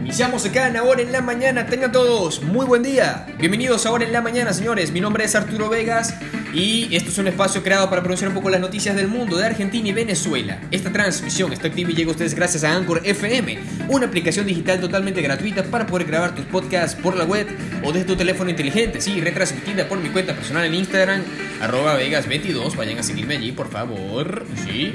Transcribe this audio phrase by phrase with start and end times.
[0.00, 1.64] Iniciamos acá en Ahora en la Mañana.
[1.64, 3.26] Tengan todos muy buen día.
[3.38, 4.92] Bienvenidos a Ahora en la Mañana, señores.
[4.92, 6.12] Mi nombre es Arturo Vegas
[6.52, 9.46] y esto es un espacio creado para pronunciar un poco las noticias del mundo de
[9.46, 10.60] Argentina y Venezuela.
[10.70, 13.58] Esta transmisión está activa y llega a ustedes gracias a Anchor FM,
[13.88, 17.46] una aplicación digital totalmente gratuita para poder grabar tus podcasts por la web
[17.82, 19.00] o desde tu teléfono inteligente.
[19.00, 21.22] Sí, retransmitida por mi cuenta personal en Instagram,
[21.60, 22.76] arroba Vegas22.
[22.76, 24.46] Vayan a seguirme allí, por favor.
[24.64, 24.92] Sí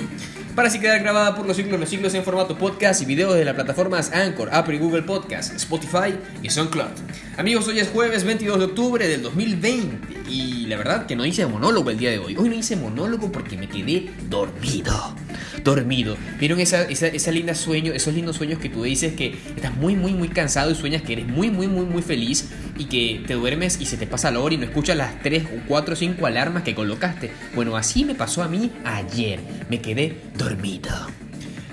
[0.55, 3.45] para así quedar grabada por los siglos los siglos en formato podcast y videos de
[3.45, 6.91] las plataformas Anchor, Apple y Google Podcast, Spotify y SoundCloud.
[7.37, 11.45] Amigos, hoy es jueves 22 de octubre del 2020 y la verdad que no hice
[11.45, 12.35] monólogo el día de hoy.
[12.37, 15.15] Hoy no hice monólogo porque me quedé dormido.
[15.63, 16.17] Dormido.
[16.39, 20.13] ¿Vieron esa, esa, linda sueño, esos lindos sueños que tú dices que estás muy, muy,
[20.13, 22.49] muy cansado y sueñas que eres muy, muy, muy, muy feliz
[22.81, 25.43] y que te duermes y se te pasa la hora y no escuchas las 3
[25.43, 27.31] o 4 o 5 alarmas que colocaste?
[27.53, 29.39] Bueno, así me pasó a mí ayer.
[29.69, 30.89] Me quedé dormido.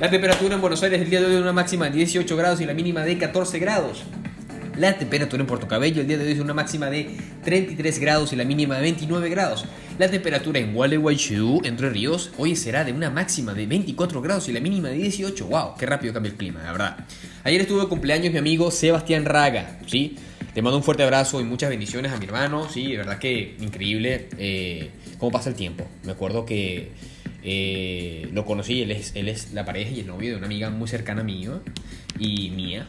[0.00, 2.60] La temperatura en Buenos Aires el día de hoy es una máxima de 18 grados
[2.60, 4.02] y la mínima de 14 grados.
[4.77, 8.33] La temperatura en Puerto Cabello el día de hoy es una máxima de 33 grados
[8.34, 9.64] y la mínima de 29 grados.
[9.98, 14.52] La temperatura en Gualeguaychú, Entre Ríos, hoy será de una máxima de 24 grados y
[14.52, 15.46] la mínima de 18.
[15.46, 15.74] ¡Wow!
[15.78, 16.96] ¡Qué rápido cambia el clima, la verdad!
[17.44, 20.16] Ayer estuvo de cumpleaños mi amigo Sebastián Raga, ¿sí?
[20.59, 23.55] Le mando un fuerte abrazo y muchas bendiciones a mi hermano, sí, de verdad que
[23.61, 25.87] increíble eh, cómo pasa el tiempo.
[26.03, 26.91] Me acuerdo que
[27.45, 30.69] eh, lo conocí, él es, él es la pareja y el novio de una amiga
[30.70, 31.62] muy cercana mío
[32.19, 32.89] y mía.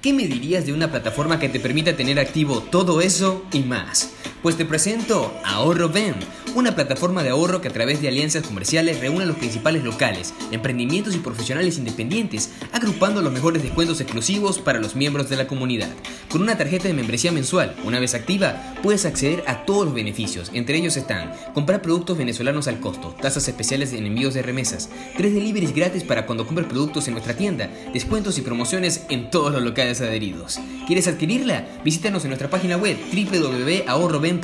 [0.00, 4.12] ¿Qué me dirías de una plataforma que te permita tener activo todo eso y más?
[4.42, 6.14] Pues te presento Ahorro Ben,
[6.54, 10.32] una plataforma de ahorro que a través de alianzas comerciales reúne a los principales locales,
[10.52, 15.88] emprendimientos y profesionales independientes, agrupando los mejores descuentos exclusivos para los miembros de la comunidad.
[16.30, 20.52] Con una tarjeta de membresía mensual, una vez activa, puedes acceder a todos los beneficios.
[20.54, 25.34] Entre ellos están comprar productos venezolanos al costo, tasas especiales en envíos de remesas, tres
[25.34, 29.62] deliveries gratis para cuando compres productos en nuestra tienda, descuentos y promociones en todos los
[29.62, 30.60] locales adheridos.
[30.86, 31.66] ¿Quieres adquirirla?
[31.84, 34.40] Visítanos en nuestra página web www.ahorroben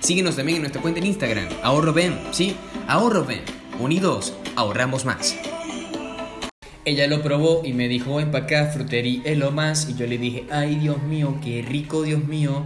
[0.00, 2.54] Síguenos también en nuestra cuenta en Instagram, ahorroben, ¿sí?
[2.86, 3.40] Ahorroben.
[3.78, 5.36] Unidos, ahorramos más.
[6.84, 9.88] Ella lo probó y me dijo, empacar frutería es lo más.
[9.88, 12.64] Y yo le dije, ay Dios mío, qué rico Dios mío.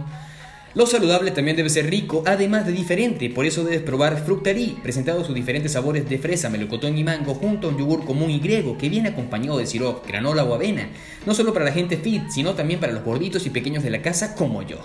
[0.75, 5.23] Lo saludable también debe ser rico, además de diferente, por eso debes probar Fructari, presentado
[5.23, 8.75] sus diferentes sabores de fresa, melocotón y mango, junto a un yogur común y griego
[8.75, 10.89] que viene acompañado de sirope, granola o avena,
[11.27, 14.01] no solo para la gente fit, sino también para los gorditos y pequeños de la
[14.01, 14.77] casa como yo.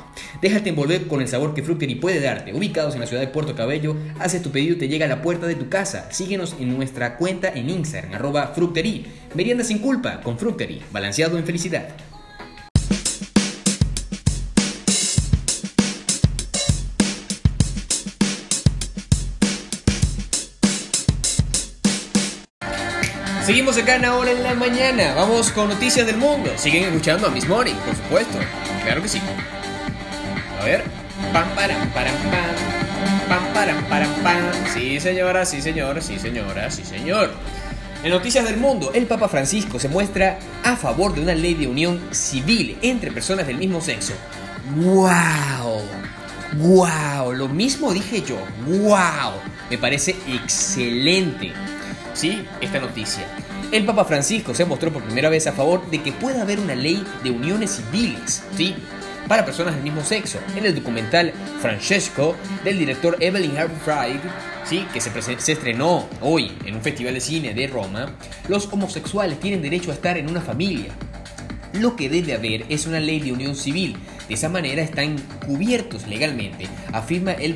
[0.42, 2.52] Déjate envolver con el sabor que Fructari puede darte.
[2.52, 5.22] Ubicados en la ciudad de Puerto Cabello, haces tu pedido y te llega a la
[5.22, 6.12] puerta de tu casa.
[6.12, 8.52] Síguenos en nuestra cuenta en Instagram, arroba.
[9.34, 11.88] Merienda sin culpa con Fructeri, balanceado en felicidad.
[23.48, 25.14] Seguimos acá en Ahora en la Mañana.
[25.14, 26.52] Vamos con noticias del mundo.
[26.56, 28.38] Siguen escuchando a Miss Morning, por supuesto.
[28.84, 29.22] Claro que sí.
[30.60, 30.84] A ver.
[31.32, 33.26] Pam, param, param, pam.
[33.26, 34.52] Pam, param, param, pam.
[34.74, 37.32] Sí, señora, sí, señor, sí, señora, sí, señor.
[38.02, 41.68] En Noticias del Mundo, el Papa Francisco se muestra a favor de una ley de
[41.68, 44.12] unión civil entre personas del mismo sexo.
[44.76, 45.80] ¡Wow!
[46.52, 47.32] ¡Wow!
[47.32, 48.36] Lo mismo dije yo.
[48.66, 49.40] ¡Wow!
[49.70, 51.54] Me parece excelente.
[52.18, 52.44] ¿Sí?
[52.60, 53.24] esta noticia.
[53.70, 56.74] El Papa Francisco se mostró por primera vez a favor de que pueda haber una
[56.74, 58.74] ley de uniones civiles, ¿sí?
[59.28, 60.40] para personas del mismo sexo.
[60.56, 62.34] En el documental Francesco
[62.64, 64.18] del director Evelyn Harvey
[64.64, 64.84] ¿sí?
[64.92, 68.16] que se, se, estrenó hoy en un festival de cine de Roma,
[68.48, 70.90] los homosexuales tienen derecho a estar en una familia.
[71.74, 73.96] Lo que debe haber es una ley de unión civil.
[74.26, 75.16] De esa manera están
[75.46, 77.54] cubiertos legalmente, afirma el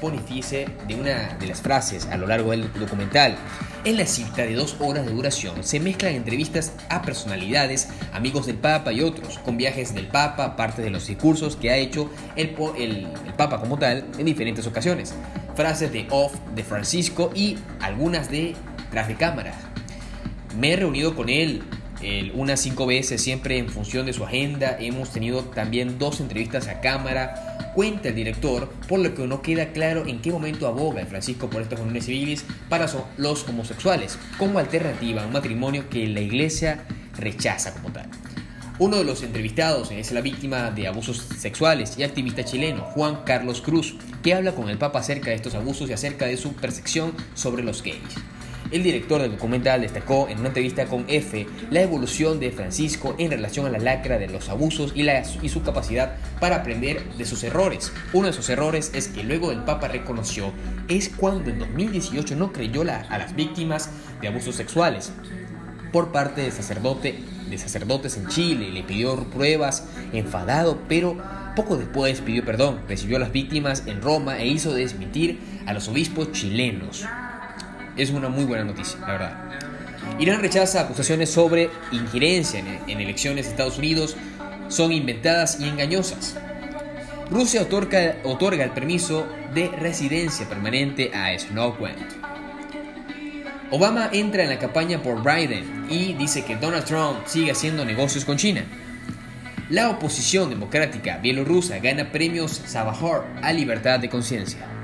[0.00, 3.36] pontificia de una de las frases a lo largo del documental.
[3.84, 8.56] En la cita de dos horas de duración se mezclan entrevistas a personalidades, amigos del
[8.56, 12.56] Papa y otros, con viajes del Papa, parte de los discursos que ha hecho el,
[12.78, 15.14] el Papa como tal en diferentes ocasiones,
[15.54, 18.54] frases de off de Francisco y algunas de
[18.90, 19.54] tras de cámara.
[20.58, 21.62] Me he reunido con él
[22.34, 24.76] unas cinco veces, siempre en función de su agenda.
[24.78, 27.72] Hemos tenido también dos entrevistas a cámara.
[27.74, 31.62] Cuenta el director, por lo que no queda claro en qué momento aboga Francisco por
[31.62, 32.86] estas uniones civiles para
[33.16, 36.84] los homosexuales, como alternativa a un matrimonio que la iglesia
[37.16, 38.08] rechaza como tal.
[38.80, 43.60] Uno de los entrevistados es la víctima de abusos sexuales y activista chileno, Juan Carlos
[43.60, 47.12] Cruz, que habla con el Papa acerca de estos abusos y acerca de su percepción
[47.34, 47.98] sobre los gays.
[48.70, 53.32] El director del documental destacó en una entrevista con F la evolución de Francisco en
[53.32, 57.92] relación a la lacra de los abusos y, su capacidad para aprender de sus errores.
[58.12, 60.52] Uno de sus errores es que luego el Papa reconoció
[60.86, 63.90] es cuando en 2018 no creyó a las víctimas
[64.20, 65.12] de abusos sexuales.
[65.92, 71.16] Por parte de, de sacerdotes en Chile, le pidió pruebas, enfadado, pero
[71.56, 75.88] poco después pidió perdón, recibió a las víctimas en Roma e hizo desmentir a los
[75.88, 77.04] obispos chilenos
[78.02, 79.32] es una muy buena noticia, la verdad.
[80.18, 84.16] Irán rechaza acusaciones sobre injerencia en, elecciones de Estados Unidos,
[84.68, 86.36] son inventadas y engañosas.
[87.30, 91.94] Rusia otorga, otorga el permiso de residencia permanente a Snowden.
[93.70, 98.24] Obama entra en la campaña por Biden y dice que Donald Trump sigue haciendo negocios
[98.24, 98.64] con China.
[99.68, 104.79] La oposición democrática bielorrusa gana premios Savahor a libertad de conciencia.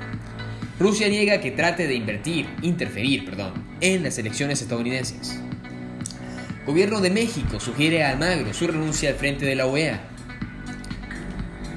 [0.79, 5.39] Rusia niega que trate de invertir, interferir, perdón, en las elecciones estadounidenses.
[6.67, 10.01] Gobierno de México sugiere a Almagro su renuncia al frente de la OEA.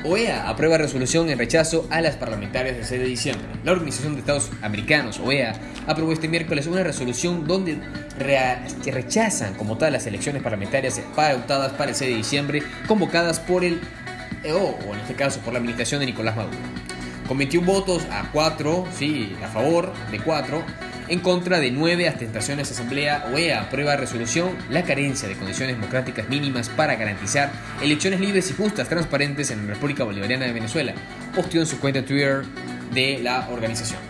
[0.05, 3.47] OEA aprueba resolución en rechazo a las parlamentarias del 6 de diciembre.
[3.65, 5.55] La Organización de Estados Americanos, OEA,
[5.87, 7.79] aprobó este miércoles una resolución donde
[8.19, 13.81] rechazan como tal las elecciones parlamentarias pautadas para el 6 de diciembre convocadas por el
[14.45, 16.59] EO, o en este caso por la administración de Nicolás Maduro
[17.31, 20.65] con 21 votos a 4, sí, a favor de 4,
[21.07, 26.29] en contra de 9 abstenciones de Asamblea OEA aprueba resolución la carencia de condiciones democráticas
[26.29, 30.93] mínimas para garantizar elecciones libres y justas, transparentes en la República Bolivariana de Venezuela,
[31.33, 32.43] posteó en su cuenta Twitter
[32.93, 34.01] de la organización.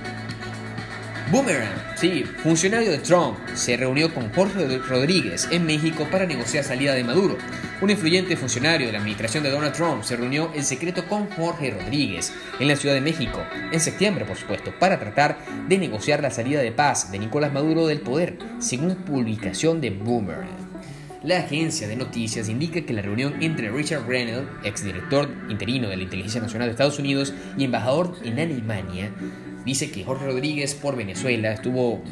[1.31, 6.95] Boomerang, sí, funcionario de Trump, se reunió con Jorge Rodríguez en México para negociar salida
[6.95, 7.37] de Maduro.
[7.83, 11.71] Un influyente funcionario de la administración de Donald Trump se reunió en secreto con Jorge
[11.71, 13.41] Rodríguez en la Ciudad de México,
[13.73, 17.87] en septiembre por supuesto, para tratar de negociar la salida de paz de Nicolás Maduro
[17.87, 20.71] del poder, según publicación de Boomerang.
[21.23, 26.03] La agencia de noticias indica que la reunión entre Richard Grenell, exdirector interino de la
[26.03, 29.11] Inteligencia Nacional de Estados Unidos y embajador en Alemania,
[29.65, 32.03] dice que Jorge Rodríguez por Venezuela estuvo,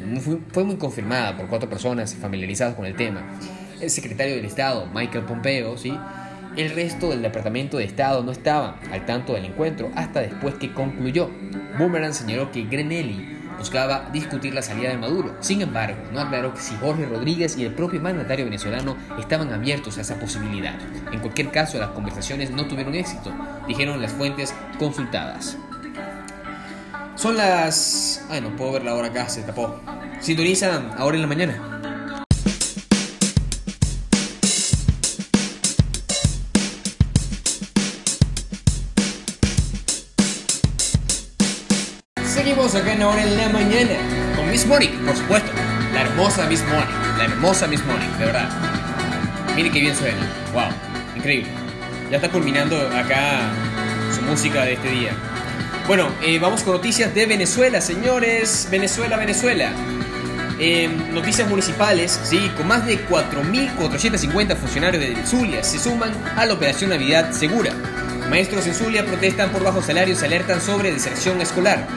[0.51, 3.23] fue muy confirmada por cuatro personas familiarizadas con el tema.
[3.79, 5.97] El secretario del Estado, Michael Pompeo, ¿sí?
[6.57, 10.73] El resto del Departamento de Estado no estaba al tanto del encuentro hasta después que
[10.73, 11.29] concluyó.
[11.77, 15.35] Boomerang señaló que Grenelli buscaba discutir la salida de Maduro.
[15.39, 19.97] Sin embargo, no aclaró que si Jorge Rodríguez y el propio mandatario venezolano estaban abiertos
[19.97, 20.75] a esa posibilidad.
[21.13, 23.31] En cualquier caso, las conversaciones no tuvieron éxito,
[23.67, 25.57] dijeron las fuentes consultadas.
[27.15, 28.25] Son las...
[28.29, 29.79] Ay, no puedo ver la hora acá, se tapó.
[30.19, 31.78] Sintonizan ahora en la mañana.
[42.59, 43.95] Acá en ahora en la mañana
[44.35, 45.49] con Miss Money, por supuesto.
[45.93, 48.49] La hermosa Miss Money, la hermosa Miss Money, de verdad.
[49.55, 50.17] Mire qué bien suena.
[50.53, 50.67] Wow,
[51.15, 51.49] increíble.
[52.11, 53.49] Ya está culminando acá
[54.13, 55.13] su música de este día.
[55.87, 58.67] Bueno, eh, vamos con noticias de Venezuela, señores.
[58.69, 59.71] Venezuela, Venezuela.
[60.59, 66.53] Em, noticias municipales, sí, con más de 4.450 funcionarios de Zulia se suman a la
[66.53, 67.71] Operación Navidad Segura.
[68.29, 71.87] Maestros en Zulia protestan por bajos salarios y alertan sobre deserción escolar.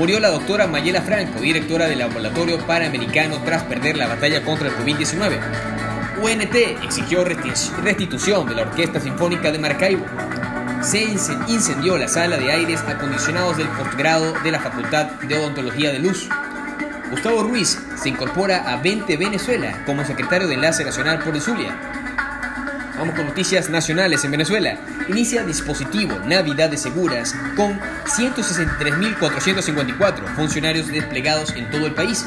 [0.00, 4.74] Murió la doctora Mayela Franco, directora del Laboratorio Panamericano tras perder la batalla contra el
[4.74, 5.38] COVID-19.
[6.22, 10.06] UNT exigió restitución de la Orquesta Sinfónica de Maracaibo
[10.80, 15.98] se incendió la sala de aires acondicionados del posgrado de la Facultad de Odontología de
[15.98, 16.30] Luz.
[17.10, 21.99] Gustavo Ruiz se incorpora a 20 Venezuela como secretario de Enlace Nacional por el Zulia.
[23.00, 24.76] Vamos con noticias nacionales en Venezuela.
[25.08, 32.26] Inicia dispositivo Navidades Seguras con 163.454 funcionarios desplegados en todo el país.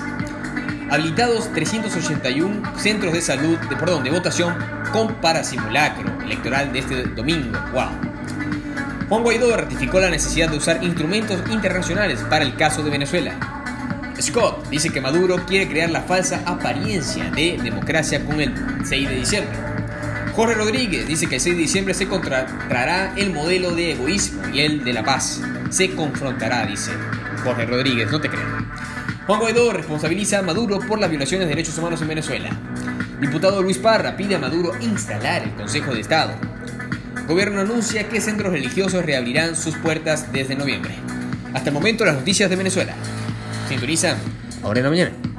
[0.90, 4.56] Habilitados 381 centros de salud, de, perdón, de votación
[4.92, 7.56] con para simulacro electoral de este domingo.
[7.72, 7.90] ¡Wow!
[9.10, 13.36] Juan Guaidó ratificó la necesidad de usar instrumentos internacionales para el caso de Venezuela.
[14.20, 19.16] Scott dice que Maduro quiere crear la falsa apariencia de democracia con el 6 de
[19.16, 19.73] diciembre.
[20.36, 24.62] Jorge Rodríguez dice que el 6 de diciembre se contrará el modelo de egoísmo y
[24.62, 25.42] el de la paz.
[25.70, 26.92] Se confrontará, dice
[27.44, 28.42] Jorge Rodríguez, no te creo.
[29.28, 32.50] Juan Guaidó responsabiliza a Maduro por las violaciones de derechos humanos en Venezuela.
[33.22, 36.34] Diputado Luis Parra pide a Maduro instalar el Consejo de Estado.
[37.28, 40.96] Gobierno anuncia que centros religiosos reabrirán sus puertas desde noviembre.
[41.54, 42.96] Hasta el momento las noticias de Venezuela.
[43.70, 44.18] Sintoniza
[44.64, 45.33] ahora en la mañana.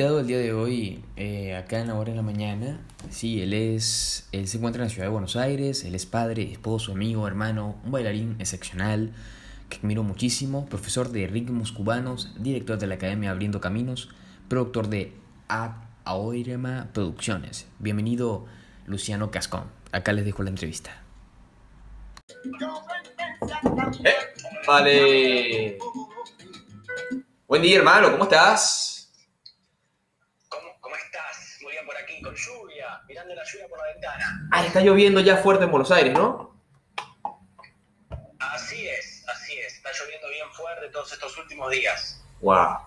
[0.00, 2.80] Invitado del día de hoy, eh, acá en la hora de la mañana,
[3.10, 6.50] sí, él es, él se encuentra en la ciudad de Buenos Aires, él es padre,
[6.50, 9.12] esposo, amigo, hermano, un bailarín excepcional
[9.68, 14.08] que admiro muchísimo, profesor de ritmos cubanos, director de la Academia Abriendo Caminos,
[14.48, 15.12] productor de
[16.04, 17.66] Aoirema Producciones.
[17.78, 18.46] Bienvenido,
[18.86, 19.64] Luciano Cascón.
[19.92, 21.02] Acá les dejo la entrevista.
[24.66, 25.76] Vale.
[27.46, 28.99] Buen día, hermano, ¿cómo estás?
[32.30, 34.48] Con lluvia, mirando la lluvia por la ventana.
[34.52, 36.54] Ah, está lloviendo ya fuerte en Buenos Aires, ¿no?
[38.38, 39.74] Así es, así es.
[39.74, 42.22] Está lloviendo bien fuerte todos estos últimos días.
[42.40, 42.78] Wow.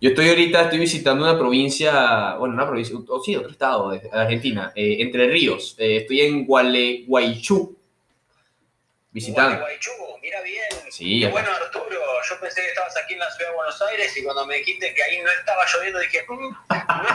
[0.00, 4.08] Yo estoy ahorita, estoy visitando una provincia, bueno, una provincia, o sí, otro estado de
[4.12, 5.74] Argentina, eh, Entre Ríos.
[5.78, 7.73] Eh, estoy en Gualeguaychú,
[9.14, 9.56] visitando.
[9.56, 9.90] Gualeguaychú,
[10.20, 10.64] mira bien.
[10.90, 11.20] Sí.
[11.20, 12.00] Qué bueno, Arturo.
[12.28, 14.92] Yo pensé que estabas aquí en la ciudad de Buenos Aires y cuando me dijiste
[14.92, 16.48] que ahí no estaba lloviendo dije, mm, no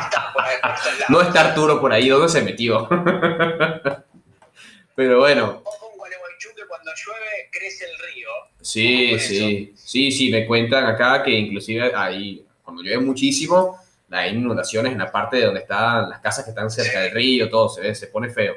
[0.02, 0.58] está por ahí.
[0.62, 0.72] Por
[1.10, 2.88] no está Arturo por ahí, ¿dónde se metió?
[4.96, 5.62] Pero bueno.
[5.64, 8.30] Ojo en Gualeguaychú que cuando llueve crece el río.
[8.62, 13.78] Sí, sí, sí, sí, me cuentan acá que inclusive ahí, cuando llueve muchísimo,
[14.12, 17.50] hay inundaciones en la parte de donde están las casas que están cerca del río,
[17.50, 18.56] todo se ve, se pone feo.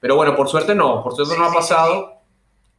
[0.00, 2.17] Pero bueno, por suerte no, por suerte no ha pasado.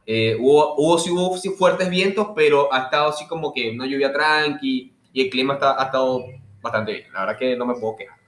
[0.06, 3.84] Eh, hubo, hubo, sí, hubo sí, fuertes vientos, pero ha estado así como que no
[3.84, 6.24] lluvia tranqui y el clima está, ha estado
[6.60, 7.12] bastante bien.
[7.12, 8.18] La verdad que no me puedo quejar.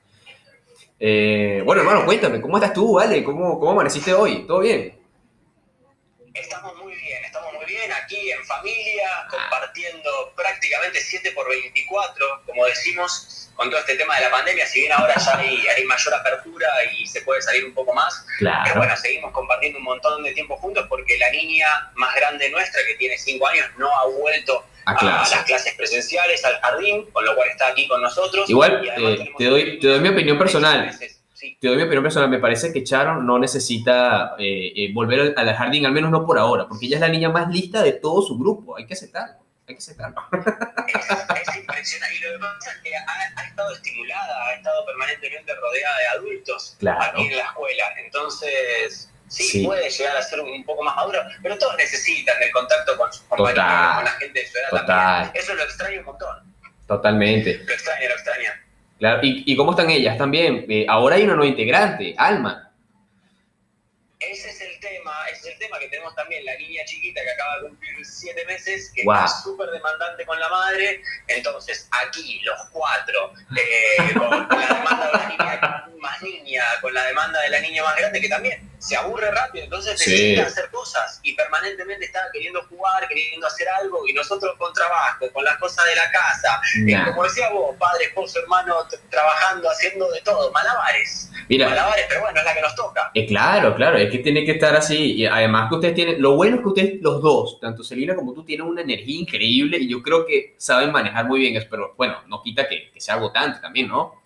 [0.98, 3.24] Eh, bueno, hermano, cuéntame, ¿cómo estás tú, Vale?
[3.24, 4.46] ¿Cómo, ¿Cómo amaneciste hoy?
[4.46, 4.96] ¿Todo bien?
[6.32, 12.64] Estamos muy bien, estamos muy bien aquí en familia, compartiendo prácticamente 7 por 24, como
[12.66, 13.26] decimos,
[13.62, 16.66] con todo este tema de la pandemia, si bien ahora ya hay, hay, mayor apertura
[16.98, 18.62] y se puede salir un poco más, claro.
[18.64, 22.80] pero bueno, seguimos compartiendo un montón de tiempo juntos porque la niña más grande nuestra,
[22.88, 25.34] que tiene 5 años, no ha vuelto a, clase.
[25.34, 28.50] a, las clases presenciales, al jardín, con lo cual está aquí con nosotros.
[28.50, 30.92] Igual, eh, te, doy, te doy mi opinión personal.
[31.32, 31.56] Sí.
[31.60, 32.28] Te doy mi opinión personal.
[32.28, 36.38] Me parece que Sharon no necesita eh, eh, volver al jardín, al menos no por
[36.38, 38.76] ahora, porque ella es la niña más lista de todo su grupo.
[38.76, 39.41] Hay que aceptarlo.
[39.72, 40.16] Hay que aceptarlo.
[40.86, 42.16] Es, es impresionante.
[42.16, 46.06] Y lo que pasa es que ha, ha, estado estimulada, ha estado permanentemente rodeada de
[46.18, 47.00] adultos claro.
[47.00, 47.84] aquí en la escuela.
[48.04, 52.50] Entonces, sí, sí, puede llegar a ser un poco más maduro, pero todos necesitan el
[52.52, 54.86] contacto con sus compañeros, con la gente de su edad Total.
[54.86, 55.42] también.
[55.42, 56.54] Eso lo extraño un montón.
[56.86, 57.62] Totalmente.
[57.64, 58.50] Lo extraño, lo extraño.
[58.98, 59.20] Claro.
[59.22, 60.66] ¿Y, y cómo están ellas también?
[60.68, 62.70] Eh, ahora hay una nueva integrante, Alma.
[64.20, 65.12] Ese es el tema,
[65.62, 69.14] tema que tenemos también, la niña chiquita que acaba de cumplir siete meses, que Wow.
[69.14, 71.02] está súper demandante con la madre.
[71.28, 77.04] Entonces, aquí los cuatro, eh, con la demanda de la niña más niña, con la
[77.06, 80.10] demanda de la niña más grande, que también se aburre rápido, entonces Sí.
[80.10, 85.30] necesita hacer cosas y permanentemente está queriendo jugar, queriendo hacer algo, y nosotros con trabajo,
[85.32, 88.76] con las cosas de la casa, eh, como decía vos, padre, esposo, hermano,
[89.10, 91.28] trabajando, haciendo de todo, malabares.
[91.48, 93.10] Mira, Malabares, pero bueno, es la que nos toca.
[93.14, 95.14] Eh, claro, claro, es que tiene que estar así.
[95.14, 98.32] Y además que ustedes tienen, lo bueno es que ustedes los dos, tanto Celina como
[98.32, 101.94] tú, tienen una energía increíble y yo creo que saben manejar muy bien eso, pero
[101.96, 104.20] bueno, no quita que, que sea agotante también, ¿no?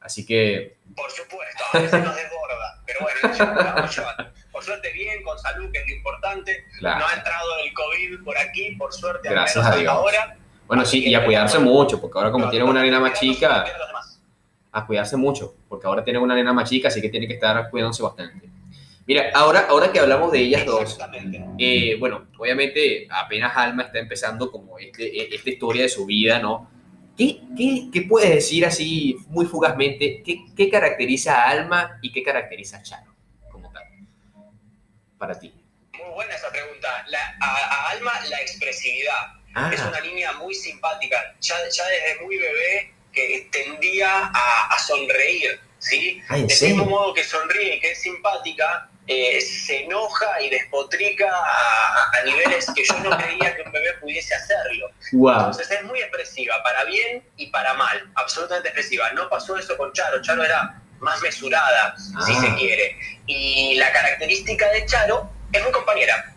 [0.00, 4.32] Así que, Por supuesto, a veces nos desborda, pero bueno, llevando.
[4.50, 6.64] Por suerte bien, con salud, que es lo importante.
[6.78, 7.00] claro.
[7.00, 9.92] No ha entrado el COVID por aquí, por suerte, Gracias a Dios.
[9.92, 10.36] ahora.
[10.66, 13.64] Bueno, sí, y a cuidarse mucho, porque ahora como tienen una nena más chica,
[14.72, 17.68] a cuidarse mucho, porque ahora tienen una nena más chica, así que tiene que estar
[17.70, 18.48] cuidándose bastante.
[19.06, 20.98] Mira, ahora, ahora que hablamos de ellas dos.
[21.58, 26.70] Eh, bueno, obviamente apenas Alma está empezando como este, esta historia de su vida, ¿no?
[27.18, 30.22] ¿Qué, qué, qué puedes decir así muy fugazmente?
[30.24, 33.12] ¿Qué, ¿Qué caracteriza a Alma y qué caracteriza a Charo
[33.50, 33.82] como tal?
[35.18, 35.52] Para ti.
[35.98, 37.04] Muy buena esa pregunta.
[37.08, 39.34] La- a, a Alma, la expresividad.
[39.54, 41.16] Ah, Es una niña muy simpática.
[41.40, 46.22] Ya, ya desde muy bebé que tendía a, a sonreír, ¿sí?
[46.28, 50.50] ah, ¿en Del mismo modo que sonríe y que es simpática, eh, se enoja y
[50.50, 54.88] despotrica a, niveles que yo no creía que un bebé pudiese hacerlo.
[55.10, 59.10] Entonces es muy expresiva, para bien y para mal, absolutamente expresiva.
[59.14, 62.56] No pasó eso con Charo, Charo era más mesurada, si se ah.
[62.56, 62.96] quiere.
[63.26, 66.32] Y la característica de Charo es muy compañera.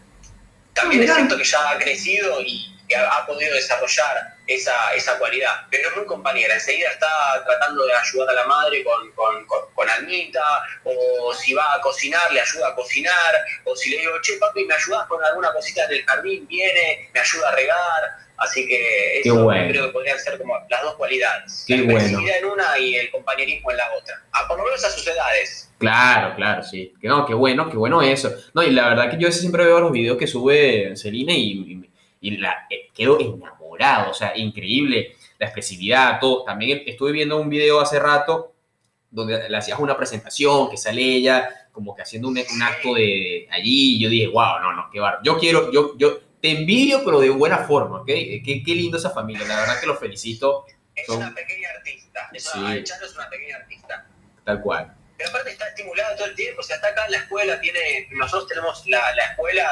[0.74, 5.90] También es cierto que ya ha crecido y ha, podido desarrollar esa, esa cualidad, pero
[5.90, 10.64] es muy compañera, enseguida está tratando de ayudar a la madre con, con, con, Almita,
[10.84, 14.66] o si va a cocinar, le ayuda a cocinar, o si le digo, che papi,
[14.66, 16.48] ¿me ayudas con alguna cosita del jardín?
[16.48, 18.04] Viene, me ayuda a regar,
[18.38, 22.20] así que eso creo que podrían ser como las dos cualidades, Qué la bueno.
[22.20, 25.70] en una y el compañerismo en la otra, a, por lo menos a sus edades.
[25.78, 26.94] Claro, claro, sí.
[27.02, 28.34] Que no, qué bueno, qué bueno eso.
[28.54, 31.93] No, y la verdad que yo siempre veo los videos que sube Celine y y
[32.32, 36.44] la, eh, quedo enamorado, o sea, increíble la expresividad, todo.
[36.44, 38.54] También estuve viendo un video hace rato
[39.10, 43.96] donde le hacías una presentación, que sale ella como que haciendo un, acto de allí,
[43.96, 45.20] y yo dije, wow, no, no, qué barro.
[45.24, 48.06] Yo quiero, yo, yo te envidio, pero de buena forma, ¿ok?
[48.06, 50.66] Qué, qué lindo esa familia, la verdad que los felicito.
[50.96, 54.08] Es una pequeña artista, una, es una pequeña artista.
[54.44, 57.18] Tal cual pero aparte está estimulada todo el tiempo, o sea, está acá en la
[57.20, 59.72] escuela, tiene, nosotros tenemos la, la escuela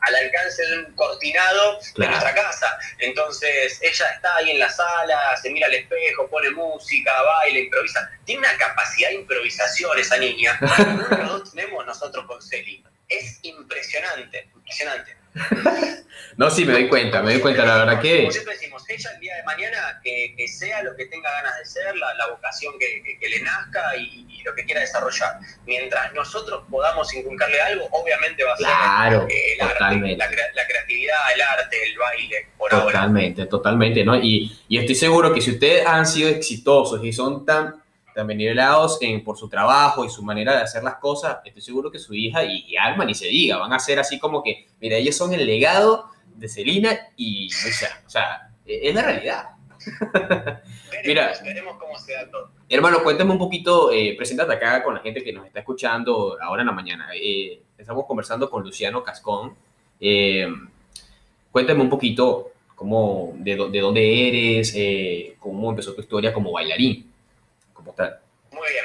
[0.00, 5.36] al alcance de un cortinado de nuestra casa, entonces ella está ahí en la sala,
[5.42, 10.56] se mira al espejo, pone música, baila, improvisa, tiene una capacidad de improvisación esa niña,
[10.76, 15.19] que no tenemos nosotros con Celi, es impresionante, impresionante.
[16.36, 18.20] No, sí, me doy cuenta, me doy cuenta, la verdad que...
[18.20, 21.58] Como siempre decimos, ella el día de mañana que, que sea lo que tenga ganas
[21.58, 25.38] de ser, la, la vocación que, que, le nazca y, lo que quiera desarrollar.
[25.66, 30.28] Mientras nosotros podamos inculcarle algo, obviamente va a ser el arte, la,
[30.66, 33.50] creatividad, el arte, el baile, por totalmente, ahora.
[33.50, 34.16] Totalmente, ¿no?
[34.16, 37.79] Y, y estoy seguro que si ustedes han sido exitosos y son tan
[38.14, 41.90] también nivelados en, por su trabajo y su manera de hacer las cosas, estoy seguro
[41.90, 44.96] que su hija y, Alma ni se diga, van a ser así como que, mira,
[44.96, 49.44] ellos son el legado de Celina y, sea, o sea e, es la realidad.
[51.06, 52.50] mira, veremos cómo se da todo.
[52.68, 56.62] Hermano, cuéntame un poquito, eh, preséntate acá con la gente que nos está escuchando ahora
[56.62, 57.08] en la mañana.
[57.14, 59.54] Eh, estamos conversando con Luciano Cascón.
[59.98, 60.46] Eh,
[61.50, 67.09] cuéntame un poquito cómo, de, de dónde eres, eh, cómo empezó tu historia como bailarín.
[68.52, 68.84] Muy bien.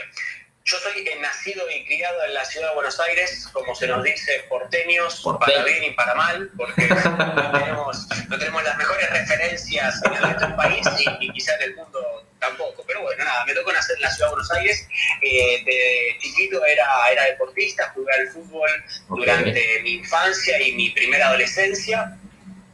[0.67, 4.45] Yo soy nacido y criado en la ciudad de Buenos Aires, como se nos dice,
[4.49, 10.87] porteños, para bien y para mal, porque no, tenemos, las mejores referencias en del país
[11.19, 12.83] y, quizás en el mundo tampoco.
[12.87, 14.87] Pero bueno, nada, me tocó nacer en la ciudad de Buenos Aires.
[15.21, 18.69] Eh, de chiquito era, era deportista, jugué al fútbol
[19.09, 22.17] durante mi infancia y mi primera adolescencia.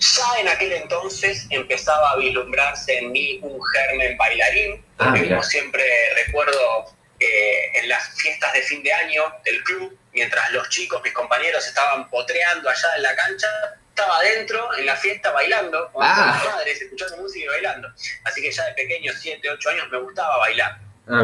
[0.01, 5.43] Ya en aquel entonces empezaba a vislumbrarse en mí un germen bailarín, ah, porque como
[5.43, 5.83] siempre
[6.25, 11.13] recuerdo eh, en las fiestas de fin de año del club, mientras los chicos, mis
[11.13, 13.47] compañeros, estaban potreando allá en la cancha,
[13.89, 16.33] estaba adentro en la fiesta bailando con ah.
[16.35, 17.87] mis madres, escuchando música y bailando.
[18.23, 20.79] Así que ya de pequeño, 7, 8 años, me gustaba bailar.
[21.07, 21.23] Ah,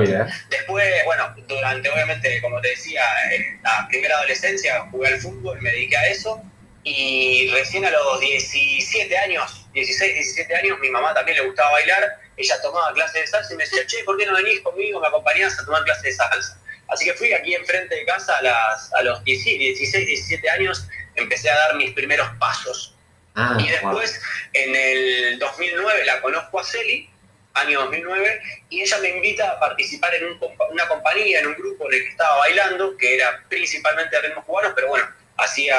[0.52, 5.72] Después, bueno, durante, obviamente, como te decía, en la primera adolescencia jugué al fútbol, me
[5.72, 6.44] dediqué a eso
[6.90, 12.18] y recién a los 17 años, 16, 17 años, mi mamá también le gustaba bailar,
[12.38, 15.08] ella tomaba clases de salsa y me decía, che, ¿por qué no venís conmigo, me
[15.08, 16.58] acompañás a tomar clases de salsa?
[16.88, 21.50] Así que fui aquí enfrente de casa a, las, a los 16, 17 años, empecé
[21.50, 22.96] a dar mis primeros pasos.
[23.36, 24.22] Ah, y después,
[24.54, 27.10] en el 2009, la conozco a Celi,
[27.54, 30.40] año 2009, y ella me invita a participar en
[30.72, 34.46] una compañía, en un grupo en el que estaba bailando, que era principalmente de ritmos
[34.46, 35.06] cubanos, pero bueno,
[35.48, 35.78] hacía,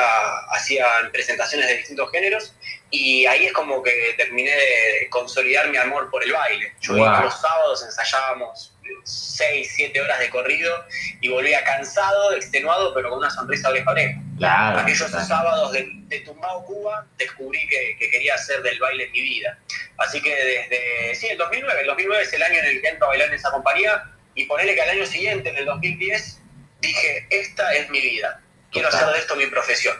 [0.50, 2.54] hacía presentaciones de distintos géneros
[2.90, 6.72] y ahí es como que terminé de consolidar mi amor por el baile.
[6.80, 10.72] Yo iba los sábados, ensayábamos 6, 7 horas de corrido
[11.20, 14.20] y volvía cansado, extenuado, pero con una sonrisa oreja oreja.
[14.38, 19.58] Claro, Aquellos sábados de, de, Tumbao, Cuba, descubrí que, quería hacer del baile mi vida.
[19.98, 23.06] Así que desde, sí, el 2009, el 2009 es el año en el que entro
[23.06, 24.04] a bailar en esa compañía
[24.34, 26.40] y ponele que al año siguiente, en el 2010,
[26.80, 29.96] dije, esta es mi vida quiero hacer de esto mi profesión.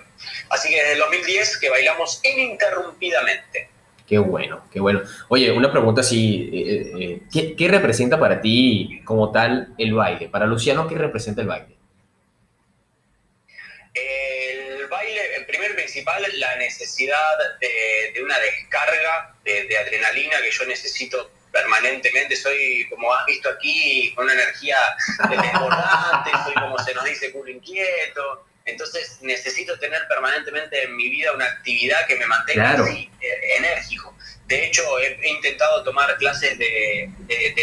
[0.50, 3.70] Así que desde el 2010 que bailamos ininterrumpidamente.
[4.08, 5.02] Qué bueno, qué bueno.
[5.28, 10.30] Oye, una pregunta así, eh, eh, ¿qué, representa para ti como tal el baile?
[10.30, 11.76] Para Luciano, ¿qué representa el baile?
[13.92, 21.30] El baile, en primer principal, la necesidad de, una descarga de, adrenalina que yo necesito
[21.52, 24.78] permanentemente, soy, como has visto aquí, con una energía
[25.28, 31.32] desbordante, soy como se nos dice, culo inquieto, entonces necesito tener permanentemente en mi vida
[31.32, 34.14] una actividad que me mantenga así, eh, enérgico.
[34.46, 37.10] De hecho, he, intentado tomar clases de,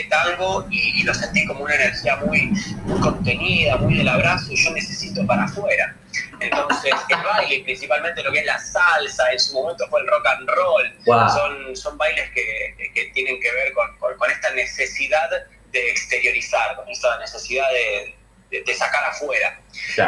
[0.09, 2.51] tango y, lo sentí como una energía muy,
[2.83, 5.95] muy contenida, muy del abrazo, y yo necesito para afuera.
[6.39, 10.27] Entonces, el baile, principalmente lo que es la salsa, en su momento fue el rock
[10.27, 15.27] and roll, son, son bailes que, que, tienen que ver con, con, esta necesidad
[15.71, 18.14] de exteriorizar, con esta necesidad de,
[18.49, 19.59] de, sacar afuera.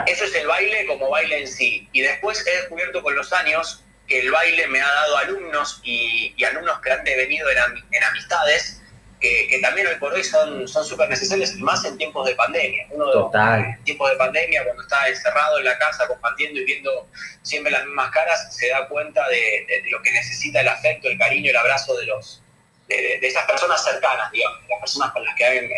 [0.05, 1.87] Eso es el baile como baile en sí.
[1.91, 6.33] Y después he descubierto con los años que el baile me ha dado alumnos y,
[6.43, 7.57] alumnos que han devenido en,
[7.91, 8.81] en amistades
[9.19, 12.85] que, también hoy por hoy son súper necesarios, más en tiempos de pandemia.
[12.91, 13.65] Uno Total.
[13.65, 17.07] en tiempos de pandemia, cuando está encerrado en la casa compartiendo y viendo
[17.41, 21.49] siempre las mismas caras, se da cuenta de, lo que necesita el afecto, el cariño,
[21.49, 22.43] el abrazo de los
[22.87, 25.69] de, esas personas cercanas, digamos, las personas con las que han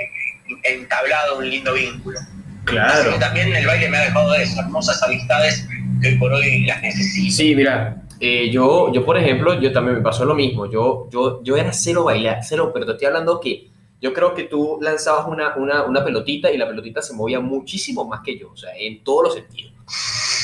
[0.63, 2.19] entablado un lindo vínculo.
[2.69, 3.17] Claro.
[3.19, 5.67] también el baile me ha dejado de esas hermosas amistades
[6.01, 7.35] que hoy por hoy las necesito.
[7.35, 10.65] Sí, mira, eh, yo, yo, por ejemplo, yo también me pasó lo mismo.
[10.69, 13.69] Yo, yo, yo era cero bailar, cero, pero te estoy hablando que
[14.01, 18.05] yo creo que tú lanzabas una, una, una, pelotita y la pelotita se movía muchísimo
[18.05, 19.73] más que yo, o sea, en todos los sentidos.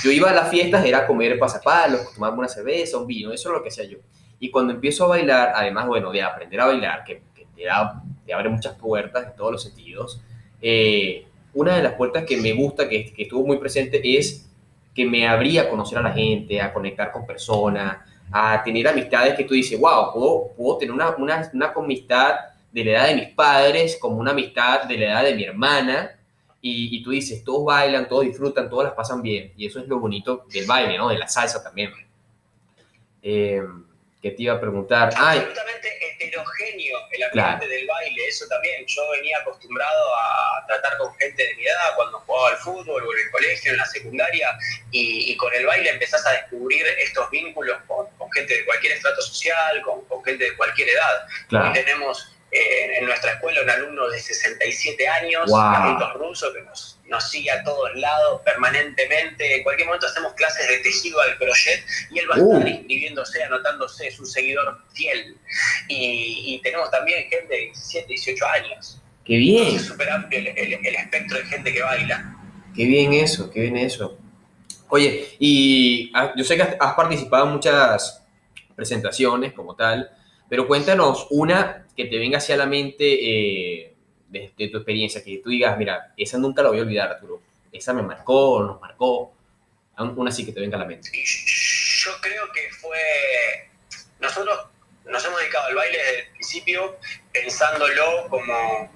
[0.04, 3.56] Yo iba a las fiestas, era comer pasapalos, tomarme una cerveza, un vino, eso es
[3.56, 3.98] lo que hacía yo.
[4.40, 7.24] Y cuando empiezo a bailar, además, bueno, de aprender a bailar, que,
[7.56, 10.22] te, da, te, abre muchas puertas en todos los sentidos,
[10.62, 11.26] eh,
[11.56, 14.48] una de las puertas que me gusta, que, que estuvo muy presente, es
[14.94, 17.98] que me abría a conocer a la gente, a conectar con personas,
[18.32, 22.36] a tener amistades que tú dices, wow, puedo, puedo tener una, una, una amistad
[22.72, 26.12] de la edad de mis padres, como una amistad de la edad de mi hermana,
[26.62, 29.88] y, y, tú dices, todos bailan, todos disfrutan, todos las pasan bien, y eso es
[29.88, 31.10] lo bonito del baile, ¿no?
[31.10, 31.92] De la salsa también.
[33.22, 33.62] Eh,
[34.26, 35.14] que te iba a preguntar.
[35.16, 35.88] Absolutamente
[36.20, 38.84] heterogéneo el ambiente del baile, eso también.
[38.88, 43.14] Yo venía acostumbrado a tratar con gente de mi edad cuando jugaba al fútbol o
[43.14, 44.58] en el colegio, en la secundaria,
[44.90, 49.80] y, con el baile empezás a descubrir estos vínculos con, gente de cualquier estrato social,
[49.84, 51.28] con, gente de cualquier edad.
[51.48, 51.74] Claro.
[51.74, 56.14] tenemos en nuestra escuela un alumno de 67 años, wow.
[56.16, 59.58] ruso, que nos, nos, sigue a todos lados permanentemente.
[59.58, 62.68] En cualquier momento hacemos clases de tejido al crochet y él va a estar uh.
[62.68, 65.38] inscribiéndose, anotándose, es un seguidor fiel.
[65.88, 69.02] Y, tenemos también gente de 17, 18 años.
[69.24, 69.76] ¡Qué bien!
[69.76, 72.36] Es súper amplio el, espectro de gente que baila.
[72.76, 73.52] ¡Qué bien eso!
[73.52, 74.18] ¡Qué bien eso!
[74.88, 78.24] Oye, y ah, yo sé que has participado en muchas
[78.76, 80.10] presentaciones como tal,
[80.50, 83.94] pero cuéntanos una que te venga hacia la mente eh,
[84.30, 87.42] de, tu experiencia, que tú digas, mira, esa nunca la voy a olvidar, Arturo.
[87.72, 89.34] Esa me marcó, nos marcó.
[89.98, 91.10] Una sí que te venga a la mente.
[91.14, 93.70] Yo creo que fue...
[94.20, 94.68] Nosotros
[95.06, 96.98] nos hemos dedicado al baile desde el principio
[97.32, 98.90] pensándolo como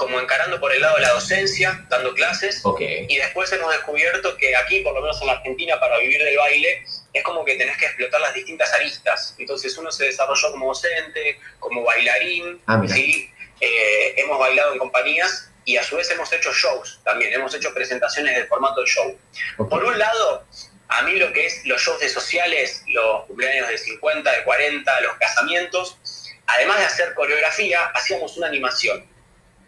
[0.00, 2.62] como encarando por el lado de la docencia, dando clases,
[3.06, 6.38] y después hemos descubierto que aquí, por lo menos en la Argentina, para vivir del
[6.38, 9.34] baile, es como que tenés que explotar las distintas aristas.
[9.38, 13.30] Entonces uno se desarrolló como docente, como bailarín, ah, ¿sí?
[13.60, 17.74] Eh, hemos bailado en compañías y a su vez hemos hecho shows también, hemos hecho
[17.74, 19.18] presentaciones del formato de show.
[19.56, 20.44] Por un lado,
[20.88, 25.00] a mí lo que es los shows de sociales, los cumpleaños de 50, de 40,
[25.02, 25.98] los casamientos,
[26.46, 29.08] además de hacer coreografía, hacíamos una animación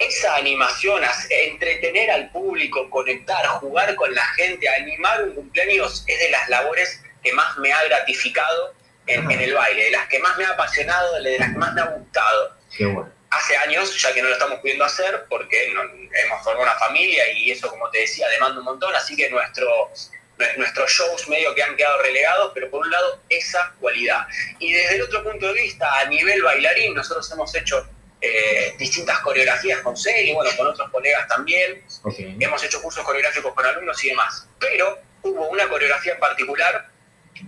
[0.06, 6.30] esa animación, entretener al público, conectar, jugar con la gente, animar un cumpleaños es de
[6.30, 8.74] las labores que más me ha gratificado
[9.06, 11.80] en, el baile, de las que más me ha apasionado, de las que más me
[11.80, 12.56] ha gustado.
[13.30, 17.50] Hace años, ya que no lo estamos pudiendo hacer, porque hemos formado una familia y
[17.50, 19.90] eso, como te decía, demanda un montón, así que nuestro,
[20.58, 24.26] nuestros shows medio que han quedado relegados, pero por un lado esa cualidad.
[24.58, 27.88] Y desde el otro punto de vista, a nivel bailarín, nosotros hemos hecho
[28.20, 31.82] eh, distintas coreografías con y bueno, con otros colegas también.
[32.38, 34.46] Hemos hecho cursos coreográficos con alumnos y demás.
[34.60, 36.91] Pero hubo una coreografía en particular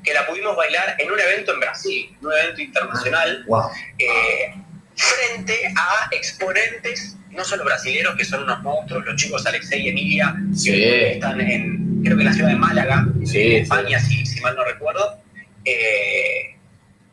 [0.03, 4.55] que la pudimos bailar en un evento en Brasil, un evento internacional, ah, eh,
[4.95, 10.35] frente a exponentes, no solo brasileños, que son unos monstruos, los chicos Alexei y Emilia,
[10.65, 14.55] que están en, creo que en la ciudad de Málaga, en España, si, si, mal
[14.55, 15.19] no recuerdo.
[15.65, 16.55] Eh,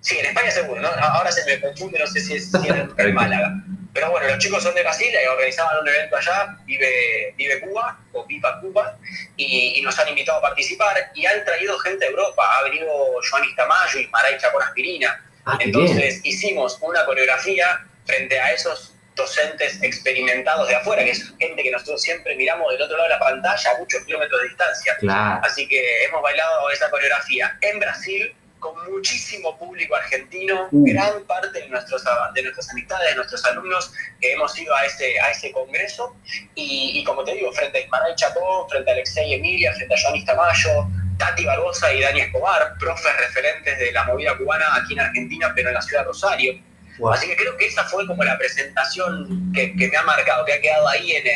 [0.02, 0.88] Sí, en España seguro, ¿no?
[0.88, 3.64] Ahora se me confunde, no sé si es, en, Málaga.
[3.93, 8.25] Pero bueno, los chicos son de Brasil organizaban un evento allá, Vive, Vive Cuba, o
[8.25, 8.97] Viva Cuba,
[9.36, 12.43] y, nos han invitado a participar y han traído gente de Europa.
[12.58, 12.88] Ha venido
[13.30, 15.23] Joanis Tamayo y Maraicha con aspirina.
[15.45, 21.62] Ah, Entonces hicimos una coreografía frente a esos docentes experimentados de afuera, que es gente
[21.62, 24.97] que nosotros siempre miramos del otro lado de la pantalla a muchos kilómetros de distancia.
[25.43, 30.86] Así que hemos bailado esa coreografía en Brasil con muchísimo público argentino, uh.
[30.86, 35.19] gran parte de, nuestros, de nuestras amistades, de nuestros alumnos que hemos ido a ese,
[35.19, 36.15] a ese congreso.
[36.56, 40.26] Y, como te digo, frente a Ismael Chapó, frente a Alexei Emilia, frente a Joanis
[40.26, 45.52] Tamayo, Tati Barbosa y Dani Escobar, profes referentes de la movida cubana aquí en Argentina,
[45.54, 46.54] pero en la ciudad de Rosario.
[47.12, 50.62] Así que creo que esa fue como la presentación que, me ha marcado, que ha
[50.62, 51.28] quedado ahí en,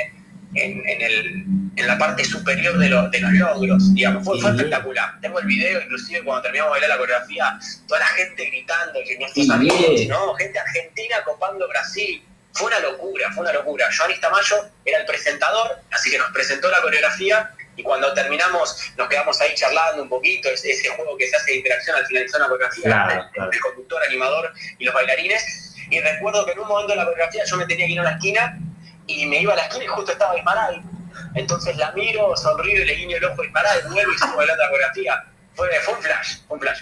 [0.53, 3.93] en, la parte superior de, de los logros.
[3.93, 5.19] Digamos, fue, espectacular.
[5.21, 9.19] Tengo el video, inclusive cuando terminamos de bailar la coreografía, toda la gente gritando, que
[9.19, 10.33] nuestros amigos, ¿no?
[10.35, 12.23] gente argentina copando Brasil.
[12.53, 13.89] Fue una locura, fue una locura.
[13.95, 19.09] Joanis Tamayo era el presentador, así que nos presentó la coreografía y cuando terminamos nos
[19.09, 22.41] quedamos ahí charlando un poquito, ese, ese juego que se hace de interacción al finalizar
[22.41, 25.75] una coreografía, el, conductor, animador y los bailarines.
[25.89, 28.03] Y recuerdo que en un momento de la coreografía yo me tenía que ir a
[28.03, 28.57] una esquina
[29.07, 30.81] y me iba a la esquina y justo estaba Ismaray.
[31.35, 34.63] Entonces la miro, sonrío y le guiño el ojo a Ismaray, vuelvo y sigo bailando
[34.63, 35.25] la coreografía.
[35.53, 36.81] Fue, fue un flash, fue un flash.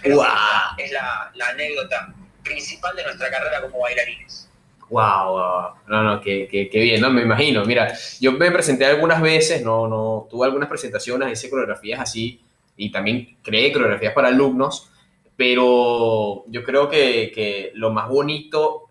[0.77, 2.13] es la, la anécdota
[2.43, 4.49] principal de nuestra carrera como bailarines.
[4.89, 7.65] Wow, no, no, qué, qué, qué, bien, no me imagino.
[7.65, 12.41] Mira, yo me presenté algunas veces, no, no, tuve algunas presentaciones, hice coreografías así
[12.77, 14.91] y también creé coreografías para alumnos,
[15.35, 18.89] pero yo creo que, que lo más bonito,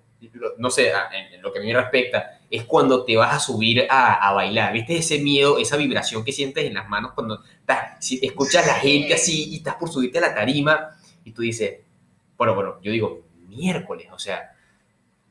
[0.58, 3.86] no sé, en lo que a mí me respecta, es cuando te vas a subir
[3.88, 4.98] a, a, bailar, ¿viste?
[4.98, 7.42] Ese miedo, esa vibración que sientes en las manos cuando
[7.98, 10.90] si escuchas a la gente así y estás por subirte a la tarima
[11.24, 11.78] y tú dices,
[12.36, 14.52] bueno, bueno, yo digo, miércoles, o sea,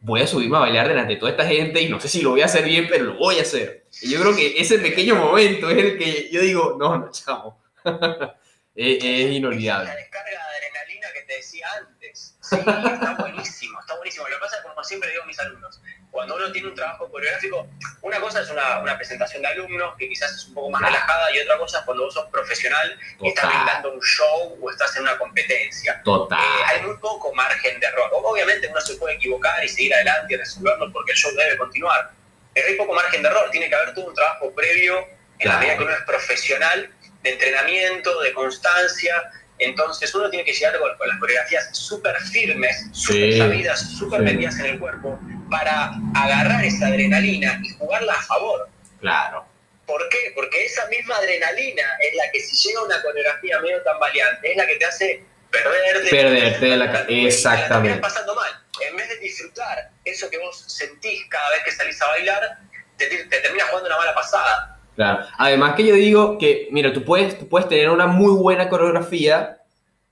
[0.02, 2.32] voy a subirme a bailar delante de toda esta gente y no sé si lo
[2.32, 3.86] voy a hacer bien, pero lo voy a hacer.
[4.02, 7.60] Y yo creo que ese pequeño momento es el que yo digo, no, no, chamo.
[8.76, 9.90] es, es, inolvidable.
[9.90, 12.38] la descarga de adrenalina que te decía antes.
[12.42, 14.28] Sí, está buenísimo, está buenísimo.
[14.30, 17.10] Lo que pasa es como siempre digo a mis alumnos, cuando uno tiene un trabajo
[17.10, 17.68] coreográfico,
[18.02, 21.36] una cosa es una, una, presentación de alumnos que quizás es un poco más relajada
[21.36, 24.96] y otra cosa es cuando vos sos profesional y estás brindando un show o estás
[24.96, 26.02] en una competencia.
[26.04, 26.40] Total.
[26.40, 28.10] Eh, hay muy poco margen de error.
[28.14, 32.12] Obviamente uno se puede equivocar y seguir adelante y resolverlo porque el show debe continuar.
[32.54, 33.50] Pero hay poco margen de error.
[33.52, 35.06] Tiene que haber todo un trabajo previo
[35.40, 39.32] en la medida que uno es profesional de entrenamiento, de constancia.
[39.58, 44.66] Entonces uno tiene que llegar con, las coreografías súper firmes, súper sabidas, súper metidas en
[44.66, 48.70] el cuerpo para agarrar esa adrenalina y jugarla a favor.
[49.00, 49.46] Claro.
[49.86, 50.32] ¿Por qué?
[50.34, 54.66] Porque esa misma adrenalina es la que si llega una coreografía medio tambaleante, es la
[54.66, 56.10] que te hace perderte.
[56.10, 57.98] Perderte de la Exactamente.
[57.98, 58.52] Te pasando mal.
[58.88, 62.58] En vez de disfrutar eso que vos sentís cada vez que salís a bailar,
[62.98, 64.80] te, te termina jugando una mala pasada.
[64.96, 65.26] Claro.
[65.38, 69.58] Además que yo digo que, mira, tú puedes, tú puedes tener una muy buena coreografía,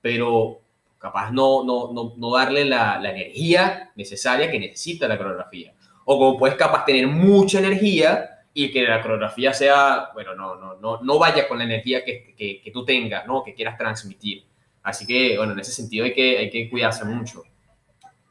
[0.01, 0.61] pero
[0.97, 5.73] capaz no, no, no, no darle la, la, energía necesaria que necesita la coreografía.
[6.05, 10.75] O como puedes capaz tener mucha energía y que la coreografía sea, bueno, no, no,
[10.75, 13.43] no, no vaya con la energía que, que, que tú tengas, ¿no?
[13.43, 14.43] que quieras transmitir.
[14.83, 17.43] Así que, bueno, en ese sentido hay que, hay que cuidarse mucho.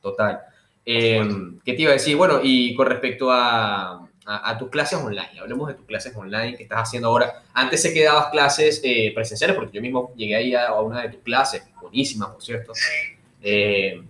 [0.00, 0.40] Total.
[0.84, 1.22] Eh,
[1.64, 2.16] ¿Qué te iba a decir?
[2.16, 5.40] Bueno, y con respecto a, a, tus clases online.
[5.40, 7.42] Hablemos de tus clases online que estás haciendo ahora.
[7.54, 11.22] Antes se quedabas clases eh, presenciales, porque yo mismo llegué ahí a, una de tus
[11.22, 12.72] clases, buenísima, por cierto.
[13.42, 14.02] Eh,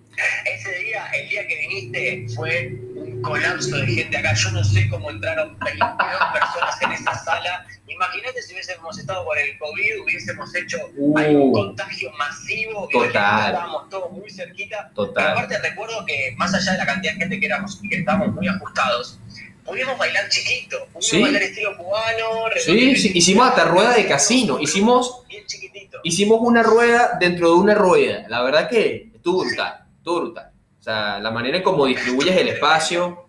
[0.44, 4.34] Ese día, el día que viniste, fue un colapso de gente acá.
[4.34, 5.96] Yo no sé cómo entraron 22
[6.32, 7.66] personas en esa sala.
[7.86, 13.88] Imagínate si hubiésemos estado por el COVID, hubiésemos hecho uh, un contagio masivo, que estábamos
[13.88, 14.90] todos muy cerquita.
[14.94, 15.32] Total.
[15.32, 18.34] aparte recuerdo que más allá de la cantidad de gente que éramos y que estábamos
[18.34, 19.18] muy ajustados,
[19.68, 21.22] pudimos bailar chiquito, pudimos ¿Sí?
[21.22, 22.26] bailar estilo cubano.
[22.56, 26.00] Sí, sí, hicimos hasta rueda de casino, hicimos, bien chiquitito.
[26.02, 30.50] hicimos una rueda dentro de una rueda, la verdad que estuvo brutal, estuvo brutal.
[30.78, 33.28] O sea, la manera en cómo distribuyes el espacio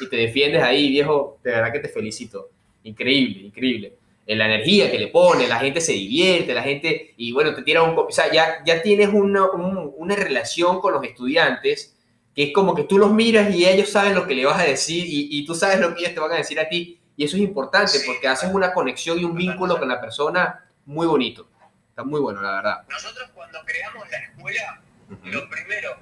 [0.00, 2.50] y te defiendes ahí, viejo, de verdad que te felicito.
[2.84, 3.94] Increíble, increíble.
[4.26, 7.82] La energía que le pone, la gente se divierte, la gente, y bueno, te tira
[7.82, 7.98] un...
[7.98, 11.96] O sea, ya, ya tienes una, una relación con los estudiantes
[12.34, 14.64] que es como que tú los miras y ellos saben lo que le vas a
[14.64, 16.98] decir y, y tú sabes lo que ellos te van a decir a ti.
[17.16, 21.06] Y eso es importante porque haces una conexión y un vínculo con la persona muy
[21.06, 21.48] bonito.
[21.90, 22.82] Está muy bueno, la verdad.
[22.88, 24.80] Nosotros cuando creamos la escuela,
[25.24, 25.94] lo primero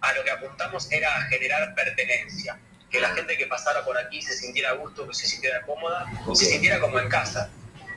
[0.00, 2.58] a lo que apuntamos era generar pertenencia.
[2.90, 6.06] Que la gente que pasara por aquí se sintiera a gusto, que se sintiera cómoda,
[6.32, 7.50] se sintiera como en casa.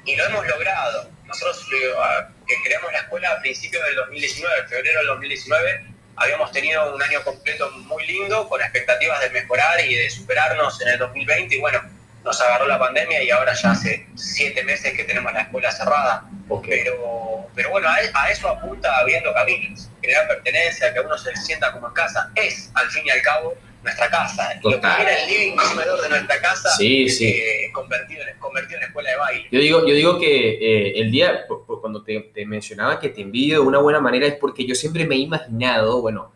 [0.04, 1.10] Y lo hemos logrado.
[1.26, 6.94] Nosotros eh, que creamos la escuela a principios del 2019, febrero del 2019, habíamos tenido
[6.94, 11.56] un año completo muy lindo, con expectativas de mejorar y de superarnos en el 2020,
[11.56, 11.82] y bueno,
[12.24, 16.24] nos agarró la pandemia y ahora ya hace siete meses que tenemos la escuela cerrada.
[16.68, 21.88] Pero, pero bueno, a, eso apunta abriendo caminos, crear pertenencia, que uno se sienta como
[21.88, 22.30] en casa.
[22.36, 24.60] Es, al fin y al cabo, nuestra casa.
[24.64, 27.26] Lo que era el living comedor de nuestra casa sí, sí.
[27.26, 29.48] Eh, convertido, en, convertido en escuela de baile.
[29.52, 31.46] Yo digo, yo digo que eh, el día,
[31.80, 35.06] cuando te, te, mencionaba que te envidio de una buena manera, es porque yo siempre
[35.06, 36.32] me he imaginado, bueno,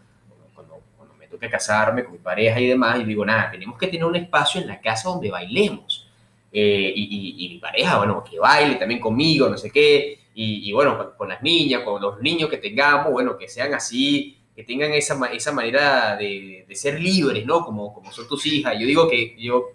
[0.54, 3.88] cuando, cuando me toque casarme con mi pareja y demás, y digo, nada, tenemos que
[3.88, 6.10] tener un espacio en la casa donde bailemos.
[6.52, 10.20] Eh, y, y, y, mi pareja, bueno, que baile también conmigo, no sé qué.
[10.34, 14.64] y, bueno, con, las niñas, con los niños que tengamos, bueno, que sean así, que
[14.64, 17.66] tengan esa, esa manera de, de, ser libres, ¿no?
[17.66, 18.76] Como, como son tus hijas.
[18.80, 19.72] Yo digo que yo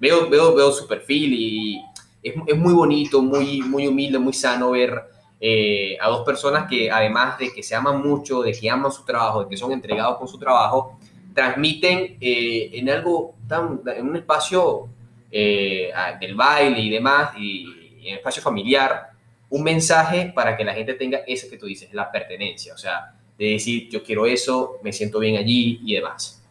[0.00, 1.82] veo, veo, veo su perfil y
[2.22, 5.14] es, es muy bonito, muy, muy humilde, muy sano ver
[5.46, 9.04] eh, a dos personas que además de que se aman mucho, de que aman su
[9.04, 10.98] trabajo, de que son entregados con su trabajo,
[11.34, 14.88] transmiten eh, en algo tan, en un espacio
[15.30, 17.66] eh, del baile y demás, y,
[18.04, 19.10] en el espacio familiar,
[19.50, 23.14] un mensaje para que la gente tenga eso que tú dices, la pertenencia, o sea,
[23.38, 26.42] de decir yo quiero eso, me siento bien allí y demás.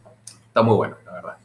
[0.46, 1.36] Está muy bueno, la verdad.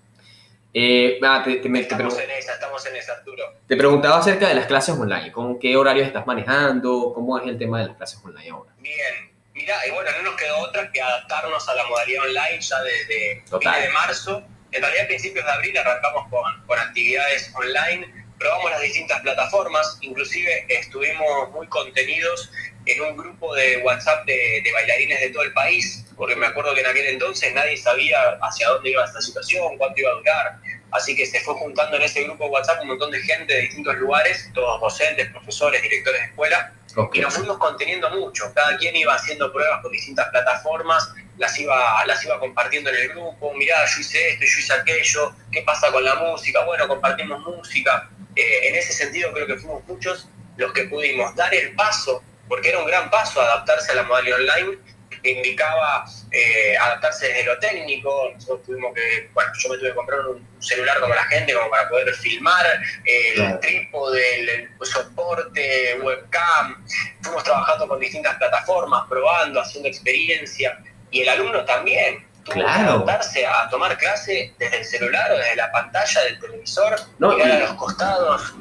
[0.71, 3.43] Eh, estamos en esa, estamos en esa, Arturo.
[3.67, 7.11] Te preguntaba acerca de las clases online, ¿con qué horarios estás manejando?
[7.15, 8.71] ¿Cómo es el tema de las clases online ahora?
[8.77, 12.81] Bien, mira, y bueno, no nos quedó otra que adaptarnos a la modalidad online ya
[12.83, 14.43] desde fines de marzo.
[14.71, 18.05] En realidad, a principios de abril arrancamos con, con actividades online,
[18.37, 22.51] probamos las distintas plataformas, inclusive estuvimos muy contenidos
[22.85, 26.73] en un grupo de WhatsApp de, de, bailarines de todo el país, porque me acuerdo
[26.73, 30.59] que en aquel entonces nadie sabía hacia dónde iba esta situación, cuánto iba a durar,
[30.91, 33.61] así que se fue juntando en ese grupo de WhatsApp un montón de gente de
[33.61, 36.73] distintos lugares, todos docentes, profesores, directores de escuela,
[37.13, 42.05] y nos fuimos conteniendo mucho, cada quien iba haciendo pruebas con distintas plataformas, las iba,
[42.05, 45.91] las iba compartiendo en el grupo, mirá, yo hice esto, yo hice aquello, ¿qué pasa
[45.91, 46.65] con la música?
[46.65, 51.53] Bueno, compartimos música, eh, en ese sentido creo que fuimos muchos los que pudimos dar
[51.53, 54.77] el paso porque era un gran paso adaptarse a la modalidad online,
[55.21, 59.95] que indicaba eh, adaptarse desde lo técnico, nosotros tuvimos que, bueno, yo me tuve que
[59.95, 62.65] comprar un celular como la gente, como para poder filmar,
[63.05, 66.85] el trípode, el, soporte, webcam,
[67.21, 70.79] fuimos trabajando con distintas plataformas, probando, haciendo experiencia,
[71.11, 75.55] y el alumno también, tuvo que adaptarse a tomar clase desde el celular o desde
[75.55, 78.53] la pantalla del televisor, mirar a los costados,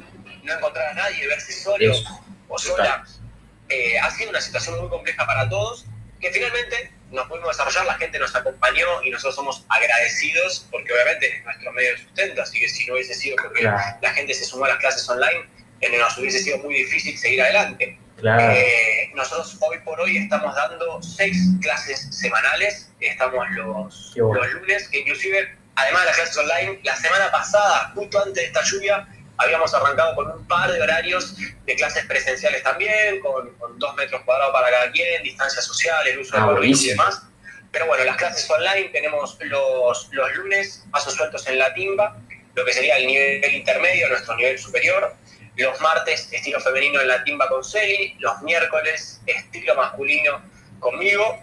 [0.43, 1.93] no encontrar a nadie, verse solo
[2.47, 3.05] o sola.
[3.69, 5.85] Eh, ha sido una situación muy compleja para todos,
[6.19, 11.37] que finalmente nos pudimos desarrollar, la gente nos acompañó y nosotros somos agradecidos porque obviamente
[11.37, 14.45] es nuestro medio de sustento, así que si no hubiese sido porque la gente se
[14.45, 15.45] sumó a las clases online,
[15.81, 17.97] eh, nos hubiese sido muy difícil seguir adelante.
[18.21, 24.99] Eh, nosotros hoy por hoy estamos dando seis clases semanales, estamos los, los lunes, que
[24.99, 29.07] inclusive, además de las clases online, la semana pasada, justo antes de esta lluvia,
[29.39, 34.53] habíamos arrancado con un par de horarios de clases presenciales también, con, dos metros cuadrados
[34.53, 37.23] para cada quien, distancia social, el uso de ah, y demás.
[37.71, 42.17] Pero bueno, las clases online tenemos los, los lunes pasos sueltos en la timba,
[42.55, 45.15] lo que sería el nivel intermedio, nuestro nivel superior.
[45.55, 48.15] Los martes, estilo femenino en la timba con Celi.
[48.19, 50.41] Los miércoles, estilo masculino
[50.79, 51.39] conmigo.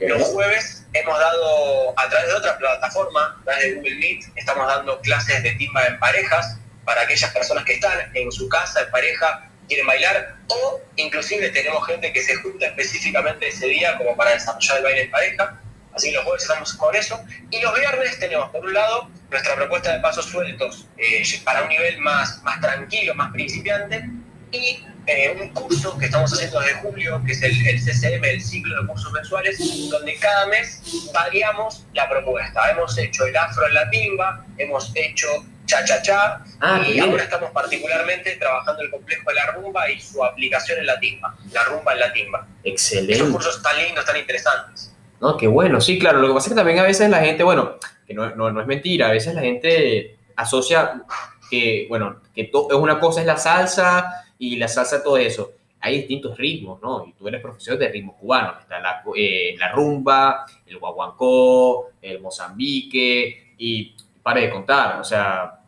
[0.00, 4.66] Los jueves hemos dado, a través de otra plataforma, a través de Google Meet, estamos
[4.66, 8.90] dando clases de timba en parejas para aquellas personas que están en su casa, en
[8.90, 14.32] pareja, quieren bailar, o inclusive tenemos gente que se junta específicamente ese día como para
[14.32, 15.60] desarrollar el baile en pareja,
[15.94, 19.54] así que los jueves estamos con eso, y los viernes tenemos por un lado nuestra
[19.54, 24.10] propuesta de pasos sueltos eh, para un nivel más, más tranquilo, más principiante,
[24.52, 28.42] y eh, un curso que estamos haciendo desde julio, que es el, el, CCM, el
[28.42, 29.58] ciclo de cursos mensuales,
[29.90, 32.70] donde cada mes variamos la propuesta.
[32.70, 35.26] Hemos hecho el afro en la timba, hemos hecho
[35.70, 40.80] cha-cha-cha, ah, y ahora estamos particularmente trabajando el complejo de la rumba y su aplicación
[40.80, 42.46] en la timba, la rumba en la timba.
[42.64, 43.18] Excelente.
[43.18, 44.94] Son cursos tan lindos, tan interesantes.
[45.20, 47.42] No, qué bueno, sí, claro, lo que pasa es que también a veces la gente,
[47.42, 51.02] bueno, que no, no, es mentira, a veces la gente asocia
[51.50, 55.52] que, bueno, que es una cosa es la salsa y la salsa todo eso.
[55.82, 57.06] Hay distintos ritmos, ¿no?
[57.06, 58.60] Y tú eres profesor de ritmos cubanos.
[58.60, 65.59] Está la, eh, la rumba, el guaguancó, el mozambique y para de contar, o sea,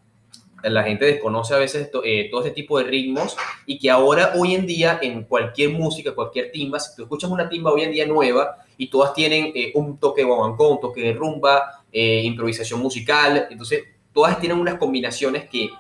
[0.63, 4.55] la gente desconoce a veces eh, todo este tipo de ritmos y que ahora, hoy
[4.55, 8.07] en día, en cualquier música, cualquier timba, si tú escuchas una timba hoy en día
[8.07, 12.81] nueva y todas tienen eh, un toque de guaguancó, un toque de rumba, eh, improvisación
[12.81, 15.71] musical, entonces todas tienen unas combinaciones que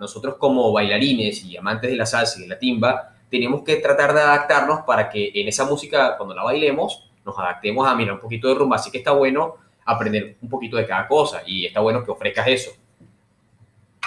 [0.00, 4.14] nosotros como bailarines y amantes de la salsa y de la timba, tenemos que tratar
[4.14, 8.20] de adaptarnos para que en esa música, cuando la bailemos, nos adaptemos a mirar un
[8.20, 8.76] poquito de rumba.
[8.76, 12.48] Así que está bueno aprender un poquito de cada cosa y está bueno que ofrezcas
[12.48, 12.70] eso.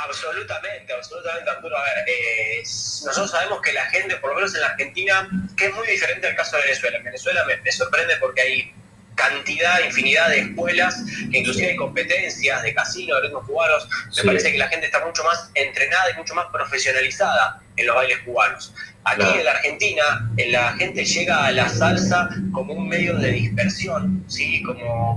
[0.04, 1.78] Absolutamente, absolutamente, Arturo.
[1.78, 5.68] A ver, eh, nosotros sabemos que la gente, por lo menos en la Argentina, que
[5.68, 6.98] es muy diferente al caso de Venezuela.
[6.98, 8.74] En Venezuela me, sorprende porque hay
[9.18, 13.90] cantidad, infinidad de escuelas, que inclusive hay competencias de casino, de ritmos cubanos.
[14.16, 17.96] Me parece que la gente está mucho más entrenada y mucho más profesionalizada en los
[17.96, 18.74] bailes cubanos.
[19.04, 20.04] Aquí en la Argentina,
[20.48, 24.62] la gente llega a la salsa como un medio de dispersión, ¿sí?
[24.64, 25.16] Como,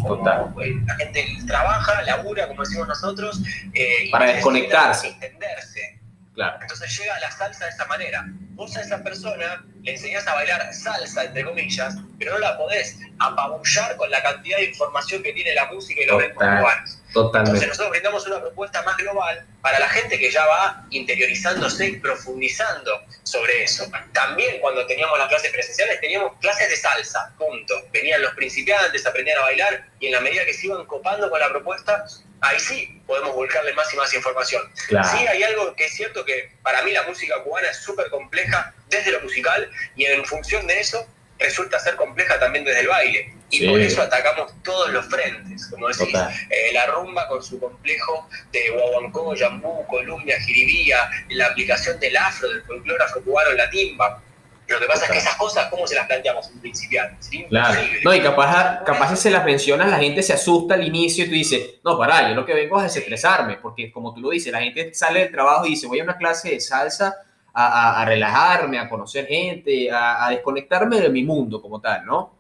[0.55, 3.41] pues, la gente trabaja, labura, como decimos nosotros.
[3.75, 5.09] Eh, Para desconectarse.
[5.09, 6.00] Entenderse.
[6.35, 6.59] Claro.
[6.61, 8.25] Entonces llega la salsa de esa manera.
[8.51, 12.99] Vos a esa persona le enseñás a bailar salsa, entre comillas, pero no la podés
[13.19, 16.99] apabullar con la cantidad de información que tiene la música y los ritmos cubanos.
[17.13, 17.51] Totalmente.
[17.51, 21.97] Entonces nosotros brindamos una propuesta más global para la gente que ya va interiorizándose y
[21.97, 23.91] profundizando sobre eso.
[24.13, 27.75] También cuando teníamos las clases presenciales teníamos clases de salsa, punto.
[27.93, 31.41] Venían los principiantes, aprendían a bailar y en la medida que se iban copando con
[31.41, 32.05] la propuesta,
[32.41, 34.63] ahí sí podemos volcarle más y más información.
[34.75, 38.75] Sí, hay algo que es cierto que para mí la música cubana es súper compleja
[38.89, 41.07] desde lo musical y en función de eso
[41.39, 43.35] resulta ser compleja también desde el baile.
[43.53, 46.15] Y por eso atacamos todos los frentes, como decís,
[46.51, 52.49] eh, la rumba con su complejo de guaguancó, yambú, columbia, jiribía, la aplicación del afro,
[52.49, 54.23] del folclore afro-cubano en la timba.
[54.71, 57.47] Lo que pasa es que esas cosas, ¿cómo se las planteamos en principiante?
[57.49, 57.81] Claro.
[58.05, 61.29] No, y capaz, capaz si se las mencionas, la gente se asusta al inicio y
[61.29, 64.53] tú dices, no, pará, yo lo que vengo es desestresarme, porque como tú lo dices,
[64.53, 67.17] la gente sale del trabajo y dice, voy a una clase de salsa
[67.53, 72.40] a, relajarme, a conocer gente, a, desconectarme de mi mundo como tal, ¿no?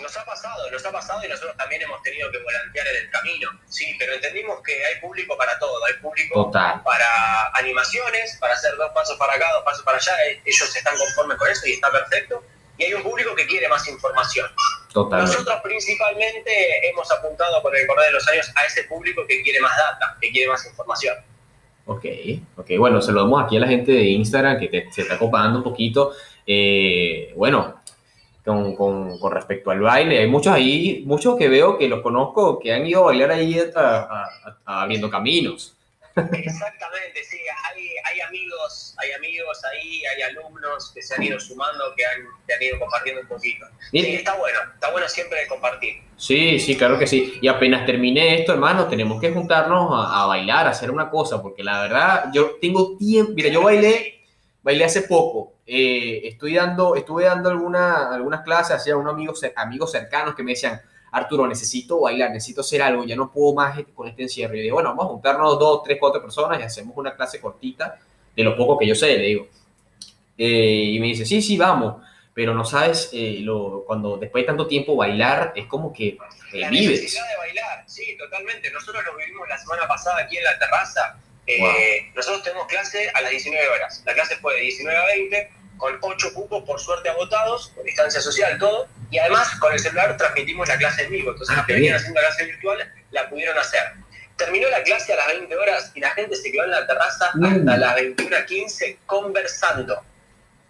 [0.00, 3.10] Nos ha pasado, nos ha pasado y nosotros también hemos tenido que volantear en el
[3.10, 8.76] camino, sí, pero entendimos que hay público para todo, hay público para animaciones, para hacer
[8.76, 11.72] dos pasos para acá, dos pasos para allá, eh, ellos están conformes con eso y
[11.72, 12.44] está perfecto,
[12.76, 14.48] y hay un público que quiere más información.
[14.94, 19.60] Nosotros principalmente hemos apuntado por el correr de los años a ese público que quiere
[19.60, 21.16] más data, que quiere más información.
[21.86, 22.04] Ok,
[22.56, 22.70] ok.
[22.78, 26.12] Bueno, saludamos aquí a la gente de Instagram que se está acopando un poquito.
[26.46, 27.77] Eh, bueno,
[28.48, 32.58] con, con, con, respecto al baile, hay muchos ahí, muchos que veo que los conozco
[32.58, 33.60] que han ido a bailar ahí
[34.64, 35.76] abriendo caminos.
[36.16, 37.36] Exactamente, sí,
[37.70, 42.26] hay, hay, amigos, hay amigos ahí, hay alumnos que se han ido sumando, que han,
[42.46, 43.66] que han ido compartiendo un poquito.
[43.90, 46.02] Sí, está bueno, está bueno siempre compartir.
[46.16, 47.38] Sí, sí, claro que sí.
[47.42, 51.62] Y apenas termine esto, hermano, tenemos que juntarnos a, bailar, a hacer una cosa, porque
[51.62, 54.17] la verdad, yo tengo tiempo, mira, yo bailé,
[54.62, 55.54] bailé hace poco.
[55.66, 60.52] Eh, estoy dando, estuve dando alguna, algunas clases hacia unos amigos, amigos cercanos que me
[60.52, 60.80] decían,
[61.12, 64.56] Arturo, necesito bailar, necesito hacer algo, ya no puedo más con este encierro.
[64.56, 67.98] Y digo, bueno, vamos a juntarnos dos, tres, cuatro personas y hacemos una clase cortita
[68.36, 69.48] de lo poco que yo sé, le digo.
[70.36, 72.02] Eh, y me dice, sí, sí, vamos,
[72.34, 76.18] pero no sabes, eh, lo, cuando después de tanto tiempo bailar, es como que
[76.52, 77.02] eh, la vives.
[77.02, 78.70] necesidad de bailar, sí, totalmente.
[78.70, 81.18] Nosotros lo vivimos la semana pasada aquí en la terraza.
[82.14, 84.02] Nosotros tenemos clase a las 19 horas.
[84.04, 88.20] La clase fue de 19 a 20 con ocho cupos por suerte agotados, con distancia
[88.20, 91.74] social, todo, y además con el celular transmitimos la clase en vivo, entonces los que
[91.74, 93.82] venían haciendo la clase virtual la pudieron hacer.
[94.36, 97.30] Terminó la clase a las 20 horas y la gente se quedó en la terraza
[97.34, 97.44] mm.
[97.44, 100.02] hasta las 21.15 conversando.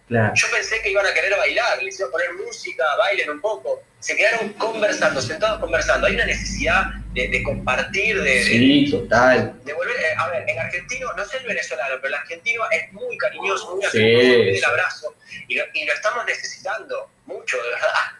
[0.09, 3.83] Yo pensé que iban a querer bailar, les iba a poner música, bailen un poco.
[3.99, 6.07] Se quedaron conversando, sentados conversando.
[6.07, 9.59] Hay una necesidad de, compartir, de, sí, total.
[9.63, 12.91] De volver, eh, a ver, el argentino, no sé el venezolano, pero el argentino es
[12.93, 14.57] muy cariñoso, muy afectuoso, sí.
[14.57, 15.15] el abrazo.
[15.47, 18.18] Y lo, y lo estamos necesitando mucho, de verdad.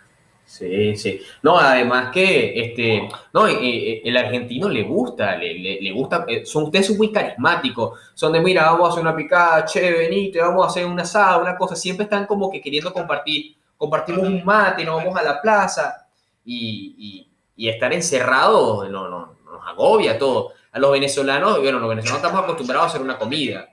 [0.50, 1.22] Sí, sí.
[1.44, 6.44] No, además que este, no, eh, eh, el argentino le gusta, le, le, gusta, eh,
[6.44, 10.42] son ustedes son muy carismáticos, son de mira, vamos a hacer una picada, che, venite,
[10.42, 14.44] vamos a hacer una asada, una cosa, siempre están como que queriendo compartir, compartimos un
[14.44, 16.08] mate, nos vamos a la plaza
[16.44, 20.54] y, y, y estar encerrados no, no, nos agobia todo.
[20.72, 23.70] A los venezolanos, bueno, los venezolanos estamos acostumbrados a hacer una comida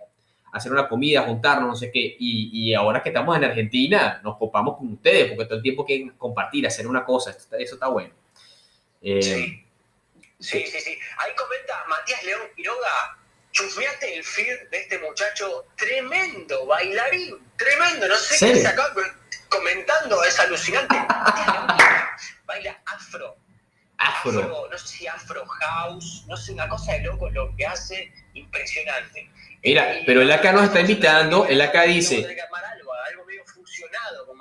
[0.57, 2.17] hacer una comida, juntarnos, no sé qué.
[2.19, 5.85] Y, y, ahora que estamos en Argentina, nos copamos con ustedes, porque todo el tiempo
[5.85, 8.15] que compartir, hacer una cosa, eso está bueno.
[9.03, 9.65] Eh, sí.
[10.41, 10.99] sí, sí, sí.
[11.19, 13.19] Ahí comenta Matías León Quiroga,
[13.53, 18.95] chusmeate el feed de este muchacho, tremendo, bailarín, tremendo, no sé qué se acaba
[19.49, 20.97] comentando, es alucinante.
[22.47, 23.37] Baila afro.
[23.99, 24.41] Afro.
[24.41, 24.69] afro.
[24.71, 29.31] No sé si afro house, no sé, una cosa de loco lo que hace, impresionante.
[29.63, 32.27] Mira, pero él acá nos está invitando, él acá dice...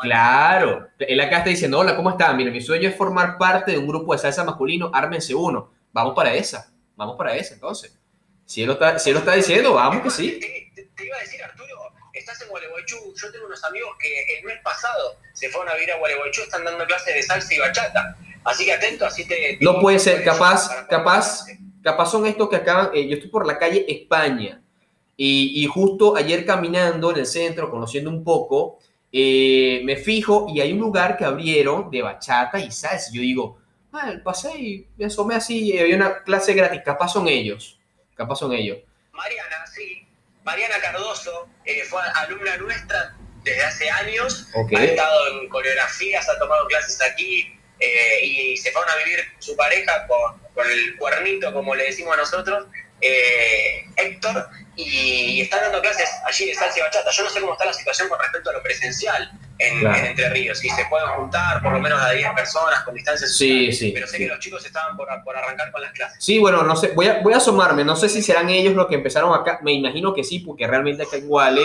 [0.01, 2.37] Claro, él acá está diciendo, hola, ¿cómo están?
[2.37, 5.71] Mira, mi sueño es formar parte de un grupo de salsa masculino, ármense uno.
[5.91, 7.97] Vamos para esa, vamos para esa entonces.
[8.45, 10.39] Si él lo está, si él lo está diciendo, vamos que sí.
[10.39, 14.59] Te, iba a decir, Arturo, estás en Gualeguaychú, yo tengo unos amigos que el mes
[14.63, 18.17] pasado se fueron a vivir a Gualeguaychú, están dando clases de salsa y bachata.
[18.43, 19.57] Así que atento, así te...
[19.61, 21.45] no puede ser, capaz, capaz,
[21.81, 24.61] capaz son estos que acaban, eh, yo estoy por la calle España,
[25.17, 28.79] y, justo ayer caminando en el centro, conociendo un poco,
[29.11, 33.11] eh, me fijo y hay un lugar que abrieron de bachata y salsa.
[33.13, 33.57] Yo digo,
[33.93, 36.81] ah, pasé y me asomé así y había una clase gratis.
[36.83, 37.79] Capaz son ellos.
[38.15, 38.79] Capaz son ellos.
[39.13, 40.05] Mariana, sí.
[40.43, 44.47] Mariana Cardoso eh, fue alumna nuestra desde hace años.
[44.53, 49.55] Ha estado en coreografías, ha tomado clases aquí eh, y se fueron a vivir su
[49.55, 52.67] pareja con, con el cuernito, como le decimos a nosotros,
[53.01, 57.09] eh, Héctor y están dando clases allí de salsa y bachata.
[57.11, 60.59] Yo no sé cómo está la situación con respecto a lo presencial en, Entre Ríos,
[60.59, 64.05] si se pueden juntar por lo menos a 10 personas con distancia sí, sí, pero
[64.05, 66.23] sé que los chicos estaban por, arrancar con las clases.
[66.23, 68.87] Sí, bueno, no sé, voy a, voy a asomarme, no sé si serán ellos los
[68.87, 71.61] que empezaron acá, me imagino que sí, porque realmente acá en Guale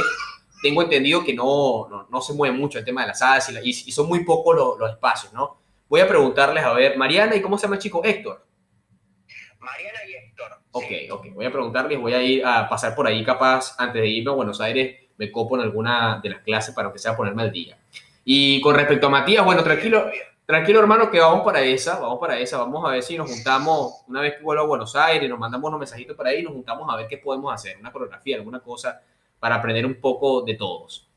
[0.62, 4.06] tengo entendido que no, no, se mueve mucho el tema de la salsa y, son
[4.06, 5.58] muy pocos los, los espacios, ¿no?
[5.88, 8.02] Voy a preguntarles, a ver, Mariana, ¿y cómo se llama el chico?
[8.04, 8.46] Héctor.
[9.58, 10.00] Mariana.
[10.72, 11.26] Ok, ok.
[11.34, 14.34] Voy a preguntarles, voy a ir a pasar por ahí capaz antes de irme a
[14.34, 17.76] Buenos Aires, me copo en alguna de las clases para que sea ponerme al día.
[18.24, 20.10] Y con respecto a Matías, bueno, tranquilo,
[20.46, 24.02] tranquilo hermano, que vamos para esa, vamos para esa, vamos a ver si nos juntamos,
[24.06, 26.88] una vez que vuelvo a Buenos Aires, nos mandamos unos mensajitos por ahí, nos juntamos
[26.92, 29.02] a ver qué podemos hacer, una coreografía, alguna cosa,
[29.40, 31.08] para aprender un poco de todos.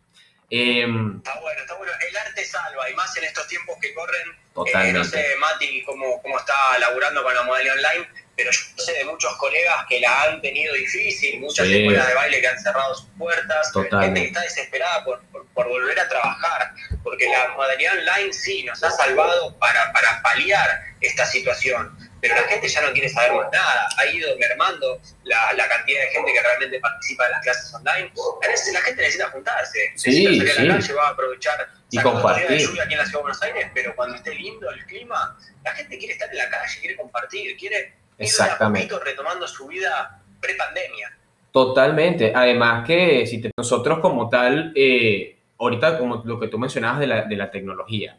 [0.49, 1.93] Em, está bueno, está bueno.
[2.10, 4.38] El arte salva, y más en estos tiempos que corren.
[4.54, 4.89] Totalmente.
[4.89, 8.94] Eh, no sé, Mati, cómo, cómo está laburando con la modalidad online pero yo sé
[8.94, 12.96] de muchos colegas que la han tenido difícil, muchas escuelas de baile que han cerrado
[12.96, 15.22] sus puertas, gente que está desesperada por,
[15.54, 16.74] por, volver a trabajar,
[17.04, 20.68] porque la modalidad online sí nos ha salvado para, para paliar
[21.02, 25.54] esta situación, pero la gente ya no quiere saber más nada, ha ido mermando la,
[25.54, 28.12] la cantidad de gente que realmente participa en las clases online,
[28.44, 31.70] a veces la gente necesita juntarse, sí, necesita salir a la calle, va a aprovechar
[31.92, 32.48] y compartir.
[32.48, 35.38] de lluvia aquí en la ciudad de Buenos Aires, pero cuando esté lindo el clima,
[35.64, 38.93] la gente quiere estar en la calle, quiere compartir, quiere Exactamente.
[38.99, 41.18] retomando su vida pre-pandemia.
[41.51, 42.34] Totalmente.
[42.36, 47.26] Además que si nosotros como tal, eh, ahorita como lo que tú mencionabas de la,
[47.26, 48.18] de la, tecnología,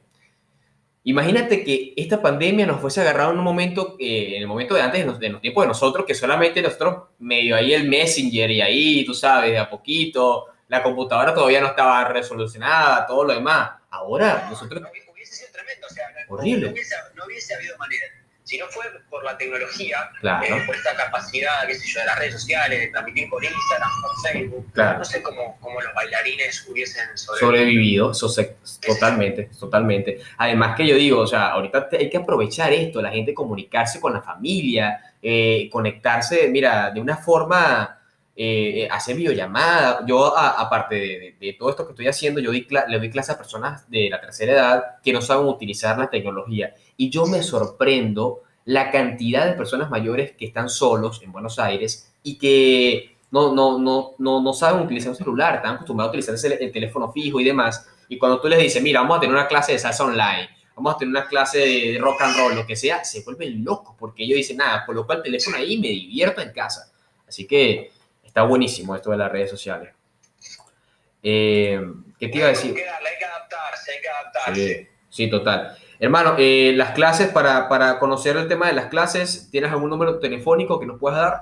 [1.03, 4.82] imagínate que esta pandemia nos fuese agarrado en un momento, eh, en el momento de
[4.82, 8.51] antes, de los, de los, tiempos de nosotros, que solamente nosotros medio ahí el Messenger
[8.53, 13.34] y ahí, tú sabes, de a poquito, la computadora todavía no estaba resolucionada, todo lo
[13.34, 13.72] demás.
[13.90, 14.80] Ahora nosotros...
[15.12, 16.66] hubiese sido tremendo, o sea, horrible.
[16.66, 18.07] no, hubiese, no hubiese habido manera
[18.55, 22.18] si no fue por la tecnología, eh, por esta capacidad, qué sé yo, de las
[22.18, 27.18] redes sociales, de transmitir por Instagram, por Facebook, no sé cómo, cómo, los bailarines hubiesen
[27.18, 28.14] sobrevivido.
[28.14, 30.20] sobrevivido totalmente, totalmente.
[30.38, 34.12] Además que yo digo, o sea, ahorita hay que aprovechar esto, la gente comunicarse con
[34.12, 38.00] la familia, eh, conectarse, mira, de una forma...
[38.36, 40.05] Eh, hacer videollamada.
[40.09, 44.11] Yo, aparte de, todo esto que estoy haciendo, yo le doy clase a personas de
[44.11, 49.47] la tercera edad que no saben utilizar la tecnología y yo me sorprendo la cantidad
[49.47, 54.40] de personas mayores que están solos en Buenos Aires y que no, no, no, no,
[54.40, 57.86] no saben utilizar un celular, están acostumbrados a utilizar el, teléfono fijo y demás.
[58.09, 60.95] Y cuando tú les dices, mira, vamos a tener una clase de salsa online, vamos
[60.95, 64.24] a tener una clase de rock and roll, lo que sea, se vuelven locos porque
[64.24, 66.90] ellos dicen, nada, coloco el teléfono ahí y me divierto en casa.
[67.26, 67.90] Así que
[68.22, 69.92] está buenísimo esto de las redes sociales.
[71.22, 71.80] Eh,
[72.18, 72.70] ¿Qué te iba a decir?
[72.70, 74.90] Hay que adaptarse, hay que adaptarse.
[75.09, 75.76] sí total.
[76.05, 80.18] Hermano, eh, las clases, para, para, conocer el tema de las clases, ¿tienes algún número
[80.18, 81.40] telefónico que nos puedas dar?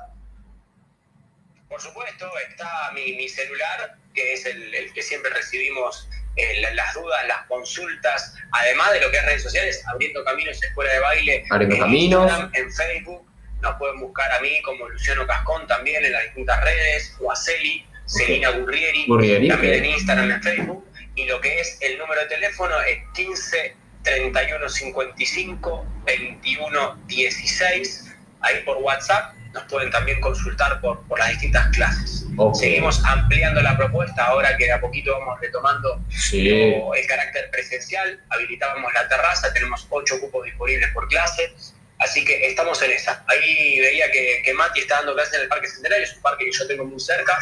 [1.68, 6.94] Por supuesto, está mi, mi celular, que es el, el que siempre recibimos eh, las
[6.94, 11.44] dudas, las consultas, además de lo que es redes sociales, abriendo caminos, escuela de baile,
[11.50, 12.32] abriendo en caminos.
[12.52, 13.26] en Facebook,
[13.62, 17.34] nos pueden buscar a mí como Luciano Cascón también en las distintas redes, o a
[17.34, 19.08] Celi, Celina Gurrieri,
[19.48, 20.86] también en Instagram, en Facebook,
[21.16, 28.14] y lo que es el número de teléfono es 15 3155 2116.
[28.40, 32.26] Ahí por WhatsApp nos pueden también consultar por, por las distintas clases.
[32.55, 36.00] Seguimos ampliando la propuesta ahora que de a poquito vamos retomando
[36.32, 38.20] el carácter presencial.
[38.30, 41.53] Habilitábamos la terraza, tenemos ocho cupos disponibles por clase.
[41.98, 43.24] Así que estamos en esa.
[43.28, 46.46] Ahí veía que, que Mati está dando clases en el Parque Centenario, es un parque
[46.46, 47.38] que yo tengo muy cerca.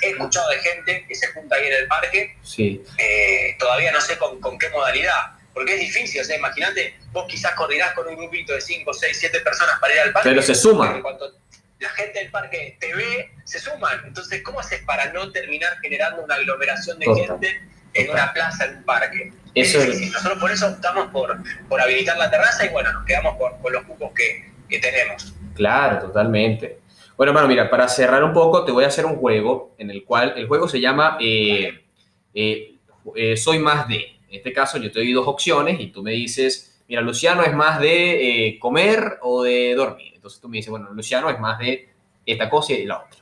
[0.00, 2.36] He escuchado de gente que se junta ahí en el parque.
[2.42, 2.82] Sí.
[2.96, 7.26] Eh, todavía no sé con, con qué modalidad porque es difícil, o sea, imagínate, vos
[7.28, 10.28] quizás coordinás con un grupito de 5, 6, 7 personas para ir al parque.
[10.28, 10.96] Pero se suman.
[10.96, 11.32] En cuanto
[11.80, 14.02] la gente del parque te ve, se suman.
[14.06, 17.60] Entonces, ¿cómo haces para no terminar generando una aglomeración de gente
[17.94, 19.32] en una plaza, en un parque?
[19.54, 20.12] Eso es difícil.
[20.12, 21.36] Nosotros por eso optamos por,
[21.68, 25.34] por habilitar la terraza y bueno, nos quedamos con, los cupos que, que tenemos.
[25.54, 26.80] Claro, totalmente.
[27.16, 30.04] Bueno, hermano, mira, para cerrar un poco, te voy a hacer un juego en el
[30.04, 31.84] cual el juego se llama eh,
[32.32, 32.76] eh,
[33.14, 34.16] eh, Soy más de.
[34.30, 37.52] En este caso yo te doy dos opciones y tú me dices, mira, Luciano es
[37.52, 40.12] más de eh, comer o de dormir.
[40.14, 41.92] Entonces tú me dices, bueno, Luciano es más de
[42.24, 43.18] esta cosa y la otra.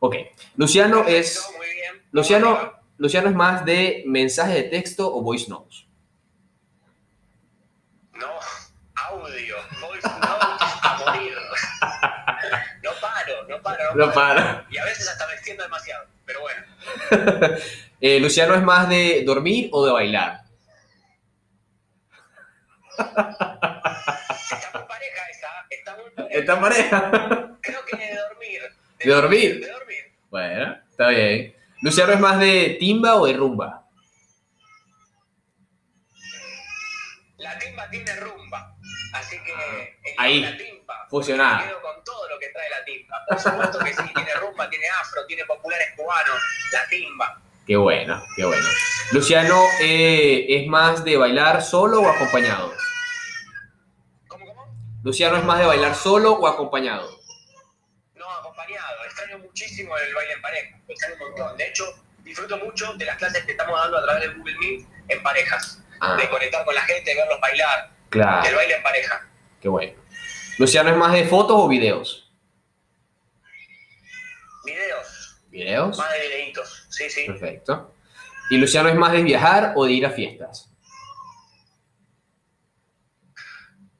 [0.00, 0.14] Ok,
[0.56, 1.50] Luciano es...
[2.12, 5.86] Luciano, Luciano es más de mensaje de texto o voice notes.
[8.12, 8.28] No,
[9.08, 11.32] audio, voice notes a morir.
[12.82, 13.94] No paro, no paro.
[13.94, 14.64] No, paro.
[14.70, 16.62] Y a veces hasta me extiendo demasiado, pero bueno.
[18.00, 20.42] Eh, Luciano es más de dormir o de bailar.
[22.98, 26.38] Está muy pareja esa, está muy pareja.
[26.38, 27.10] ¿Está en pareja?
[27.62, 28.62] Creo que de dormir.
[28.98, 29.60] ¿De dormir?
[29.60, 30.04] De dormir.
[30.30, 31.56] Bueno, está bien.
[31.82, 33.86] ¿Luciano es más de timba o de rumba?
[37.38, 38.74] La timba tiene rumba.
[39.14, 39.52] Así que
[40.04, 41.06] en Ahí, la timba.
[41.08, 41.58] fusionada.
[41.58, 43.24] Me quedo con todo lo que trae la timba.
[43.28, 46.40] Por supuesto que sí, tiene rumba, tiene afro, tiene populares cubanos,
[46.72, 47.42] la timba.
[47.66, 48.66] Qué bueno, qué bueno.
[49.12, 52.72] Luciano, eh, ¿es más de bailar solo o acompañado?
[54.28, 54.74] ¿Cómo, cómo?
[55.02, 57.10] Luciano es más de bailar solo o acompañado.
[58.14, 59.04] No, acompañado.
[59.04, 60.78] Extraño muchísimo el baile en pareja.
[60.88, 61.56] Extraño un montón.
[61.56, 61.84] De hecho,
[62.22, 65.82] disfruto mucho de las clases que estamos dando a través de Google Meet en parejas.
[66.00, 67.88] Ah, De conectar con la gente, de verlos bailar.
[67.88, 69.28] Del claro, baile en pareja.
[69.60, 69.92] qué bueno.
[70.58, 72.30] Luciano es más de fotos o videos.
[74.64, 75.36] Videos.
[75.50, 75.98] Videos.
[75.98, 76.85] Más de videitos.
[76.96, 77.26] Sí, sí.
[77.26, 77.94] Perfecto.
[78.50, 80.70] ¿Y Luciano es más de viajar o de ir a fiestas?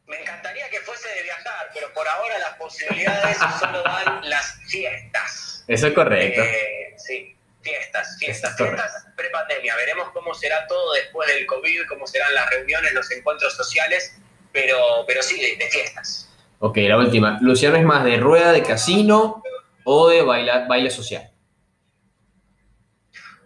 [0.07, 5.65] Me encantaría que fuese de viajar, pero por ahora las posibilidades solo dan las fiestas.
[5.67, 6.43] Eso es correcto.
[6.43, 9.75] Eh, sí, fiestas, fiestas, fiestas prepandemia.
[9.77, 14.17] Veremos cómo será todo después del COVID, cómo serán las reuniones, los encuentros sociales,
[14.53, 16.31] pero, pero sí, de, de fiestas.
[16.61, 17.39] Ok, la última.
[17.43, 19.43] ¿Luciano es más de rueda de casino
[19.85, 21.31] o de baila- baile social?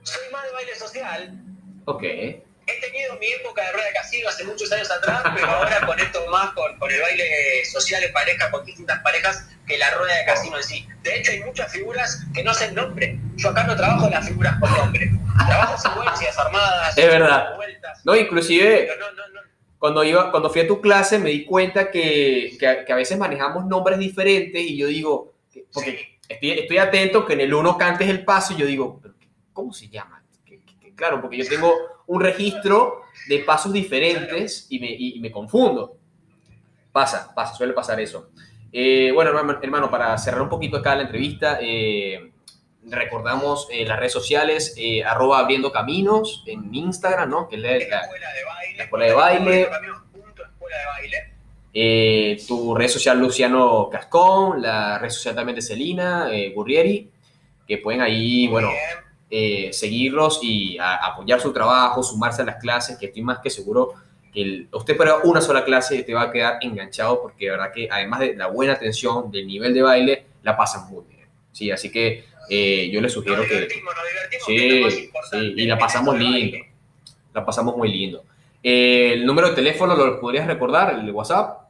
[0.03, 0.44] Soy más
[1.86, 2.03] Ok.
[2.03, 6.24] He tenido mi época de rueda de casino hace muchos años atrás, pero ahora conecto
[6.30, 10.24] más con, con el baile social en pareja, con distintas parejas, que la rueda de
[10.24, 10.86] casino en sí.
[11.03, 13.18] De hecho, hay muchas figuras que no sé nombre.
[13.36, 15.11] Yo acá no trabajo las figuras con nombre.
[15.48, 17.57] Trabajo secuencias armadas, Es verdad.
[17.57, 18.05] vueltas.
[18.05, 19.40] No, inclusive Pero no, no, no.
[19.78, 23.18] cuando, iba, cuando fui a tu clase me di cuenta que, que, que a veces
[23.18, 26.18] manejamos nombres diferentes y yo digo, que- porque Sí.
[26.28, 29.26] estoy, estoy atento que en el uno cantes el paso y yo digo, ¿pero qué-
[29.53, 30.22] ¿cómo se llama?
[31.01, 31.74] Claro, porque yo tengo
[32.09, 35.96] un registro de pasos diferentes y me, y- y me confundo.
[36.92, 38.28] Pasa, pasa, suele pasar eso.
[38.70, 39.30] Eh, bueno,
[39.62, 42.32] hermano, para cerrar un poquito acá la entrevista, eh,
[42.84, 44.74] recordamos eh, las redes sociales,
[45.07, 47.48] arroba abriendo caminos en Instagram, ¿no?
[47.48, 48.01] Que es la- la
[48.76, 49.62] la- escuela de baile.
[51.72, 57.09] eh, tu red social Luciano Cascón, la red social también de Celina eh, Gurrieri,
[57.66, 59.09] que pueden ahí, bueno, bien.
[59.31, 63.49] Eh, seguirlos y a- apoyar su trabajo, sumarse a las clases, que estoy más que
[63.51, 63.95] seguro
[64.33, 67.72] que el- usted para una sola clase te va a quedar enganchado porque de verdad
[67.72, 71.28] que además de la buena atención, del nivel de baile, la pasan muy bien.
[71.53, 73.68] Sí, así que eh, yo les sugiero Nos que...
[74.45, 74.85] Sí,
[75.31, 76.59] sí, y la pasamos lindo.
[77.33, 78.24] La pasamos muy lindo.
[78.62, 81.68] Eh, el número de teléfono lo podrías recordar, el WhatsApp.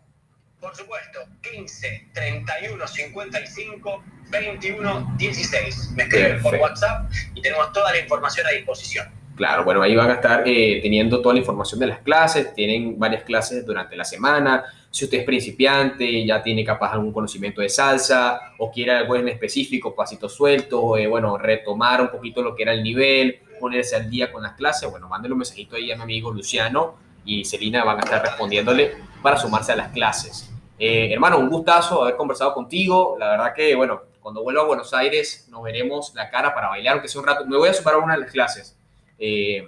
[0.61, 5.93] Por supuesto, 15 31 55 21 16.
[5.97, 6.55] Me escriben por.
[6.57, 9.07] WhatsApp y tenemos toda la información a disposición.
[9.37, 12.99] Claro, bueno, ahí van a estar eh, teniendo toda la información de las clases, tienen
[12.99, 14.65] varias clases durante la semana.
[14.91, 19.29] Si usted es principiante, ya tiene capaz algún conocimiento de salsa o quiere algo en
[19.29, 24.11] específico, pasitos sueltos, eh, bueno, retomar un poquito lo que era el nivel, ponerse al
[24.11, 27.83] día con las clases, bueno, mándele un mensajito ahí a mi amigo Luciano y Celina
[27.83, 30.51] van a estar respondiéndole para sumarse a las clases.
[30.79, 33.17] Eh, hermano, un gustazo haber conversado contigo.
[33.19, 34.01] La verdad que, bueno,
[34.31, 37.45] cuando vuelva a Buenos Aires nos veremos la cara para bailar, aunque sea un rato.
[37.47, 38.77] Me voy a sumar a una de las clases.
[39.19, 39.67] Eh,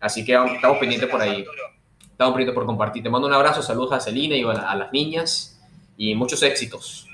[0.00, 1.46] así que estamos pendientes por ahí.
[2.10, 3.04] Estamos pendientes por compartir.
[3.04, 5.60] Te mando un abrazo, saludos a Celina y a, la- a las niñas
[5.96, 7.06] y muchos éxitos.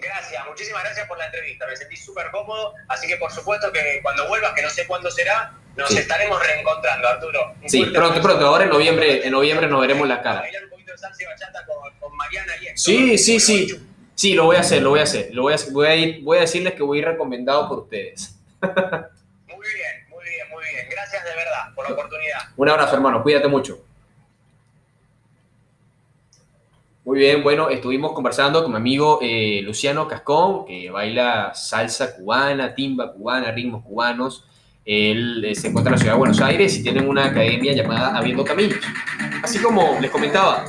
[0.00, 1.66] Gracias, muchísimas gracias por la entrevista.
[1.66, 2.74] Me sentí súper cómodo.
[2.86, 5.98] Así que, por supuesto, que cuando vuelvas, que no sé cuándo será, nos Sí.
[5.98, 7.54] estaremos reencontrando, Arturo.
[7.60, 8.46] Un Sí, pronto, pronto.
[8.46, 10.42] Ahora en noviembre, en noviembre nos veremos la cara.
[10.42, 12.78] Bailar un poquito de salsa y bachata con, con Mariana y Héctor.
[12.78, 13.82] Sí, sí, sí.
[14.16, 15.28] Sí, lo voy a hacer, lo voy a hacer.
[15.34, 17.80] Lo voy a, voy a ir, voy a decirles que voy a ir recomendado por
[17.80, 18.40] ustedes.
[18.62, 20.86] Muy bien, muy bien, muy bien.
[20.90, 22.38] Gracias de verdad por la oportunidad.
[22.56, 23.22] Un abrazo, hermano.
[23.22, 23.78] Cuídate mucho.
[27.04, 32.74] Muy bien, bueno, estuvimos conversando con mi amigo eh, Luciano Cascón, que baila salsa cubana,
[32.74, 34.46] timba cubana, ritmos cubanos.
[34.84, 38.16] Él eh, se encuentra en la ciudad de Buenos Aires y tienen una academia llamada
[38.16, 38.78] Abriendo Caminos.
[39.42, 40.64] Así como les comentaba,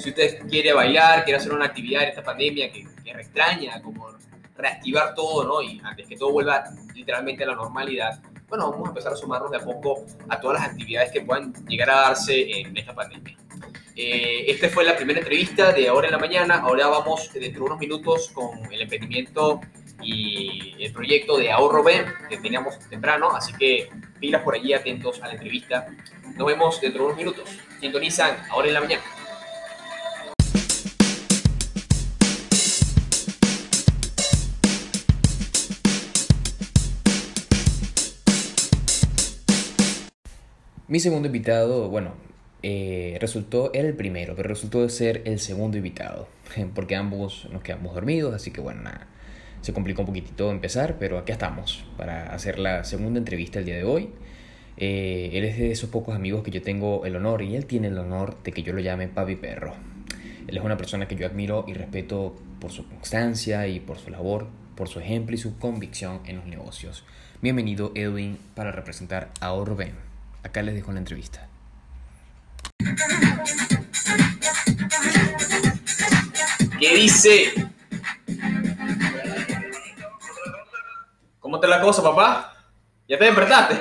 [0.00, 4.08] si usted quiere bailar, quiere hacer una actividad en esta pandemia que, que extraña, como
[4.56, 5.62] reactivar todo, ¿no?
[5.62, 9.50] Y antes que todo vuelva literalmente a la normalidad, bueno, vamos a empezar a sumarnos
[9.50, 13.36] de a poco a todas las actividades que puedan llegar a darse en esta pandemia.
[13.94, 16.56] Eh, esta fue la primera entrevista de ahora en la mañana.
[16.56, 19.60] Ahora vamos dentro de unos minutos con el emprendimiento
[20.02, 23.30] y el proyecto de ahorro BEM que teníamos temprano.
[23.30, 23.88] Así que
[24.18, 25.86] pilas por allí, atentos a la entrevista.
[26.34, 27.50] Nos vemos dentro de unos minutos.
[27.80, 29.02] Sintonizan ahora en la mañana.
[40.90, 42.14] Mi segundo invitado, bueno,
[42.64, 46.26] eh, resultó, era el primero, pero resultó ser el segundo invitado,
[46.74, 49.06] porque ambos nos quedamos dormidos, así que bueno, nada,
[49.60, 53.76] se complicó un poquitito empezar, pero aquí estamos para hacer la segunda entrevista el día
[53.76, 54.10] de hoy.
[54.78, 57.86] Eh, él es de esos pocos amigos que yo tengo el honor, y él tiene
[57.86, 59.74] el honor de que yo lo llame Papi Perro.
[60.48, 64.10] Él es una persona que yo admiro y respeto por su constancia y por su
[64.10, 67.04] labor, por su ejemplo y su convicción en los negocios.
[67.40, 70.09] Bienvenido Edwin para representar a Ahorro Ben.
[70.42, 71.46] Acá les dejo la entrevista.
[76.78, 77.52] ¿Qué dice?
[81.38, 82.54] ¿Cómo te la cosa, papá?
[83.06, 83.74] ¿Ya te despertaste?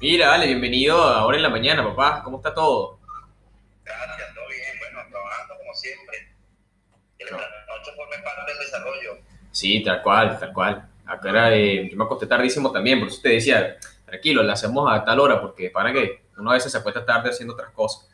[0.00, 2.22] Mira, vale, bienvenido ahora en la mañana, papá.
[2.24, 2.98] ¿Cómo está todo?
[3.84, 4.78] Gracias, todo bien.
[4.78, 6.34] Bueno, trabajando como siempre.
[7.16, 9.18] Que la noche forme parte del desarrollo.
[9.52, 10.93] Sí, tal cual, tal cual.
[11.06, 13.76] Acá era, eh, yo me acosté tardísimo también, por eso te decía,
[14.06, 17.30] tranquilo, la hacemos a tal hora, porque para que uno a veces se acuesta tarde
[17.30, 18.08] haciendo otras cosas.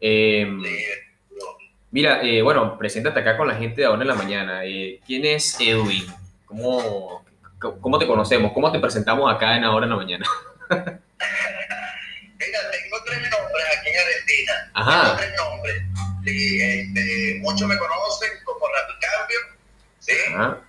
[0.00, 0.46] Eh,
[1.90, 4.64] mira, eh, bueno, preséntate acá con la gente de ahora en la mañana.
[4.64, 6.06] Eh, ¿Quién es Edwin?
[6.44, 7.24] ¿Cómo,
[7.58, 8.52] ¿Cómo te conocemos?
[8.52, 10.26] ¿Cómo te presentamos acá en ahora en la mañana?
[12.38, 14.70] Mira, tengo tres nombres aquí en Argentina.
[14.74, 15.02] Ajá.
[15.02, 15.82] Tengo tres nombres.
[16.24, 19.38] Sí, este, muchos me conocen como Rapicambio.
[20.00, 20.12] ¿sí?
[20.34, 20.60] Ajá.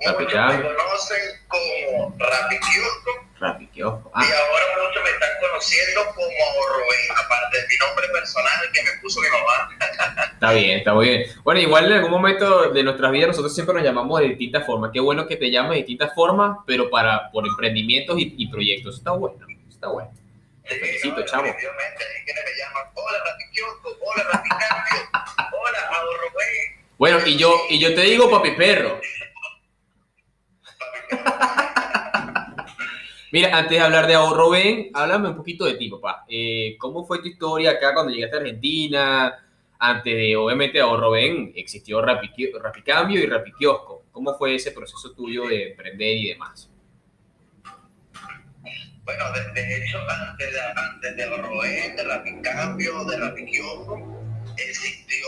[0.00, 3.26] Muchos me conocen como Rapikiosco.
[3.38, 4.08] Rapikiosco.
[4.08, 8.82] Y Ah, ahora muchos me están conociendo como Rubén, aparte de mi nombre personal que
[8.82, 9.68] me puso mi mamá.
[10.32, 11.24] está bien, está muy bien.
[11.42, 14.90] Bueno, igual en algún momento de nuestras vidas nosotros siempre nos llamamos de distintas formas.
[14.92, 18.98] Qué bueno que te llames de distintas formas, pero para por emprendimientos y, y proyectos.
[18.98, 19.38] Está bueno,
[19.68, 20.10] está bueno.
[20.66, 24.44] Te felicito, no, definitivamente, hay quienes me llaman, hola Rapikiosco, hola
[25.52, 26.86] hola Rubén.
[26.96, 29.00] Bueno, y yo, y yo te digo papi perro.
[33.32, 36.24] Mira, antes de hablar de ahorro Ben, háblame un poquito de ti, papá.
[36.28, 39.46] Eh, ¿Cómo fue tu historia acá cuando llegaste a Argentina?
[39.78, 44.04] Antes de, obviamente, ahorro Ben, existió Rapicambio y Rapikiosco.
[44.10, 46.68] ¿Cómo fue ese proceso tuyo de emprender y demás?
[49.04, 54.20] Bueno, de, de hecho, antes de, antes de Rubén, de Rapicambio, de Rapikiosco,
[54.56, 55.26] existió,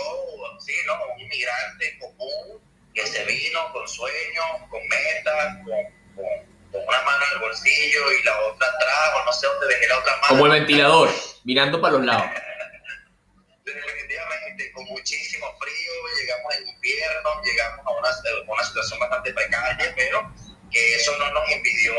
[0.59, 1.14] sí, ¿no?
[1.14, 2.61] Un inmigrante común
[2.95, 5.66] que se vino con sueños, con metas, con,
[6.16, 9.66] con- con una mano en el bolsillo y la otra atrás, o no sé dónde
[9.66, 10.28] dejé la otra mano.
[10.28, 11.11] Como el ventilador,
[11.45, 12.24] mirando para los lados.
[13.64, 20.32] Definitivamente, con muchísimo frío, llegamos en invierno, llegamos a una, situación bastante precaria, pero
[20.70, 21.93] que eso no nos impidió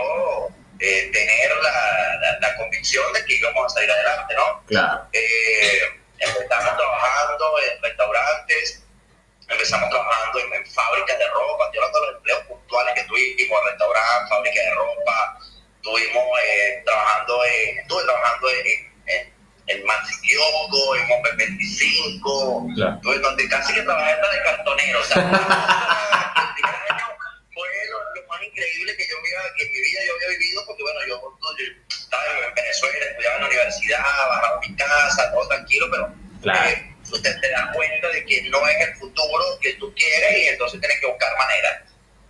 [0.80, 4.64] eh, tener la, la- la convicción de que íbamos a salir adelante, ¿no?
[4.66, 5.08] Claro.
[5.14, 5.80] Eh,
[6.20, 8.83] empezamos trabajando en restaurantes,
[9.50, 13.60] empezamos trabajando en, en fábricas de ropa, estoy hablando de los empleos puntuales que tuvimos,
[13.66, 15.39] restaurantes, fábricas de ropa,
[15.76, 18.68] estuvimos eh, trabajando en, estuve trabajando en,
[19.08, 19.34] en,
[19.68, 19.84] en
[21.12, 22.96] Open 25, Claro.
[22.96, 25.22] estuve donde casi que trabajé hasta de cartonero, o sea,
[27.54, 30.66] fue lo, lo más increíble que yo había, que en mi vida yo había vivido,
[30.66, 35.32] porque bueno, yo, yo estaba en Venezuela, estudiaba en la universidad, bajaba a mi casa,
[35.32, 36.70] todo tranquilo, pero Claro.
[36.70, 40.47] eh, usted se da cuenta de que no es el futuro que tú quieres y
[40.47, 41.82] entonces tienes que buscar maneras.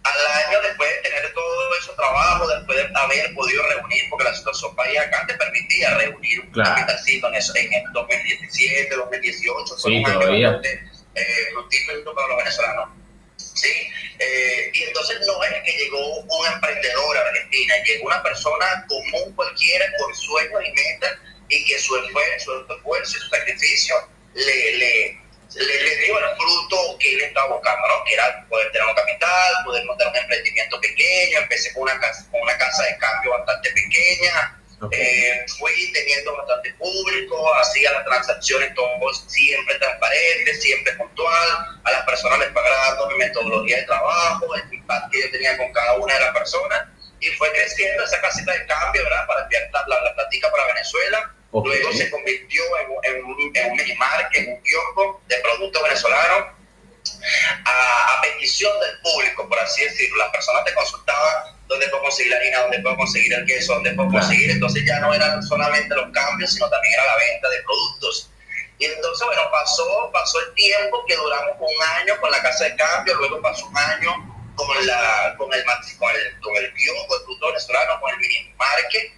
[0.04, 4.36] Al año después de tener todo ese trabajo, después de haber podido reunir, porque la
[4.36, 6.76] situación país acá te permitía reunir un Claro.
[6.76, 10.48] capitalcito en, eso, en el 2017, 2018, fue Sí, un año todavía.
[10.52, 10.84] bastante
[11.16, 11.24] eh,
[11.54, 12.90] fructífero para los venezolanos.
[13.38, 13.72] Sí,
[14.20, 19.34] eh, y entonces no es que llegó un emprendedor a Argentina, llegó una persona común
[19.36, 21.14] cualquiera con sueños y metas
[21.48, 23.96] y que su esfuerzo, su esfuerzo y su sacrificio
[24.34, 25.20] le, le,
[25.56, 28.04] le, le dio el fruto que él estaba buscando, ¿no?
[28.06, 32.28] que era poder tener un capital, poder montar un emprendimiento pequeño, empecé con una casa,
[32.32, 34.60] con una casa de cambio bastante pequeña,
[34.92, 42.04] eh, fui teniendo bastante público, hacía las transacciones todo siempre transparente, siempre puntual, a las
[42.06, 46.14] personas les pagaba mi metodología de trabajo, el feedback que yo tenía con cada una
[46.14, 46.88] de las personas,
[47.20, 49.26] y fue creciendo esa casita de cambio, ¿verdad?
[49.28, 51.34] Para enviar la, la, la platica para Venezuela.
[51.54, 55.84] Luego se convirtió en, un- en, un, en un minimarket, en un kiosco de productos
[55.84, 56.48] venezolanos
[57.66, 60.18] a, a petición del público, por así decirlo.
[60.18, 63.92] Las personas te consultaban dónde puedo conseguir la harina, dónde puedo conseguir el queso, dónde
[63.94, 64.26] puedo Claro.
[64.26, 64.52] conseguir.
[64.52, 68.30] Entonces ya no eran solamente los cambios, sino también era la venta de productos.
[68.80, 72.76] Y entonces, bueno, pasó, pasó el tiempo que duramos un año con la casa de
[72.76, 74.12] cambio, luego pasó un año
[74.56, 78.54] con, la, con, el, con, el, con el kiosco, el producto venezolano, con el mini
[78.58, 79.12] market,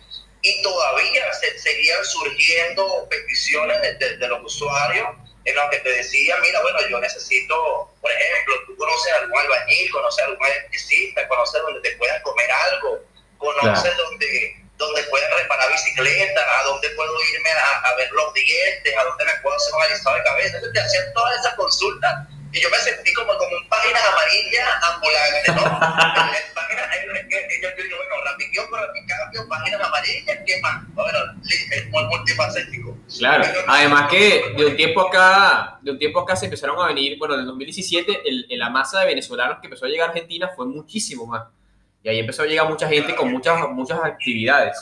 [0.45, 5.07] y todavía se, seguían surgiendo peticiones de, de- de los usuarios
[5.45, 9.91] en los que te decían, mira, bueno, yo necesito, por ejemplo, tú conoces algún albañil,
[9.91, 12.99] conoces algún electricista, conoces donde te puedas comer algo,
[13.37, 14.03] conoces Claro.
[14.09, 18.97] donde, donde puedas reparar la bicicleta, a dónde puedo irme a, a ver los dientes,
[18.97, 20.57] a dónde me puedo hacer un alisado de cabeza.
[20.57, 24.69] Entonces te hacían todas esas consultas y yo me sentí como, como un páginas amarillas
[24.81, 25.79] ambulante, ¿no?
[26.55, 30.87] páginas, yo, yo bueno, Rapiquión, pero cambio, páginas amarillas, ¿qué más?
[30.93, 32.97] Bueno, es muy multifacético.
[33.17, 37.17] Claro, además que de un tiempo acá, de un tiempo acá se empezaron a venir,
[37.19, 40.49] bueno, en el 2017 el, la masa de venezolanos que empezó a llegar a Argentina
[40.55, 41.43] fue muchísimo más.
[42.03, 44.77] Y ahí empezó a llegar mucha gente con muchas, muchas actividades.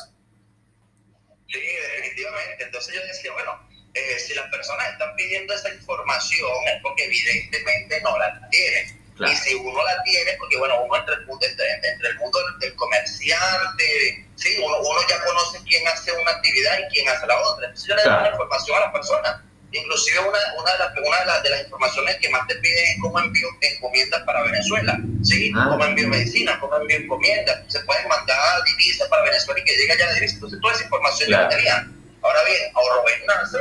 [1.48, 2.66] Sí, definitivamente.
[2.66, 8.02] Entonces yo decía, bueno, eh, si las personas están pidiendo esa información es porque evidentemente
[8.02, 9.04] no la tienen.
[9.20, 12.76] Y si uno la tiene, porque bueno, uno entre el mundo, entre, el mundo del
[12.76, 17.40] comercial, de, sí, uno, uno, ya conoce quién hace una actividad y quién hace la
[17.40, 17.68] otra.
[17.68, 19.42] Entonces yo le doy la información a las personas.
[19.72, 23.20] Inclusive una, una, de, las, una de, las, informaciones que más te piden es cómo
[23.20, 25.52] envío encomiendas para Venezuela, ¿sí?
[25.56, 25.68] Ah.
[25.70, 27.62] Cómo envío medicina, cómo envío encomiendas.
[27.68, 30.36] Se pueden mandar divisas para Venezuela y que llegue ya la divisa.
[30.36, 32.03] Entonces toda esa información ya la tenían.
[32.24, 33.58] Ahora bien, ahorro nace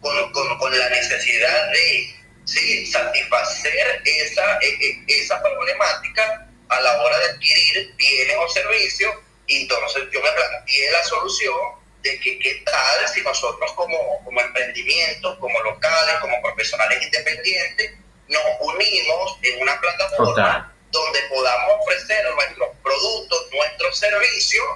[0.00, 2.86] con, con, con, la necesidad de ¿sí?
[2.86, 9.14] satisfacer esa, e, e, esa problemática a la hora de adquirir bienes o servicios.
[9.46, 11.56] Y entonces yo me planteé la solución
[12.02, 17.92] de que qué tal si nosotros como, como emprendimientos, como locales, como profesionales independientes,
[18.28, 24.66] nos unimos en una plataforma donde podamos ofrecer nuestros productos, nuestros servicios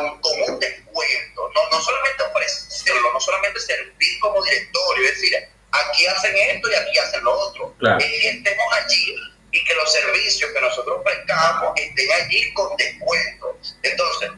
[0.00, 1.50] un, con un descuento.
[1.54, 6.74] No, no solamente ofrecerlo, no solamente servir como directorio, es decir, aquí hacen esto y
[6.74, 7.74] aquí hacen lo otro.
[7.98, 9.16] que estemos allí
[9.52, 13.58] y que los servicios que nosotros prestamos estén allí con descuento.
[13.82, 14.30] Entonces,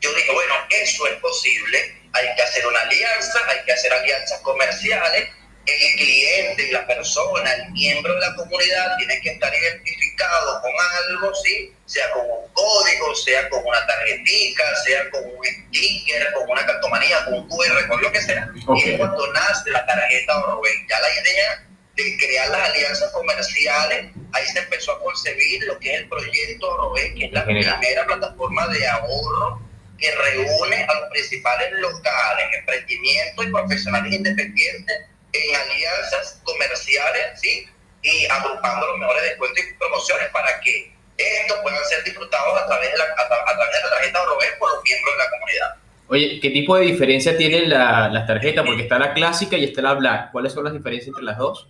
[0.00, 4.40] yo digo, bueno, eso es posible, hay que hacer una alianza, hay que hacer alianzas
[4.40, 5.28] comerciales,
[5.66, 10.72] el cliente la persona, el miembro de la comunidad tiene que estar identificado con
[11.08, 11.72] algo, ¿sí?
[11.86, 17.24] sea con un código, sea con una tarjetita, sea con un sticker, con una cartomanía,
[17.24, 18.48] con un QR, con lo que sea.
[18.54, 20.86] Y es cuando nace la tarjeta Oroben.
[20.88, 25.94] Ya la idea de crear las alianzas comerciales, ahí se empezó a concebir lo que
[25.94, 29.60] es el proyecto Oroben, que es la primera plataforma de ahorro
[29.98, 37.66] que reúne a los principales locales, emprendimientos y profesionales independientes en alianzas comerciales, ¿sí?
[38.02, 42.90] Y agrupando los mejores descuentos y promociones para que estos puedan ser disfrutados a través
[42.92, 45.74] de la, a, través de la tarjeta Oroven por los miembros de la comunidad.
[46.08, 48.64] Oye, ¿qué tipo de diferencia tienen las tarjetas?
[48.64, 50.32] Porque está la clásica y está la black.
[50.32, 51.68] ¿Cuáles son las diferencias entre las dos?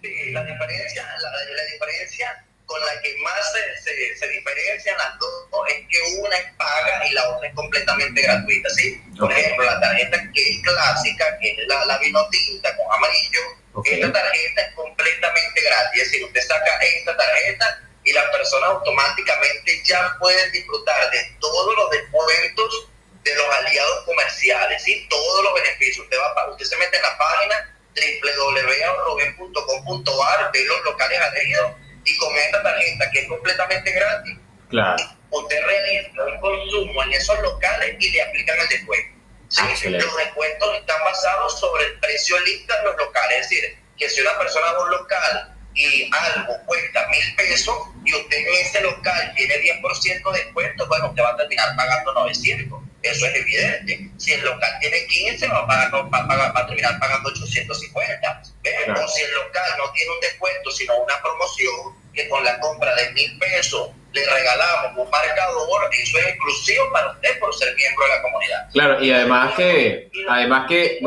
[0.00, 3.40] Sí, la diferencia, la, la diferencia con la que más
[3.82, 8.20] se, se, diferencian las dos es que una es paga y la otra es completamente
[8.20, 9.02] gratuita, ¿sí?
[9.18, 13.40] Por ejemplo, la tarjeta que es clásica, que es la, la vino tinta con amarillo,
[13.84, 19.82] esta tarjeta es completamente gratis, es decir, usted saca esta tarjeta y las personas automáticamente
[19.84, 22.90] ya pueden disfrutar de todos los descuentos
[23.24, 25.06] de los aliados comerciales, ¿sí?
[25.08, 26.04] Todos los beneficios.
[26.04, 32.34] Usted, va, usted se mete en la página www.roben.com.ar, ve los locales adheridos y con
[32.36, 34.38] esta tarjeta que es completamente gratis,
[34.68, 35.04] claro.
[35.30, 39.18] usted realiza un consumo en esos locales y le aplican el descuento.
[39.48, 39.62] ¿sí?
[39.88, 44.20] Los descuentos están basados sobre el precio lista de los locales, es decir, que si
[44.20, 48.80] una persona va a un local y algo cuesta mil pesos y usted en ese
[48.80, 52.87] local tiene 10% de descuento, bueno, usted va a terminar pagando 900.
[53.02, 54.10] Eso es evidente.
[54.16, 58.42] Si el local tiene 15, va a, pagar, va a, terminar pagando 850.
[58.42, 62.94] O si el local no tiene un descuento, sino una promoción, que con la compra
[62.96, 68.04] de mil pesos le regalamos un marcador, eso es exclusivo para usted por ser miembro
[68.04, 68.70] de la comunidad.
[68.72, 70.98] Claro, y además que, además que,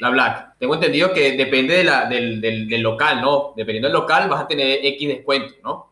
[0.00, 0.58] la Black.
[0.58, 3.52] Tengo entendido que depende de la, del, del, del, local, ¿no?
[3.56, 5.91] Dependiendo del local vas a tener X descuento, ¿no?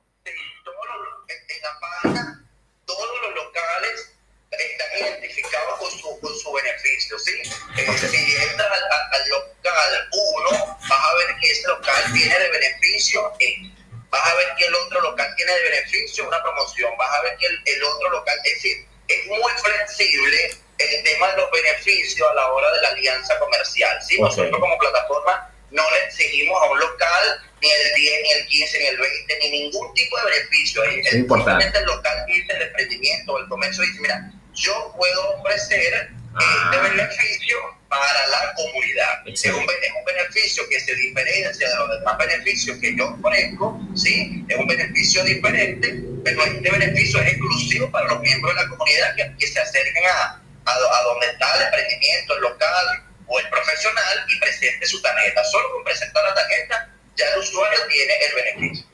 [4.93, 7.43] Están identificados con su, con su beneficio, ¿sí?
[7.77, 12.51] Eh, si entras al, al, local 1, vas a ver que ese local tiene de
[12.51, 13.73] beneficio X.
[14.11, 16.93] Vas a ver que el otro local tiene de beneficio una promoción.
[16.99, 21.31] Vas a ver que el, el otro local, es decir, es muy flexible el tema
[21.31, 23.99] de los beneficios a la hora de la alianza comercial.
[24.03, 24.21] ¿sí?
[24.21, 28.79] Nosotros como plataforma no le exigimos a un local ni el 10, ni el 15,
[28.79, 30.83] ni el 20, ni ningún tipo de beneficio.
[30.83, 31.79] Es importante.
[31.79, 37.57] el local dice, el emprendimiento, el comercio dice, mira, yo puedo ofrecer este beneficio
[37.89, 39.27] para la comunidad.
[39.27, 43.81] Es un, es un, beneficio que se diferencia de los demás beneficios que yo ofrezco,
[43.97, 44.45] ¿sí?
[44.49, 49.17] Es un beneficio diferente, pero este beneficio es exclusivo para los miembros de la comunidad
[49.17, 54.25] que, que se acerquen a, a, donde está el emprendimiento, el local o el profesional
[54.29, 55.45] y presente su tarjeta.
[55.45, 58.87] Solo con presentar la tarjeta ya el usuario tiene el beneficio.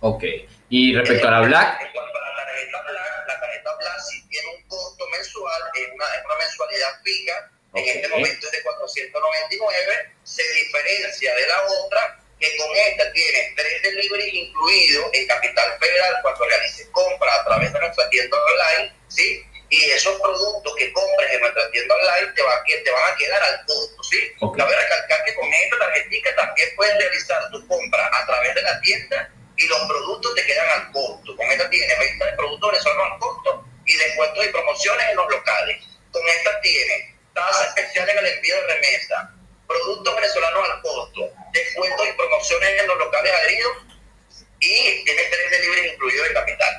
[0.00, 0.24] Ok.
[0.68, 1.80] Y respecto a la Black.
[1.80, 3.11] En cuanto a la tarjeta Black,
[4.08, 8.62] si tiene un costo mensual, es una, una mensualidad fija, en este momento es de
[8.62, 15.78] 499, se diferencia de la otra, que con esta tiene tres deliveries incluidos en Capital
[15.78, 19.42] Federal cuando realice compra a través de nuestra tienda online, ¿sí?
[19.70, 23.42] Y esos productos que compres en nuestra tienda online te, va, te van a quedar
[23.42, 24.18] al costo, ¿sí?
[24.38, 28.80] Cabe recalcar que con esta tarjetita también puedes realizar tu compra a través de la
[28.82, 31.36] tienda y los productos te quedan al costo.
[31.36, 35.30] Con esta tiene venta de productos venezolanos al costo y descuentos y promociones en los
[35.30, 35.84] locales.
[36.10, 39.34] Con esta tiene tasa especial en el envío de remesa,
[39.66, 43.72] productos venezolanos al costo, descuentos y promociones en los locales adheridos
[44.60, 46.74] y tiene tres deliveries incluidos en capital.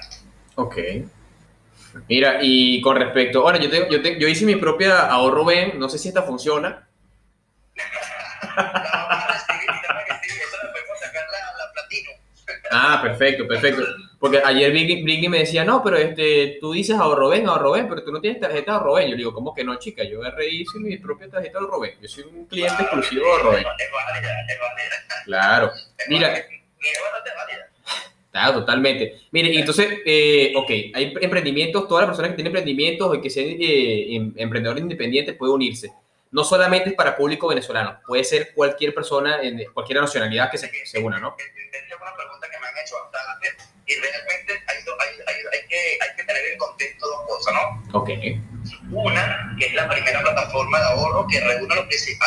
[0.56, 0.78] Ok.
[2.10, 5.98] Mira, y con respecto, ahora yo, yo, yo hice mi propia ahorro Ben, no sé
[5.98, 6.88] si esta funciona.
[12.72, 13.84] Ah, perfecto, perfecto.
[14.24, 18.06] Porque ayer Britney me decía, no, pero este, tú dices ahorro ven, ahorro ven, pero
[18.06, 19.08] tú no tienes tarjeta de ahorro ven.
[19.08, 20.02] Yo le digo, ¿cómo que no, chica?
[20.06, 21.96] Yo hice mi propia tarjeta de ahorro ven.
[22.02, 23.66] Yo soy un cliente exclusivo de ahorro ven.
[25.26, 25.72] Claro.
[26.08, 26.36] Mira.
[28.32, 29.20] Claro, totalmente.
[29.32, 33.48] Mire, entonces, eh, ok, hay emprendimientos, todas las personas que tienen emprendimientos o que sean
[33.60, 35.92] eh, em, emprendedores independientes pueden unirse.
[36.32, 40.72] No solamente es para público venezolano, puede ser cualquier persona, en cualquier nacionalidad que se,
[40.86, 41.36] se una, ¿no?
[43.86, 48.00] Y realmente hay, hay, hay, que, hay que tener en contexto dos cosas, ¿no?
[48.00, 48.10] Ok.
[48.92, 51.78] Una, que es la primera plataforma de ahorro que reúne a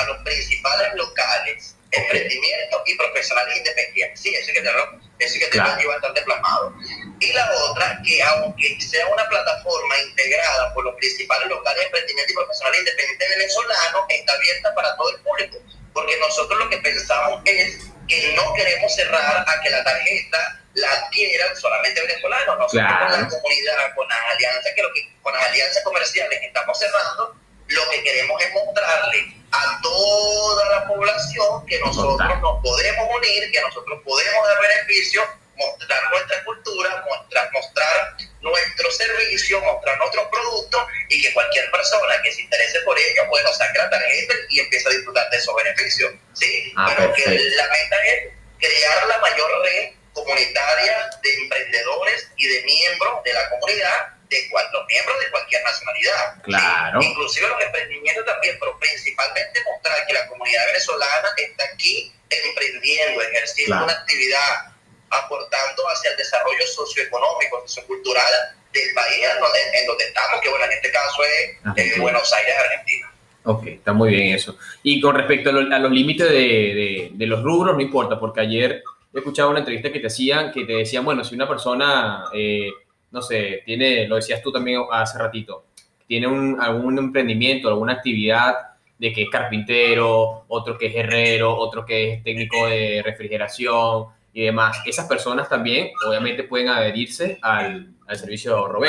[0.05, 4.21] los, principales locales, emprendimientos y profesionales independientes.
[4.21, 4.71] Sí, ese que te,
[5.19, 5.73] ese que te claro.
[5.73, 6.75] allí bastante plasmado.
[7.21, 12.37] Y la otra, que aunque sea una plataforma integrada por los principales locales, emprendimientos y
[12.37, 15.59] profesionales independientes venezolanos, está abierta para todo el público.
[15.95, 17.79] Porque nosotros lo que pensamos es
[18.09, 22.59] que no queremos cerrar a que la tarjeta la adquieran solamente venezolanos.
[22.59, 26.47] Nosotros con la comunidad, con las alianzas, que, lo que con las alianzas comerciales que
[26.47, 27.35] estamos cerrando,
[27.68, 33.61] lo que queremos es mostrarle a toda la población que nosotros nos podemos unir, que
[33.62, 35.22] nosotros podemos dar beneficio,
[35.57, 42.33] mostrar nuestra cultura, mostrar, mostrar nuestro servicio, mostrar nuestros productos y que cualquier persona que
[42.33, 46.12] se interese por ello, bueno, saque la tarjeta y empiece a disfrutar de esos beneficios.
[46.35, 46.72] ¿sí?
[46.77, 49.97] Ah, Pero que la meta es crear la mayor red
[50.27, 55.62] comunitaria de emprendedores y de miembros de la comunidad, de cual, los miembros de cualquier
[55.62, 56.43] nacionalidad.
[56.43, 57.03] Claro.
[57.03, 63.85] Inclusive los emprendimientos también, pero principalmente mostrar que la comunidad venezolana está aquí emprendiendo, ejerciendo
[63.85, 64.74] una actividad,
[65.11, 70.64] aportando hacia el desarrollo socioeconómico, sociocultural del país en donde, en donde estamos, que bueno,
[70.64, 73.12] en este caso es en Buenos Aires, Argentina.
[73.45, 74.59] Ok, está muy bien eso.
[74.83, 78.83] Y con respecto a, los límites de, de, de, los rubros, no importa, porque ayer
[79.15, 82.71] he escuchado una entrevista que te hacían, que te decían, bueno, si una persona, eh,
[83.11, 85.67] no sé, tiene, lo decías tú también hace ratito,
[86.07, 88.55] tiene un, algún emprendimiento, alguna actividad
[88.99, 94.45] de que es carpintero, otro que es herrero, otro que es técnico de refrigeración y
[94.45, 98.81] demás, esas personas también obviamente pueden adherirse al, al servicio ahorro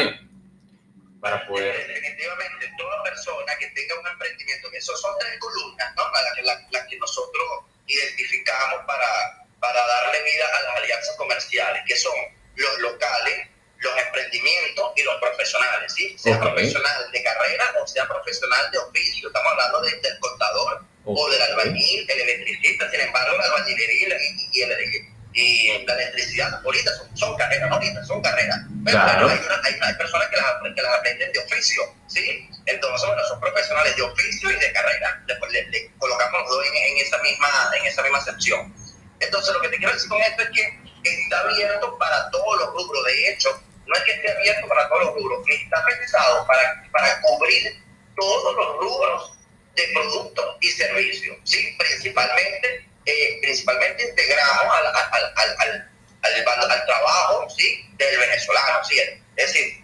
[1.20, 1.76] para poder...
[1.88, 6.04] Definitivamente, toda persona que tenga un emprendimiento, que esos son tres columnas, ¿no?
[6.44, 7.48] las que nosotros
[7.88, 12.14] identificamos para para darle vida a las alianzas comerciales, que son
[12.56, 13.48] los locales,
[13.80, 16.18] los emprendimientos y los profesionales, ¿sí?
[16.18, 19.28] sea profesional de carrera o sea profesional de oficio.
[19.28, 24.64] Estamos hablando del contador o del albañil, el electricista, sin embargo, la albañilería y,
[25.34, 28.60] y, la electricidad ahorita son, son carreras, ahorita son carreras.
[28.84, 29.40] Pero hay,
[29.82, 32.50] hay, personas que las, que las, aprenden de oficio, ¿sí?
[32.66, 35.24] Entonces, bueno, son profesionales de oficio y de carrera.
[35.28, 37.48] Después le, colocamos los dos en, en, esa misma,
[37.80, 38.74] en esa misma sección.
[39.20, 42.74] Entonces, lo que te quiero decir con esto es que está abierto para todos los
[42.74, 43.04] rubros.
[43.06, 47.22] De hecho, no es que esté abierto para todos los rubros, está pensado para, para
[47.22, 47.82] cubrir
[48.16, 49.34] todos los rubros
[49.76, 51.38] de productos y servicios.
[51.44, 51.76] ¿sí?
[51.78, 57.88] Principalmente, eh, principalmente integramos al, al, al, al, trabajo ¿sí?
[57.98, 58.84] del venezolano.
[58.84, 59.00] ¿sí?
[59.36, 59.84] Es decir,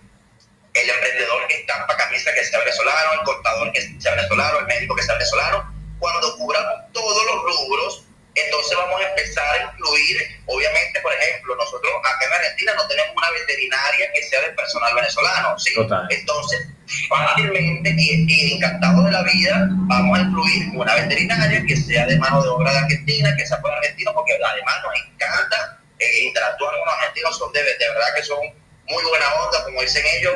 [0.73, 4.95] el emprendedor que estampa camisa que sea venezolano, el contador que sea venezolano, el médico
[4.95, 8.05] que sea venezolano, cuando cubramos todos los rubros,
[8.35, 10.17] entonces vamos a empezar a incluir,
[10.47, 14.95] obviamente, por ejemplo, nosotros acá en Argentina no tenemos una veterinaria que sea del personal
[14.95, 15.71] venezolano, ¿sí?
[16.09, 16.67] Entonces,
[17.09, 22.41] fácilmente y, encantado de la vida, vamos a incluir una veterinaria que sea de mano
[22.41, 26.85] de obra de Argentina, que sea por argentino, porque además nos encanta eh, interactuar con
[26.85, 28.39] los argentinos, son de, verdad que son
[28.87, 30.33] muy buena onda, como dicen ellos.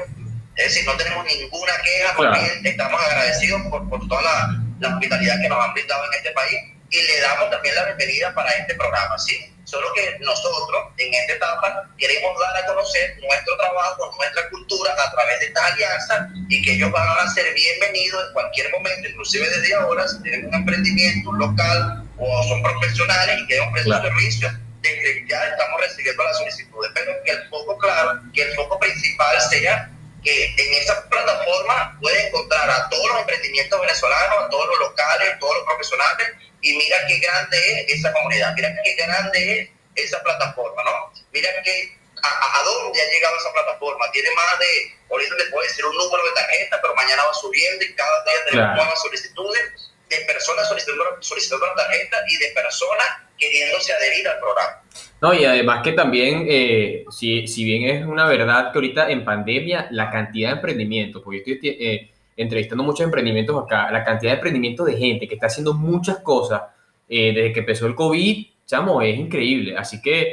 [0.56, 5.42] Es decir, no tenemos ninguna queja, porque estamos agradecidos por, por toda la, la hospitalidad
[5.42, 8.76] que nos han brindado en este país y le damos también la bienvenida para este
[8.76, 9.54] programa, ¿sí?
[9.66, 15.12] Solo que nosotros en esta etapa queremos dar a conocer nuestro trabajo, nuestra cultura a
[15.12, 19.50] través de estas alianzas y que ellos van a ser bienvenidos en cualquier momento, inclusive
[19.50, 24.08] desde ahora, si tienen un emprendimiento, local o son profesionales y quieren ofrecer claro.
[24.08, 28.80] servicios, desde ya estamos recibiendo las solicitudes, pero que el foco claro, que el foco
[28.80, 29.92] principal sea
[30.24, 35.34] que en esa plataforma puede encontrar a todos los emprendimientos venezolanos, a todos los locales,
[35.34, 36.28] a todos los profesionales,
[36.62, 41.14] y mira qué grande es esa comunidad, mira qué grande es esa plataforma, ¿no?
[41.32, 44.12] Mira que a, dónde ha llegado esa plataforma.
[44.12, 47.84] Tiene más de, ahorita te puedo decir un número de tarjetas, pero mañana va subiendo
[47.84, 53.08] y cada día tenemos nuevas solicitudes de personas solicitando, solicitando la tarjeta y de personas
[53.38, 54.84] queriéndose adherir al programa.
[55.22, 59.26] No, y además que también, eh, si, si, bien es una verdad que ahorita en
[59.26, 64.32] pandemia la cantidad de emprendimientos, porque yo estoy eh, entrevistando muchos emprendimientos acá, la cantidad
[64.32, 66.62] de emprendimientos de gente que está haciendo muchas cosas
[67.10, 69.76] eh, desde que empezó el COVID, chamo, es increíble.
[69.78, 70.32] Así que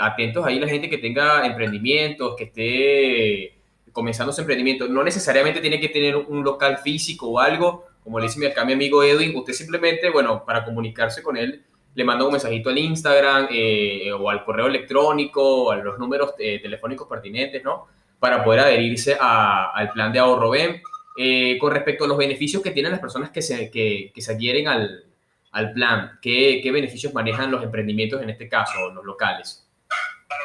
[0.00, 3.60] atentos ahí la gente que tenga emprendimientos, que esté
[3.92, 4.88] comenzando su emprendimiento.
[4.88, 8.72] No necesariamente tiene que tener un local físico o algo, como le dice acá mi
[8.72, 11.64] amigo Edwin, usted simplemente, bueno, para comunicarse con él,
[11.94, 16.34] le manda un mensajito al Instagram eh, o al correo electrónico o a los números
[16.38, 17.88] eh, telefónicos pertinentes, ¿no?
[18.18, 20.80] Para poder adherirse al plan de ahorro BEM.
[21.22, 24.32] Eh, con respecto a los beneficios que tienen las personas que se, que, que se
[24.32, 25.04] adhieren al,
[25.52, 29.66] al plan, ¿qué, ¿qué, beneficios manejan los emprendimientos en este caso, los locales?
[30.26, 30.40] Para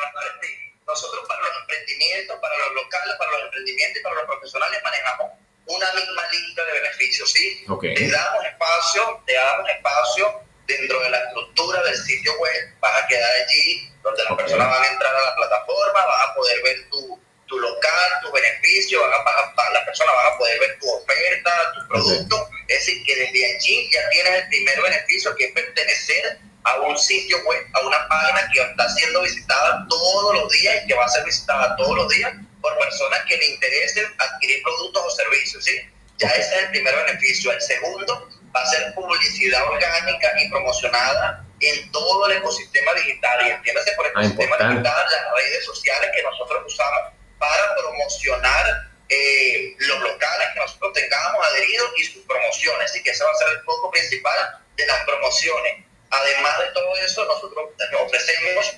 [0.86, 5.28] nosotros para los emprendimientos, para los locales, para los emprendimientos y para los profesionales manejamos
[5.66, 7.64] una misma lista de beneficios, ¿sí?
[7.70, 7.96] Okay.
[7.96, 13.08] Te damos espacio, te damos espacio dentro de la estructura del sitio web, vas a
[13.08, 16.90] quedar allí donde las personas van a entrar a la plataforma, vas a poder ver
[16.90, 17.18] tu,
[17.48, 21.88] tu local, tu beneficio, van a, las personas van a poder ver tu oferta, tu
[21.88, 22.50] producto.
[22.68, 26.98] Es decir, que desde allí ya tienes el primer beneficio que es pertenecer a un
[26.98, 31.06] sitio web, a una página que está siendo visitada todos los días y que va
[31.06, 35.64] a ser visitada todos los días por personas que le interesen adquirir productos o servicios.
[35.64, 35.80] ¿sí?
[36.18, 37.52] Ya ese es el primer beneficio.
[37.52, 43.46] El segundo va a ser publicidad orgánica y promocionada en todo el ecosistema digital.
[43.46, 47.14] Y entiéndase por el ah, ecosistema digital las redes sociales que nosotros usamos
[47.50, 52.92] para promocionar eh, los locales que nosotros tengamos adheridos y sus promociones.
[52.92, 55.86] Así que ese va a ser el foco principal de las promociones.
[56.10, 57.70] Además de todo eso, nosotros
[58.00, 58.76] ofrecemos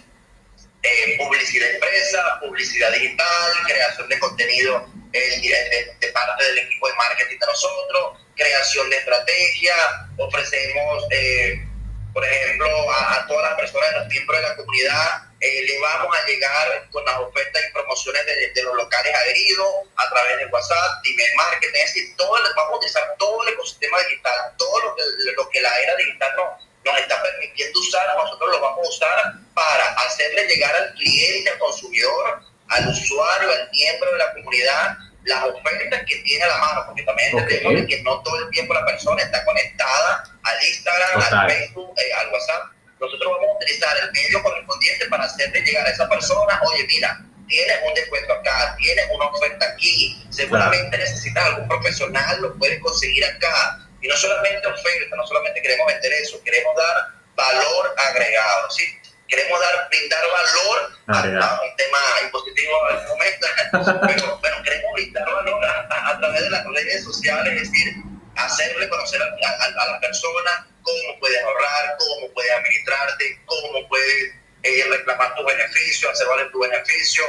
[0.84, 7.40] eh, publicidad empresa, publicidad digital, creación de contenido eh, de, parte del equipo de marketing
[7.40, 9.74] de nosotros, creación de estrategia,
[10.18, 11.66] ofrecemos, eh,
[12.14, 16.26] por ejemplo, a, todas las personas, los miembros de la comunidad, eh, le vamos a
[16.26, 21.36] llegar con las ofertas y promociones de, los locales adheridos a través de WhatsApp, email
[21.36, 25.04] marketing, es decir, todo, vamos a utilizar todo el ecosistema digital, todo lo que,
[25.36, 29.34] lo que la era digital nos, nos está permitiendo usar, nosotros lo vamos a usar
[29.54, 35.44] para hacerle llegar al cliente, al consumidor, al usuario, al miembro de la comunidad, las
[35.44, 38.86] ofertas que tiene a la mano, porque también entendemos que no todo el tiempo la
[38.86, 42.77] persona está conectada al Instagram, al Facebook, eh, al WhatsApp.
[43.00, 47.22] Nosotros vamos a utilizar el medio correspondiente para hacerle llegar a esa persona, oye, mira,
[47.48, 53.24] tienes un descuento acá, tienes una oferta aquí, seguramente necesitas algún profesional, lo puedes conseguir
[53.26, 53.88] acá.
[54.02, 58.84] Y no solamente oferta, no solamente queremos vender eso, queremos dar valor agregado, ¿sí?
[59.28, 63.48] queremos dar, brindar valor a, un tema impositivo en el momento,
[64.08, 67.94] pero, pero, queremos brindar valor a, través de las redes sociales, es decir,
[68.36, 74.34] hacerle conocer a, la persona cómo puedes ahorrar, cómo puedes administrarte, cómo puedes
[74.64, 77.24] eh, reclamar tu beneficio, hacer valer tu beneficio.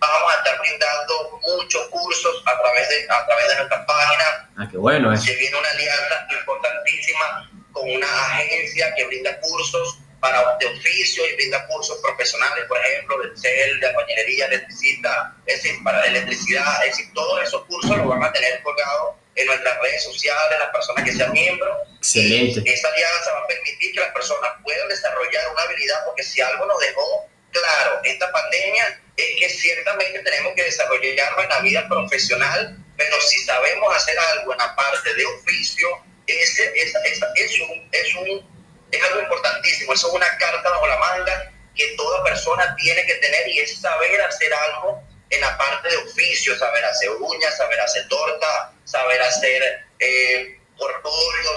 [0.00, 4.50] Vamos a estar brindando muchos cursos a través de, a través de nuestra página.
[4.58, 5.12] Ah, qué bueno.
[5.12, 5.16] Eh.
[5.16, 11.34] Se viene una alianza importantísima con una agencia que brinda cursos para de oficio y
[11.36, 16.96] brinda cursos profesionales, por ejemplo, de CEL, de albañilería, electricista, es decir, para electricidad, es
[16.96, 21.04] decir, todos esos cursos los van a tener colgados en nuestras redes sociales, las personas
[21.04, 21.76] que sean miembros.
[21.98, 22.62] Excelente.
[22.64, 26.40] Y esta alianza va a permitir que las personas puedan desarrollar una habilidad, porque si
[26.40, 31.88] algo nos dejó claro esta pandemia es que ciertamente tenemos que desarrollarlo en la vida
[31.88, 35.88] profesional, pero si sabemos hacer algo en la parte de oficio,
[36.26, 38.54] ese, esa, esa, es, un, es un
[38.90, 43.14] es algo importantísimo, eso es una carta bajo la manga que toda persona tiene que
[43.14, 45.02] tener y es saber hacer algo
[45.34, 50.60] en la parte de oficio, saber hacer uñas, saber hacer torta, saber hacer eh,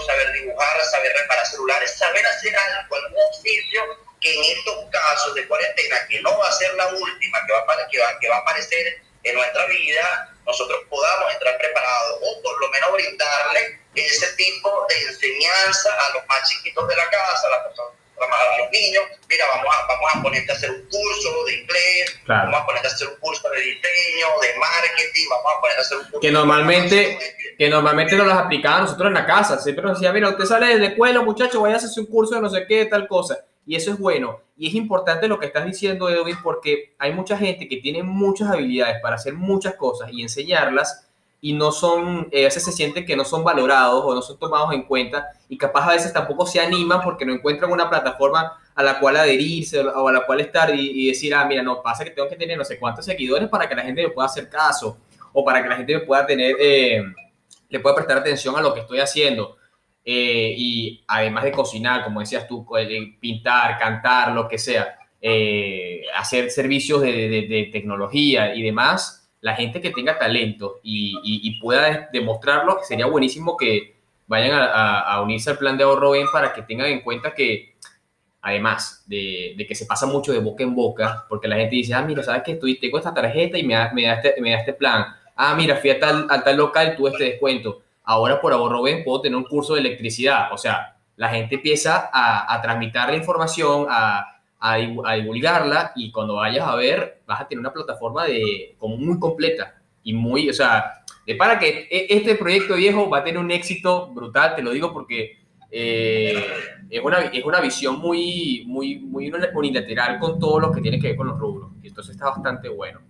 [0.05, 3.81] saber dibujar, saber reparar celulares, saber hacer algo, algún oficio
[4.21, 7.59] que en estos casos de cuarentena, que no va a ser la última que va
[7.59, 12.59] a, que que va a aparecer en nuestra vida, nosotros podamos entrar preparados o por
[12.59, 17.49] lo menos brindarle ese tipo de enseñanza a los más chiquitos de la casa, a
[17.51, 19.73] las personas a los niños, mira, vamos
[20.15, 23.49] a, ponerte a hacer un curso de inglés, vamos a ponerte a hacer un curso
[23.49, 27.19] de diseño, de marketing, vamos a ponerte a hacer un curso que normalmente,
[27.57, 29.59] que normalmente no las aplicaba nosotros en la casa.
[29.59, 32.35] Siempre nos decía, mira, usted sale de la escuela, muchacho, vaya a hacer un curso
[32.35, 33.39] de no sé qué, tal cosa.
[33.65, 34.41] Y eso es bueno.
[34.55, 38.49] Y es importante lo que estás diciendo, Edwin, porque hay mucha gente que tiene muchas
[38.49, 41.06] habilidades para hacer muchas cosas y enseñarlas
[41.39, 44.39] y no son, eh, a veces se sienten que no son valorados o no son
[44.39, 48.59] tomados en cuenta y capaz a veces tampoco se animan porque no encuentran una plataforma
[48.73, 52.03] a la cual adherirse o a la cual estar y, decir, ah, mira, no, pasa
[52.03, 54.49] que tengo que tener no sé cuántos seguidores para que la gente me pueda hacer
[54.49, 54.97] caso
[55.33, 57.03] o para que la gente me pueda tener, eh,
[57.69, 59.57] le pueda prestar atención a lo que estoy haciendo.
[60.03, 62.65] Eh, y además de cocinar, como decías tú,
[63.19, 64.97] pintar, cantar, lo que sea,
[66.17, 67.11] hacer servicios de,
[67.47, 73.95] de tecnología y demás, la gente que tenga talento y, pueda demostrarlo, sería buenísimo que
[74.27, 77.75] vayan a, unirse al plan de ahorro bien para que tengan en cuenta que,
[78.41, 82.01] además de, que se pasa mucho de boca en boca, porque la gente dice, ah,
[82.01, 82.53] mira, ¿sabes qué?
[82.53, 85.05] Estoy, tengo esta tarjeta y me da, me da, este, me da este plan.
[85.35, 87.81] Ah, mira, fui a tal, a tal local, tuve este descuento.
[88.03, 90.51] Ahora por ahorro bien puedo tener un curso de electricidad.
[90.51, 96.67] O sea, la gente empieza a, a la información, a a, divulgarla y cuando vayas
[96.67, 101.03] a ver vas a tener una plataforma de, como muy completa y muy, o sea,
[101.25, 104.71] de para que e, este proyecto viejo va a tener un éxito brutal, te lo
[104.71, 105.37] digo porque
[105.69, 106.45] eh,
[106.89, 111.07] es, una, es una visión muy, muy, muy unilateral con todo lo que tiene que
[111.09, 111.71] ver con los rubros.
[111.83, 113.01] Entonces está bastante bueno.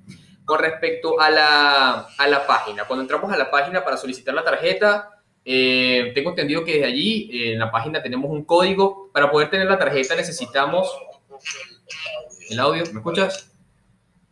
[0.43, 4.43] Con respecto a la, a la página, cuando entramos a la página para solicitar la
[4.43, 5.09] tarjeta,
[5.43, 9.09] eh, tengo entendido que desde allí, en la página, tenemos un código.
[9.13, 10.89] Para poder tener la tarjeta necesitamos
[12.49, 13.51] el audio, ¿me escuchas?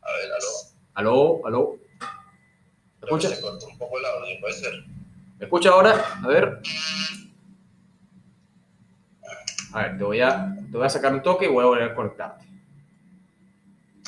[0.01, 0.47] A ver, aló.
[0.93, 1.79] Aló, aló.
[3.01, 3.41] ¿Me escuchas?
[3.43, 4.73] un poco el audio, puede ser.
[5.37, 6.19] ¿Me escucha ahora?
[6.23, 6.61] A ver.
[9.73, 11.91] A ver, te voy a, te voy a sacar un toque y voy a volver
[11.91, 12.45] a conectarte.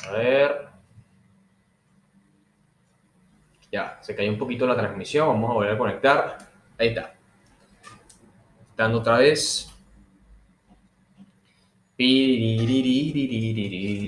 [0.06, 0.68] A ver.
[3.70, 5.28] Ya, se cayó un poquito la transmisión.
[5.28, 6.38] Vamos a volver a conectar.
[6.78, 7.14] Ahí está.
[8.76, 9.70] Dando otra vez.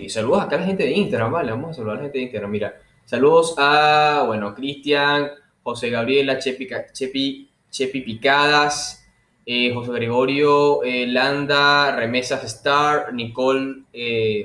[0.09, 2.25] Saludos acá a la gente de Instagram, vale, vamos a saludar a la gente de
[2.25, 2.51] Instagram.
[2.53, 5.29] Mira, saludos a, bueno, Cristian,
[5.65, 9.05] José Gabriela, Chepi, Chepi, Chepi Picadas,
[9.75, 13.83] José Gregorio, Landa, Remesas Star, Nicole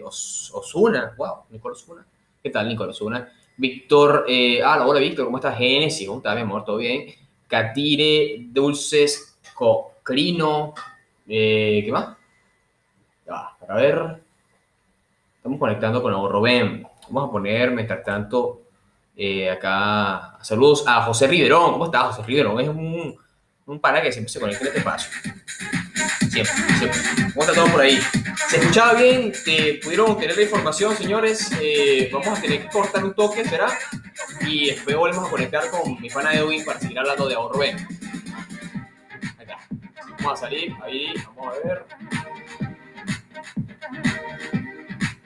[0.03, 2.03] Osuna, wow, Nicole Osuna.
[2.41, 3.31] ¿Qué tal, Nicole Osuna?
[3.57, 4.25] Víctor,
[4.63, 5.55] ah, hola Víctor, ¿cómo estás?
[5.55, 6.65] Genesis, ¿cómo estás, mi amor?
[6.65, 7.13] ¿Todo bien?
[7.47, 10.73] Catire, Dulces, Cocrino,
[11.27, 12.17] ¿qué más?
[13.67, 14.21] A ver.
[15.37, 18.63] Estamos conectando con ahorro Vamos a poner, mientras tanto,
[19.15, 20.37] eh, acá.
[20.41, 21.73] Saludos a José Riverón.
[21.73, 22.59] ¿Cómo está José Riverón?
[22.59, 23.15] Es un,
[23.65, 25.11] un pana que siempre se conecta en este espacio.
[26.29, 26.99] Siempre, siempre.
[27.33, 27.99] ¿Cómo está todo por ahí?
[28.49, 29.31] ¿Se escuchaba bien?
[29.45, 31.51] Eh, ¿Pudieron obtener la información, señores?
[31.61, 33.67] Eh, vamos a tener que cortar un toque, ¿será?
[34.41, 39.59] Y después volvemos a conectar con mi pana Edwin para seguir hablando de ahorro está.
[40.17, 41.85] Vamos a salir, ahí, vamos a ver.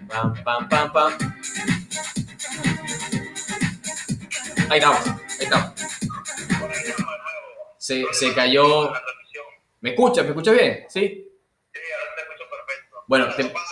[0.09, 1.13] Pam, pam, pam, pam.
[4.69, 5.71] Ahí estamos, ahí estamos.
[7.77, 8.91] Se, se cayó.
[9.81, 10.23] ¿Me escucha?
[10.23, 10.85] ¿Me escucha bien?
[10.89, 10.99] ¿Sí?
[11.71, 13.03] Sí, ahora te escucho perfecto.
[13.07, 13.69] Bueno, te...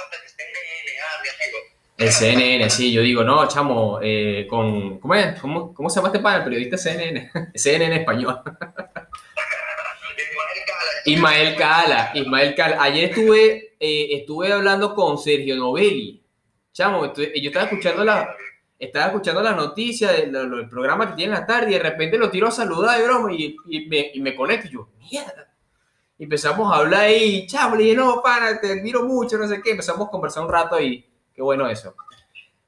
[1.98, 5.40] El CNN, sí, yo digo, no, chamo, eh, con, ¿cómo, es?
[5.42, 6.38] ¿Cómo, ¿Cómo se llama este pana?
[6.38, 8.40] El periodista CNN, CNN español.
[11.08, 12.84] Ismael Cala, Ismael Cala.
[12.84, 16.22] Ayer estuve, eh, estuve hablando con Sergio Novelli.
[16.74, 18.36] Chamo, yo estaba escuchando la,
[18.78, 22.30] estaba escuchando las noticias del, programa que tiene en la tarde y de repente lo
[22.30, 23.56] tiro a saludar de broma y,
[23.88, 25.50] me, me conecto y yo, mierda.
[26.20, 29.62] Y empezamos a hablar y, chamo, le dije, no, pana, te admiro mucho, no sé
[29.62, 29.72] qué.
[29.72, 31.96] Empezamos a conversar un rato y qué bueno eso.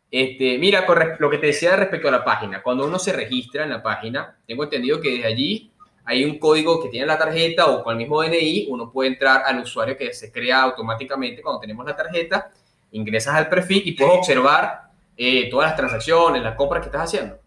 [0.10, 0.86] Este, mira,
[1.20, 4.40] lo que te decía respecto a la página, cuando uno se registra en la página,
[4.48, 5.74] tengo entendido que desde allí
[6.10, 9.44] hay un código que tiene la tarjeta o con el mismo DNI, uno puede entrar
[9.46, 12.52] al usuario que se crea automáticamente cuando tenemos la tarjeta,
[12.92, 17.40] ingresas al perfil y puedes observar eh, todas las transacciones, las compras que estás haciendo.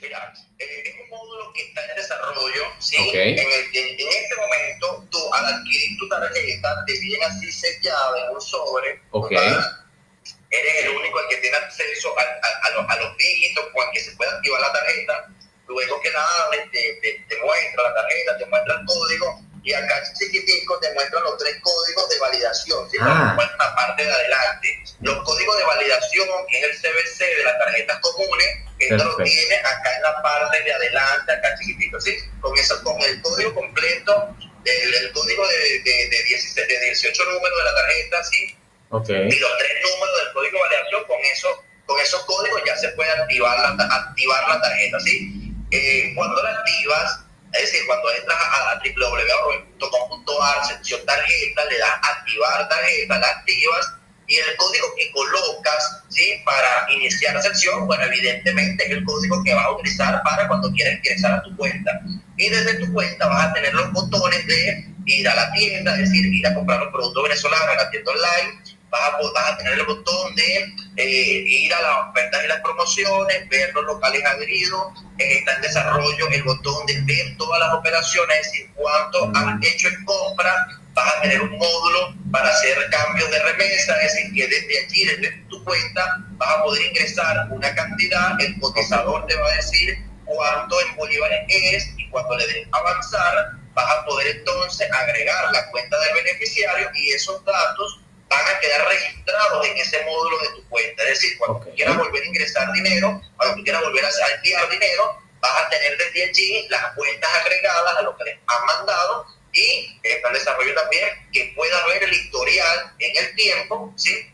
[0.00, 2.96] Mira, eh, es un módulo que está en desarrollo, ¿sí?
[3.12, 9.02] En, este momento, tú al adquirir tu tarjeta, te piden así sellada en un sobre,
[9.10, 9.36] okay.
[9.36, 14.16] eres el único el que tiene acceso a, a, a los dígitos con que se
[14.16, 15.28] puede activar la tarjeta
[15.68, 20.78] luego que nada te, te, muestra la tarjeta, te muestra el código y acá chiquitico
[20.80, 22.96] te muestra los tres códigos de validación, ¿sí?
[23.00, 23.36] Ah.
[23.38, 24.82] la parte de adelante.
[25.00, 28.48] Los códigos de validación, que es el CBC de las tarjetas comunes,
[28.78, 32.16] esto lo tiene acá en la parte de adelante, acá chiquitico, ¿sí?
[32.40, 34.34] Con, eso, con el código completo,
[34.64, 38.56] el, el código de, de, de, 17, de 18 números de la tarjeta, ¿sí?
[38.90, 39.28] Okay.
[39.28, 42.88] Y los tres números del código de validación, con, eso, con esos códigos ya se
[42.90, 45.00] puede activar la, activar la tarjeta.
[45.00, 45.51] ¿sí?
[45.72, 47.20] Eh, cuando la activas,
[47.54, 53.94] es decir, cuando entras a, www.com.ar, sección tarjeta, le das activar tarjeta, la activas
[54.26, 56.42] y el código que colocas ¿sí?
[56.44, 60.70] para iniciar la sección, bueno, evidentemente es el código que vas a utilizar para cuando
[60.72, 62.02] quieras ingresar a tu cuenta.
[62.36, 66.10] Y desde tu cuenta vas a tener los botones de ir a la tienda, es
[66.10, 68.61] decir, ir a comprar los productos venezolanos a la tienda online,
[68.92, 73.72] vas a, tener el botón de eh, ir a las ofertas y las promociones, ver
[73.74, 78.70] los locales adheridos, está en desarrollo el botón de ver todas las operaciones, es decir,
[78.74, 83.96] cuánto has hecho en compra, vas a tener un módulo para hacer cambios de remesa,
[84.02, 88.60] es decir, que desde aquí, desde tu cuenta, vas a poder ingresar una cantidad, el
[88.60, 89.96] cotizador te va a decir
[90.26, 95.70] cuánto en bolívares es y cuando le des avanzar, vas a poder entonces agregar la
[95.70, 98.01] cuenta del beneficiario y esos datos
[98.32, 101.02] van a quedar registrados en ese módulo de tu cuenta.
[101.04, 105.18] Es decir, cuando quieras volver a ingresar dinero, cuando tú quieras volver a enviar dinero,
[105.40, 109.98] vas a tener desde allí las cuentas agregadas a lo que les han mandado y
[110.02, 114.30] está el desarrollo también que pueda ver el historial en el tiempo, ¿sí?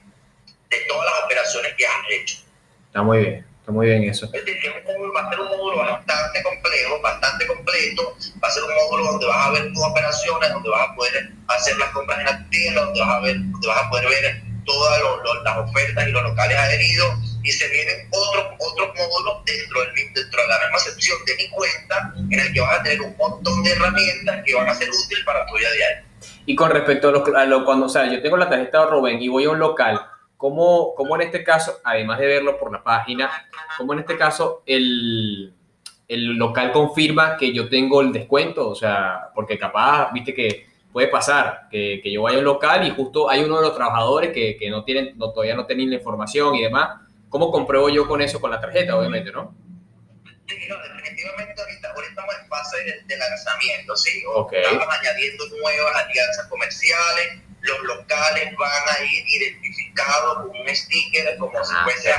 [0.71, 2.37] De todas las operaciones que has hecho.
[2.87, 4.27] Está muy bien, está muy bien eso.
[4.33, 4.73] Es decir,
[5.15, 9.27] va a ser un módulo bastante complejo, bastante completo, va a ser un módulo donde
[9.27, 12.85] vas a ver tus operaciones, donde vas a poder hacer las compras en la tienda,
[12.85, 15.03] donde vas a, ver, donde vas a poder ver todas
[15.45, 20.43] las ofertas y los locales adheridos y se vienen otros otros módulos dentro, del, dentro
[20.43, 23.63] de la misma sección de mi cuenta en el que vas a tener un montón
[23.63, 26.05] de herramientas que van a ser útiles para tu día a día.
[26.47, 28.91] Y con respecto a lo, a lo cuando, o sea, yo tengo la tarjeta de
[28.91, 30.01] Rubén y voy a un local,
[30.39, 33.31] ¿cómo, ¿cómo, en este caso, además de verlo por la página,
[33.77, 35.53] cómo en este caso el,
[36.07, 38.71] el local confirma que yo tengo el descuento?
[38.71, 42.87] O sea, porque capaz, viste que puede pasar que, que, yo vaya a un local
[42.87, 45.91] y justo hay uno de los trabajadores que, que no tienen, no, todavía no tienen
[45.91, 47.01] la información y demás.
[47.29, 49.55] ¿Cómo compruebo yo con eso con la tarjeta, obviamente, no?
[50.47, 54.23] Sí, no, definitivamente ahorita, ahorita estamos en fase de, lanzamiento, ¿sí?
[54.53, 61.65] Estamos añadiendo nuevas alianzas comerciales, los locales van a ir identificados con un sticker como
[61.65, 62.11] si ah, fuese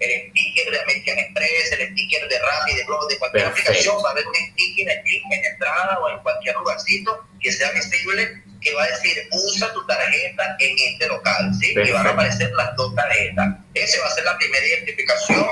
[0.00, 4.08] el sticker de American Express, el sticker de Rappi, de Globo, de cualquier aplicación, va
[4.08, 8.74] a haber un sticker aquí en entrada o en cualquier lugarcito que sea visible que
[8.74, 11.72] va a decir usa tu tarjeta en este local, ¿sí?
[11.72, 13.56] Y van a aparecer las dos tarjetas.
[13.74, 15.46] Esa va a ser la primera identificación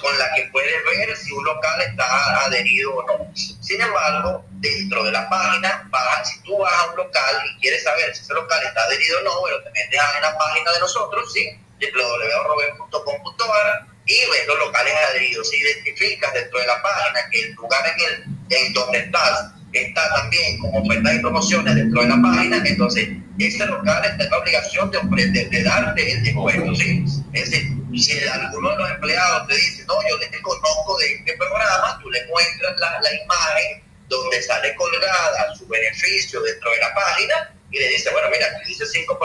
[0.00, 3.30] con la que puedes ver si un local está adherido o no.
[3.34, 5.88] Sin embargo, dentro de la página,
[6.24, 9.22] si tú vas a un local y quieres saber si ese local está adherido o
[9.22, 11.58] no, bueno, te metes en la página de nosotros, ¿sí?
[11.80, 15.50] www.robert.com.ar y ves los locales adheridos.
[15.50, 18.24] Si identificas dentro de la página que el lugar en, el,
[18.56, 23.08] en donde estás está también como ofertas y promociones dentro de la página, entonces
[23.38, 26.74] ese local está en la obligación de, de, de darte el descuento.
[26.74, 27.04] ¿sí?
[27.32, 31.36] Es decir, si alguno de los empleados te dice, no, yo te conozco de este
[31.36, 36.94] programa, tú le muestras la, la imagen donde sale colgada su beneficio dentro de la
[36.94, 39.18] página y le dice, bueno, mira, aquí dice 5%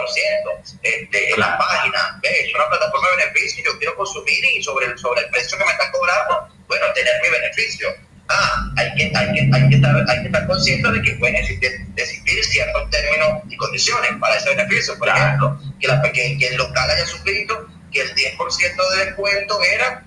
[0.82, 4.98] este, en la página, es una plataforma de beneficio, yo quiero consumir y sobre el,
[4.98, 7.88] sobre el precio que me están cobrando, bueno, tener mi beneficio.
[8.30, 11.36] Ah, hay que, hay que, hay que, estar, hay que estar consciente de que pueden
[11.36, 14.98] existir, ciertos términos y condiciones para ese beneficio.
[14.98, 19.62] Por ejemplo, que, la, que, que el local haya suscrito que el 10% de descuento
[19.64, 20.06] era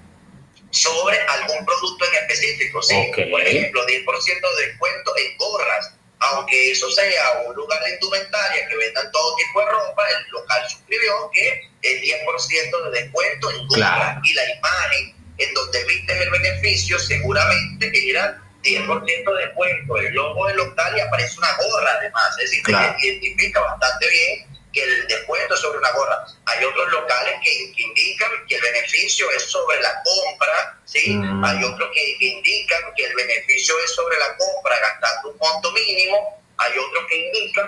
[0.70, 2.82] sobre algún producto en específico.
[2.82, 3.10] ¿sí?
[3.30, 5.94] Por ejemplo, 10% de descuento en gorras.
[6.18, 10.68] Aunque eso sea un lugar de indumentaria que vendan todo tipo de ropa, el local
[10.68, 16.30] suscribió que el 10% de descuento en gorras y la imagen en donde viste el
[16.30, 22.38] beneficio seguramente era 10% de descuento, el logo del local y aparece una gorra además.
[22.42, 26.26] Es decir, que identifica bastante bien que el descuento es sobre una gorra.
[26.46, 31.14] Hay otros locales que, indican que el beneficio es sobre la compra, ¿sí?
[31.14, 31.44] Mm.
[31.44, 36.42] Hay otros que, indican que el beneficio es sobre la compra gastando un monto mínimo.
[36.58, 37.66] Hay otros que indican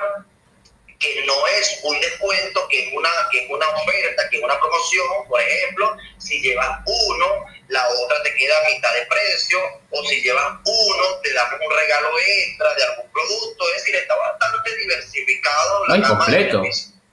[0.98, 4.58] que no es un descuento, que es una, que es una oferta, que es una
[4.58, 5.06] promoción.
[5.28, 7.26] Por ejemplo, si llevas uno,
[7.68, 9.58] la otra te queda a mitad de precio,
[9.90, 13.68] o si llevas uno, te damos un regalo extra de algún producto.
[13.68, 15.86] Es decir, está bastante diversificado.
[15.86, 16.62] La completo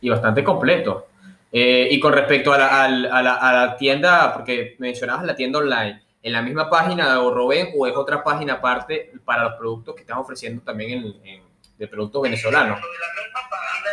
[0.03, 1.07] y bastante completo.
[1.51, 5.59] Eh, y con respecto a la, a, la, a la, tienda, porque mencionabas la tienda
[5.59, 9.95] online, ¿en la misma página de Robén o es otra página aparte para los productos
[9.95, 11.43] que están ofreciendo también en,
[11.77, 12.75] de productos venezolanos?
[12.75, 13.89] Dentro de la misma página,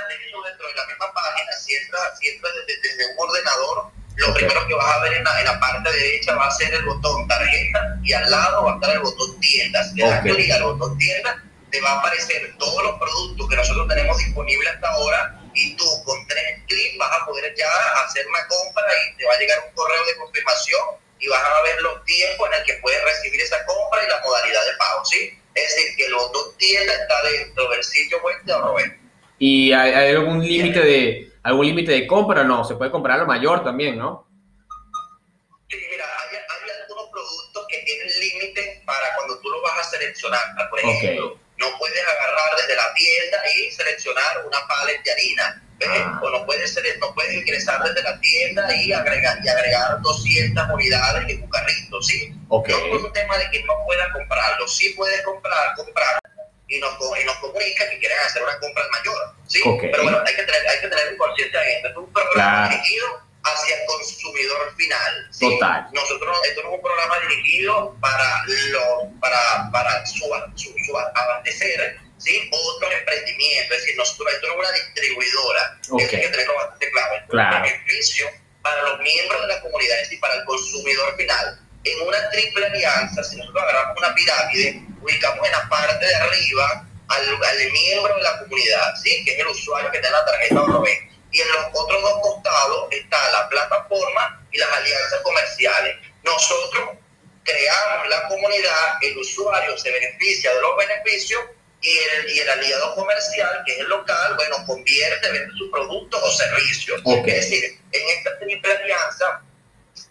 [0.49, 4.75] dentro de la misma página, si entras, si desde, desde, un ordenador, lo primero que
[4.75, 7.99] vas a ver en la, en la, parte derecha va a ser el botón tarjeta
[8.03, 9.93] y al lado va a estar el botón tiendas.
[9.93, 11.37] Le das clic al botón tiendas,
[11.71, 15.85] te va a aparecer todos los productos que nosotros tenemos disponibles hasta ahora y tú
[16.05, 17.69] con tres clics vas a poder ya
[18.05, 20.81] hacer una compra y te va a llegar un correo de confirmación
[21.19, 24.21] y vas a ver los tiempos en el que puedes recibir esa compra y la
[24.21, 25.39] modalidad de pago, ¿sí?
[25.55, 28.99] Es decir, que los dos tiendas están dentro del sitio web de Ahorrover.
[29.39, 32.45] ¿Y hay, hay algún límite de algún límite de compra?
[32.45, 34.27] No, se puede comprar lo mayor también, ¿no?
[35.69, 39.91] Sí, mira, hay, hay algunos productos que tienen límite para cuando tú lo vas a
[39.91, 40.41] seleccionar.
[40.71, 45.63] Por ejemplo, no puedes agarrar desde la tienda y seleccionar una paleta de harina.
[45.83, 46.21] Ah.
[46.23, 51.29] O no puedes, no puedes ingresar desde la tienda y agregar, y agregar 200 unidades
[51.29, 52.35] en un carrito, ¿sí?
[52.49, 52.75] Okay.
[52.75, 54.69] No es un tema de que no puedas comprarlo.
[54.69, 56.19] Sí puedes comprar, comprar
[56.69, 59.61] y nos, y nos comunica que quieren hacer una compra mayor, ¿sí?
[59.81, 61.89] Pero bueno, hay que tener, hay que tener conciencia de esto.
[61.89, 65.29] Es un programa dirigido hacia el consumidor final.
[65.31, 65.49] ¿sí?
[65.49, 65.89] Total.
[65.93, 70.25] Nosotros, esto no es un programa dirigido para, lo, para, para su,
[70.57, 72.51] su, abastecer ¿sí?
[72.53, 73.77] otros emprendimientos.
[73.77, 75.81] Es decir, nosotros, esto no es una distribuidora.
[75.91, 76.07] Okay.
[76.07, 77.15] Eso hay que tenerlo bastante claro.
[77.29, 77.57] Claro.
[77.57, 78.27] un beneficio
[78.63, 81.61] para los miembros de la comunidad, es decir, para el consumidor final.
[81.83, 86.87] En una triple alianza, si nosotros agarramos una pirámide, ubicamos en la parte de arriba
[87.09, 89.25] al, al miembro de la comunidad, ¿sí?
[89.25, 92.89] que es el usuario que tiene la tarjeta Oroven y en los otros dos costados
[92.91, 95.97] está la plataforma y las alianzas comerciales.
[96.23, 96.91] Nosotros
[97.45, 101.41] creamos la comunidad, el usuario se beneficia de los beneficios
[101.81, 106.23] y el, y el aliado comercial, que es el local, bueno, convierte, vende sus productos
[106.23, 107.01] o servicios.
[107.05, 107.35] Okay.
[107.35, 109.43] Es decir, en esta triple alianza,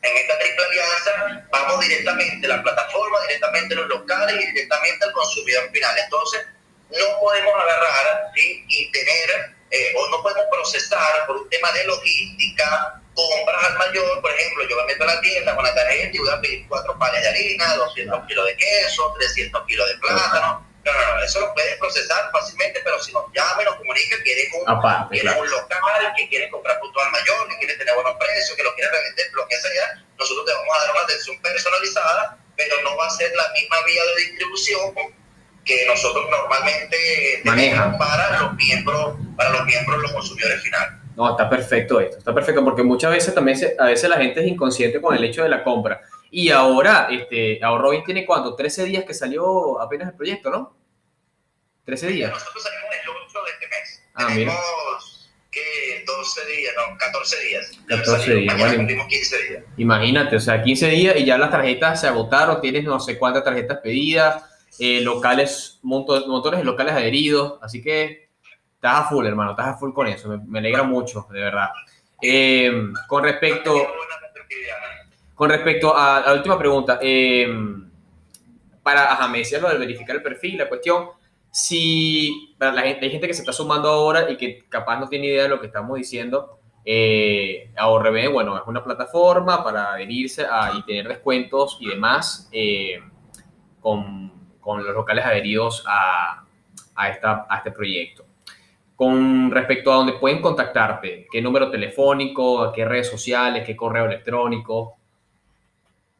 [0.01, 5.69] en esta triple alianza vamos directamente la plataforma, directamente los locales y directamente al consumidor
[5.71, 5.97] final.
[5.99, 6.41] Entonces,
[6.89, 8.65] no podemos agarrar ¿sí?
[8.67, 14.21] y tener eh, o no podemos procesar por un tema de logística compras al mayor,
[14.21, 16.67] por ejemplo, yo me meto a la tienda con la tarjeta y voy a pedir
[16.67, 20.65] cuatro panes de harina, 200 kilos de queso, 300 kilos de plátano.
[20.85, 24.15] No, no, no, eso lo puedes procesar fácilmente, pero si nos llama y nos comunica
[24.23, 27.57] que eres un, Aparte, que eres un local, que quiere comprar punto al mayor, que
[27.57, 30.79] quiere tener buenos precios, que lo quiere revender, lo que sea, nosotros te vamos a
[30.79, 34.93] dar una atención personalizada, pero no va a ser la misma vía de distribución
[35.65, 36.97] que nosotros normalmente
[37.43, 37.97] Manejan.
[37.97, 40.93] para los miembros, para los miembros, los consumidores finales.
[41.15, 44.39] No, está perfecto esto, está perfecto porque muchas veces también se, a veces la gente
[44.39, 46.01] es inconsciente con el hecho de la compra.
[46.31, 50.77] Y ahora, este, ahora bien tiene cuánto, 13 días que salió apenas el proyecto, ¿no?
[51.85, 52.31] 13 días.
[52.31, 54.03] Nosotros salimos el 8 de este mes.
[54.13, 57.71] Ah, Tenemos que 12 días, no, 14 días.
[57.87, 58.75] 14 días, bueno.
[58.77, 59.63] cumplimos 15 días.
[59.77, 63.43] Imagínate, o sea, 15 días y ya las tarjetas se agotaron, tienes no sé cuántas
[63.43, 64.43] tarjetas pedidas,
[64.79, 68.29] eh, locales, monto- montones de locales adheridos, así que
[68.75, 71.69] estás a full, hermano, estás a full con eso, me, me alegra mucho, de verdad.
[72.21, 72.71] Eh,
[73.07, 73.75] con respecto...
[75.35, 77.47] Con respecto a, a la última pregunta, eh,
[78.83, 81.11] para, ajá, me decías lo de verificar el perfil, la cuestión,
[81.49, 85.07] si para la gente, hay gente que se está sumando ahora y que capaz no
[85.07, 90.45] tiene idea de lo que estamos diciendo, eh, Ahorreben, bueno, es una plataforma para adherirse
[90.45, 92.99] a, y tener descuentos y demás eh,
[93.79, 94.33] con,
[94.69, 96.43] con los locales adheridos a,
[96.95, 98.23] a, esta, a este proyecto.
[98.95, 104.05] Con respecto a dónde pueden contactarte, qué número telefónico, a qué redes sociales, qué correo
[104.05, 104.95] electrónico.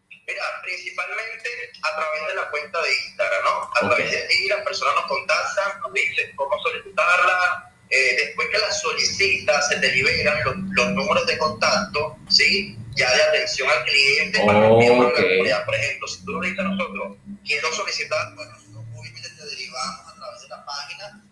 [0.10, 1.50] Mira, principalmente
[1.84, 3.50] a través de la cuenta de Instagram, ¿no?
[3.52, 3.96] A Ok.
[3.96, 7.66] través de ahí las personas nos contactan, nos dicen cómo solicitarla.
[7.92, 12.78] eh, después que la solicitas, se te liberan los, los números de contacto, ¿sí?
[13.00, 15.20] Ya de atención al cliente para los miembros de Ok.
[15.20, 15.66] la comunidad.
[15.66, 20.12] Por ejemplo, si tú nos dices a nosotros, quiero solicitar, bueno, nosotros obviamente te derivamos
[20.12, 21.24] a través de la página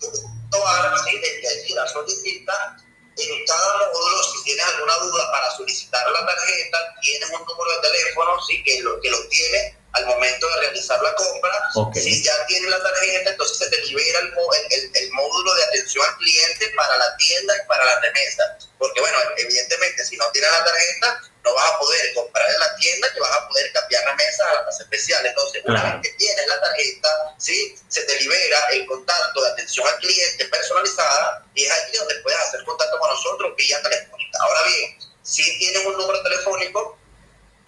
[0.00, 1.18] www.ar, ¿sí?
[1.18, 2.76] Desde allí la solicita
[3.16, 7.88] en cada módulo, si tienes alguna duda para solicitar la tarjeta, tienes un número de
[7.88, 11.50] teléfono, sí, que lo, que lo tienes al momento de realizar la compra.
[11.74, 11.94] Ok.
[11.96, 14.32] Si ya tienes la tarjeta, entonces se te libera el,
[14.70, 18.56] el, el- módulo de atención al cliente para la tienda y para la remesa.
[18.78, 22.76] Porque, bueno, evidentemente, si no tienes la tarjeta, no vas a poder comprar en la
[22.76, 25.26] tienda y vas a poder cambiar la mesa a la tasa especial.
[25.26, 26.00] Entonces, una Claro.
[26.00, 27.08] vez que tienes la tarjeta,
[27.38, 27.74] ¿sí?
[27.88, 32.38] se te libera el contacto de atención al cliente personalizada y es allí donde puedes
[32.40, 34.38] hacer contacto con nosotros vía telefónica.
[34.40, 36.98] Ahora bien, si tienes un número telefónico,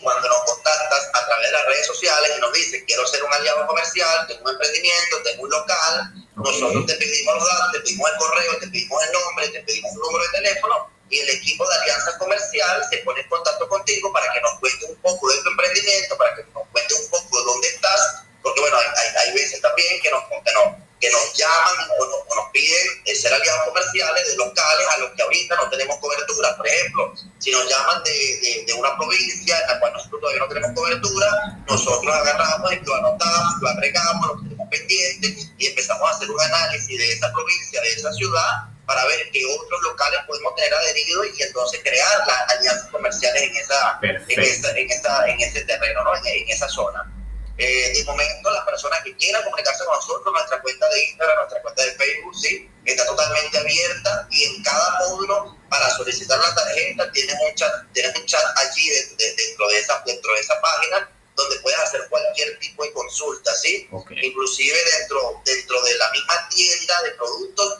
[0.02, 3.32] cuando nos contactas a través de las redes sociales y nos dices, quiero ser un
[3.32, 8.10] aliado comercial, tengo un emprendimiento, tengo un local, nosotros te pedimos los datos, te pedimos
[8.10, 11.68] el correo, te pedimos el nombre, te pedimos un número de teléfono y el equipo
[11.68, 15.42] de alianza comercial se pone en contacto contigo para que nos cuente un poco de
[15.42, 19.28] tu emprendimiento, para que nos cuente un poco de dónde estás, porque bueno, hay, hay,
[19.28, 23.16] hay veces también que nos, que nos, que nos llaman o nos, o nos piden
[23.16, 26.56] ser aliados comerciales de locales a los que ahorita no tenemos cobertura.
[26.56, 30.40] Por ejemplo, si nos llaman de, de, de una provincia en la cual nosotros todavía
[30.40, 36.08] no tenemos cobertura, nosotros agarramos y lo anotamos, lo agregamos, lo tenemos pendiente y empezamos
[36.08, 40.20] a hacer un análisis de esa provincia, de esa ciudad para ver qué otros locales
[40.28, 45.28] podemos tener adheridos y entonces crear las alianzas comerciales en, esa, en, esa, en, esa,
[45.28, 46.14] en ese terreno, ¿no?
[46.14, 47.10] en, esa zona.
[47.58, 51.62] Eh, de momento, las personas que quieran comunicarse con nosotros, nuestra cuenta de Instagram, nuestra
[51.62, 57.10] cuenta de Facebook, sí, está totalmente abierta y en cada módulo para solicitar la tarjeta
[57.12, 58.88] tienes un chat, tienes un chat allí
[59.18, 63.88] dentro, de esa, dentro de esa página donde puedes hacer cualquier tipo de consulta, ¿sí?
[64.22, 67.78] Inclusive dentro, dentro de la misma tienda de productos,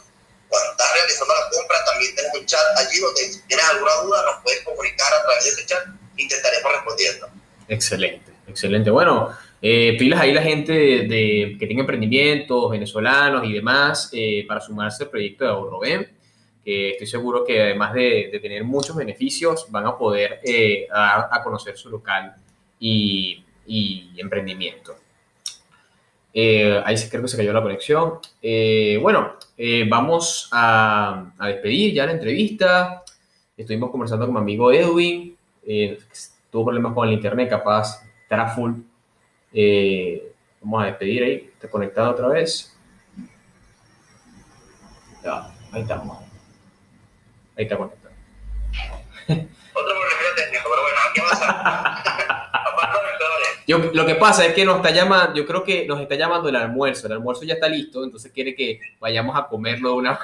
[0.49, 4.23] cuando estás realizando la compra, también tienes un chat allí donde si tienes alguna duda
[4.23, 7.29] nos puedes comunicar a través de ese chat y te estaremos respondiendo.
[7.67, 8.89] Excelente, excelente.
[8.89, 14.59] Bueno, eh, pilas ahí la gente de, que tiene emprendimientos venezolanos y demás eh, para
[14.59, 19.85] sumarse al proyecto de ahorro que estoy seguro que además de, tener muchos beneficios van
[19.85, 22.35] a poder eh, dar a conocer su local
[22.77, 23.41] y,
[24.17, 24.97] emprendimiento.
[26.35, 28.19] ahí creo que se cayó la conexión.
[29.01, 29.37] bueno,
[29.87, 33.01] vamos a, a, despedir ya la entrevista.
[33.55, 35.37] Estuvimos conversando con mi amigo Edwin.
[36.51, 38.73] tuvo problemas con el internet, capaz estará full
[39.53, 42.75] eh, vamos a despedir ahí, está conectado otra vez.
[45.71, 46.17] ahí estamos.
[47.55, 48.13] Ahí está conectado.
[49.27, 52.03] Otro problema técnico, pero bueno, ¿qué pasa?
[53.65, 56.49] Yo, lo que pasa es que nos está llamando, yo creo que nos está llamando
[56.49, 57.07] el almuerzo.
[57.07, 60.19] El almuerzo ya está listo, entonces quiere que vayamos a comerlo de una.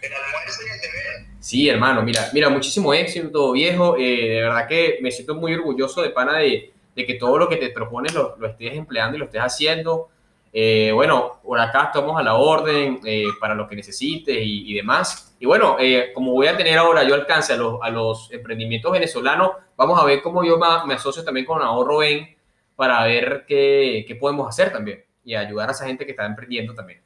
[0.00, 1.26] el almuerzo y el deber.
[1.38, 3.96] Sí, hermano, mira, mira, muchísimo éxito, viejo.
[3.98, 7.48] Eh, de verdad que me siento muy orgulloso de pana de, de que todo lo
[7.48, 10.08] que te propones lo, lo estés empleando y lo estés haciendo.
[10.52, 15.36] Eh, bueno, por acá estamos a la orden eh, para lo que necesites y, demás.
[15.38, 18.90] Y bueno, eh, como voy a tener ahora yo alcance a los, a los emprendimientos
[18.90, 22.36] venezolanos, vamos a ver cómo yo me, asocio también con Ahorro Ben
[22.74, 26.74] para ver qué, qué, podemos hacer también y ayudar a esa gente que está emprendiendo
[26.74, 27.00] también.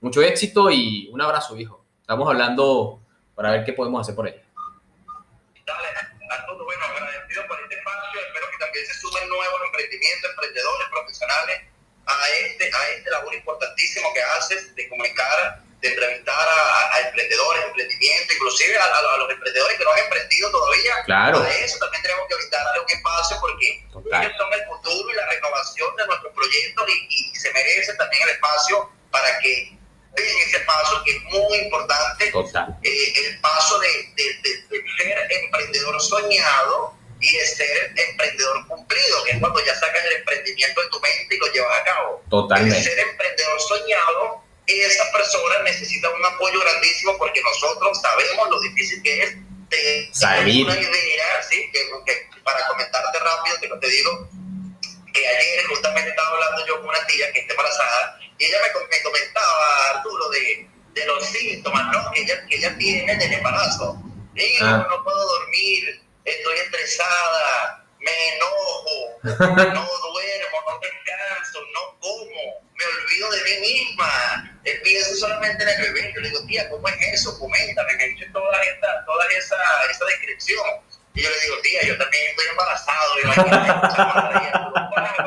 [0.00, 1.84] Mucho éxito y un abrazo, hijo.
[2.00, 2.98] Estamos hablando
[3.36, 4.42] para ver qué podemos hacer por ella.
[9.58, 11.60] Nuevos emprendimientos, emprendedores, profesionales,
[12.06, 18.34] a este, a este labor importantísimo que haces de comunicar, de entrevistar a, emprendedores, emprendimientos,
[18.34, 20.94] inclusive a, los emprendedores que no han emprendido todavía.
[21.04, 21.42] Claro.
[21.42, 25.26] A eso también tenemos que darle un espacio porque ellos son el futuro y la
[25.26, 29.78] renovación de nuestros proyectos y, se merece también el espacio para que
[30.16, 32.32] den ese paso que es muy importante.
[32.82, 34.24] Eh, el paso de, de,
[34.68, 40.18] de ser emprendedor soñado y de ser emprendedor cumplido, que es cuando ya sacas el
[40.18, 42.24] emprendimiento de tu mente y lo llevas a cabo.
[42.30, 42.76] Totalmente.
[42.78, 49.02] El ser emprendedor soñado, esa persona necesita un apoyo grandísimo porque nosotros sabemos lo difícil
[49.02, 49.36] que es
[49.70, 51.70] de tener una idea, ¿sí?
[51.72, 54.28] que, para comentarte rápido, te, te digo
[55.12, 58.96] que ayer justamente estaba hablando yo con una tía que está embarazada y ella me,
[58.96, 62.10] me comentaba, Arturo, de, de los síntomas ¿no?
[62.12, 64.00] que, ella, que ella tiene del embarazo.
[64.34, 64.86] Y ah.
[64.88, 66.00] no puedo dormir,
[66.30, 74.58] estoy estresada, me enojo, no duermo, no descanso, no como, me olvido de mí misma,
[74.82, 76.12] pienso solamente en el bebé.
[76.14, 77.38] Yo le digo, tía, ¿cómo es eso?
[77.38, 79.56] Coméntame, me dice toda esta, toda esa,
[79.90, 80.66] esa descripción.
[81.14, 83.18] Y yo le digo, tía, yo también estoy embarazado.
[83.24, 83.34] Yo,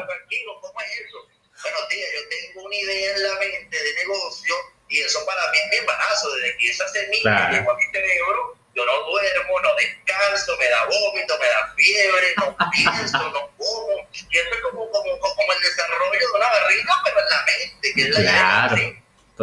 [0.08, 1.18] tranquilo, ¿cómo es eso?
[1.62, 4.56] Bueno, tía, yo tengo una idea en la mente de negocio
[4.88, 6.34] y eso para mí es mi embarazo.
[6.36, 10.86] Desde que esa semilla llegó a mi cerebro, yo no duermo, no descanso, me da
[10.86, 14.08] vómito, me da fiebre, no pienso, no como.
[14.14, 17.94] Y eso es como, como, como el desarrollo de una barriga, pero en la mente,
[17.94, 18.78] que es la claro,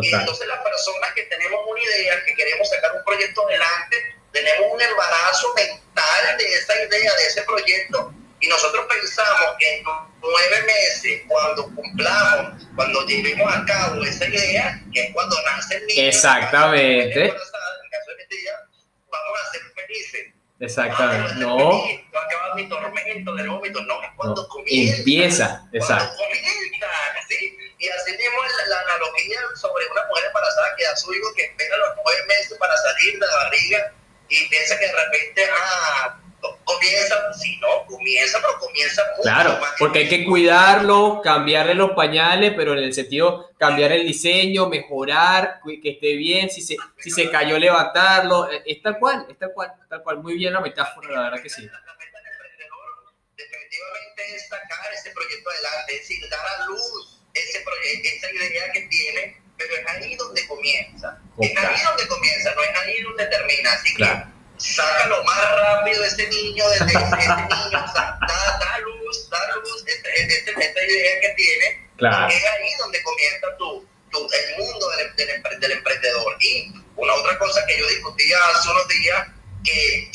[0.00, 4.72] Y entonces las personas que tenemos una idea, que queremos sacar un proyecto adelante, tenemos
[4.72, 9.84] un embarazo mental de esa idea, de ese proyecto, y nosotros pensamos que en
[10.22, 15.86] nueve meses, cuando cumplamos, cuando llevemos a cabo esa idea, que es cuando nace el
[15.86, 17.34] niño, Exactamente
[19.10, 20.34] vamos a ser felices.
[20.60, 21.34] Exactamente.
[21.34, 21.56] No.
[21.56, 23.80] Va a acabar mi tormento del vómito.
[23.82, 24.96] No, es cuando comienza.
[24.96, 26.16] Empieza, exacto.
[26.16, 26.86] Cuando comienza,
[27.28, 27.56] ¿sí?
[27.78, 31.44] Y así mismo la, la, analogía sobre una mujer embarazada que da su hijo que
[31.44, 33.92] espera los nueve meses para salir de la barriga
[34.28, 36.18] y piensa que de repente, ah,
[36.64, 42.54] comienza, si no, comienza, pero comienza mucho Claro, porque hay que cuidarlo, cambiarle los pañales,
[42.56, 47.30] pero en el sentido cambiar el diseño, mejorar, que esté bien, si se, si se
[47.30, 51.10] cayó, levantarlo, eh, es tal cual, es tal cual, tal cual, muy bien la metáfora,
[51.10, 51.68] la verdad que sí.
[53.36, 58.72] Definitivamente es sacar ese proyecto adelante, es decir, dar a luz ese proyecto, esa idea
[58.72, 61.20] que tiene, pero es ahí donde comienza.
[61.40, 63.72] Es ahí donde comienza, no es ahí donde termina.
[63.72, 69.38] Así que saca lo más rápido ese niño, desde ese niño, da, da, luz, da
[69.56, 72.28] luz, esta, esta, idea que tiene, claro.
[72.28, 75.82] es ahí donde comienza tu, tu, el mundo del, del, del,
[76.98, 79.26] otra cosa que yo discutía hace unos días,
[79.64, 80.10] que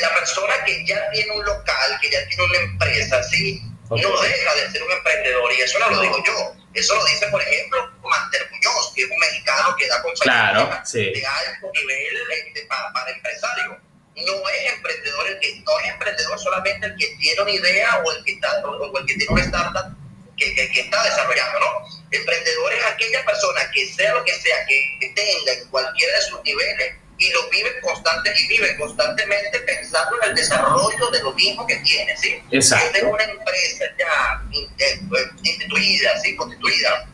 [0.00, 3.62] la persona que ya tiene un local, que ya tiene una empresa, ¿sí?
[3.90, 6.61] no deja de ser un emprendedor, y eso no lo digo yo.
[6.74, 11.26] Eso lo dice, por ejemplo, Master Muñoz, que es un mexicano que da conferencias de
[11.26, 13.76] alto nivel este, para, para empresarios.
[14.14, 18.12] No es emprendedor el que no es emprendedor solamente el que tiene una idea o
[18.12, 19.96] el que está o el que tiene una startup
[20.36, 21.88] que, que, está desarrollando, ¿no?
[22.10, 26.42] Emprendedor es aquella persona que sea lo que sea que tenga en cualquiera de sus
[26.42, 31.64] niveles y lo vive constante y vive constantemente pensando en el desarrollo de lo mismo
[31.66, 32.42] que tiene, ¿sí?
[32.50, 32.86] Exacto.
[32.86, 36.34] Yo tengo una empresa ya eh, pues, instituida, ¿sí?
[36.34, 37.08] Constituida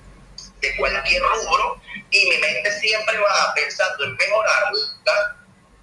[0.62, 1.80] de cualquier rubro
[2.10, 4.78] y mi mente siempre va pensando en mejorarla.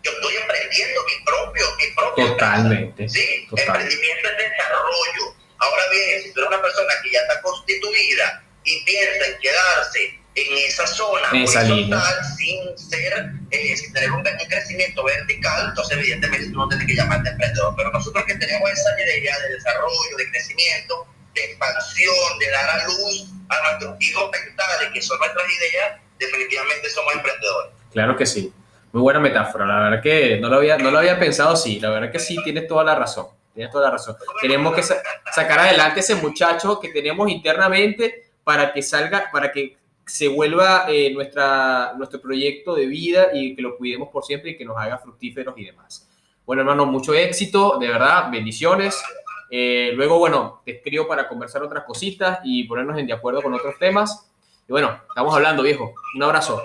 [0.01, 3.09] Yo estoy emprendiendo mi propio, mi propio Totalmente.
[3.09, 3.47] ¿sí?
[3.55, 5.35] Emprendimiento es desarrollo.
[5.59, 10.19] Ahora bien, si tú eres una persona que ya está constituida y piensa en quedarse
[10.35, 16.57] en esa zona horizontal sin ser, eh, sin tener un, crecimiento vertical, entonces evidentemente tú
[16.57, 17.73] no tienes que llamarte emprendedor.
[17.77, 22.85] Pero nosotros que tenemos esa idea de desarrollo, de crecimiento, de expansión, de dar a
[22.85, 27.71] luz a nuestros hijos mentales, que son nuestras ideas, definitivamente somos emprendedores.
[27.91, 28.53] Claro que sí.
[28.91, 29.65] Muy buena metáfora.
[29.65, 31.79] La verdad que no lo había, no lo había pensado así.
[31.79, 33.27] La verdad que sí, tienes toda la razón.
[33.53, 34.17] Tienes toda la razón.
[34.41, 40.27] Tenemos que sacar adelante ese muchacho que tenemos internamente para que salga, para que se
[40.27, 44.65] vuelva eh, nuestra, nuestro proyecto de vida y que lo cuidemos por siempre y que
[44.65, 46.07] nos haga fructíferos y demás.
[46.45, 49.01] Bueno, hermano, mucho éxito, de verdad, bendiciones.
[49.49, 53.53] Eh, luego, bueno, te escribo para conversar otras cositas y ponernos en de acuerdo con
[53.53, 54.31] otros temas.
[54.67, 55.93] Y bueno, estamos hablando, viejo.
[56.15, 56.61] Un abrazo.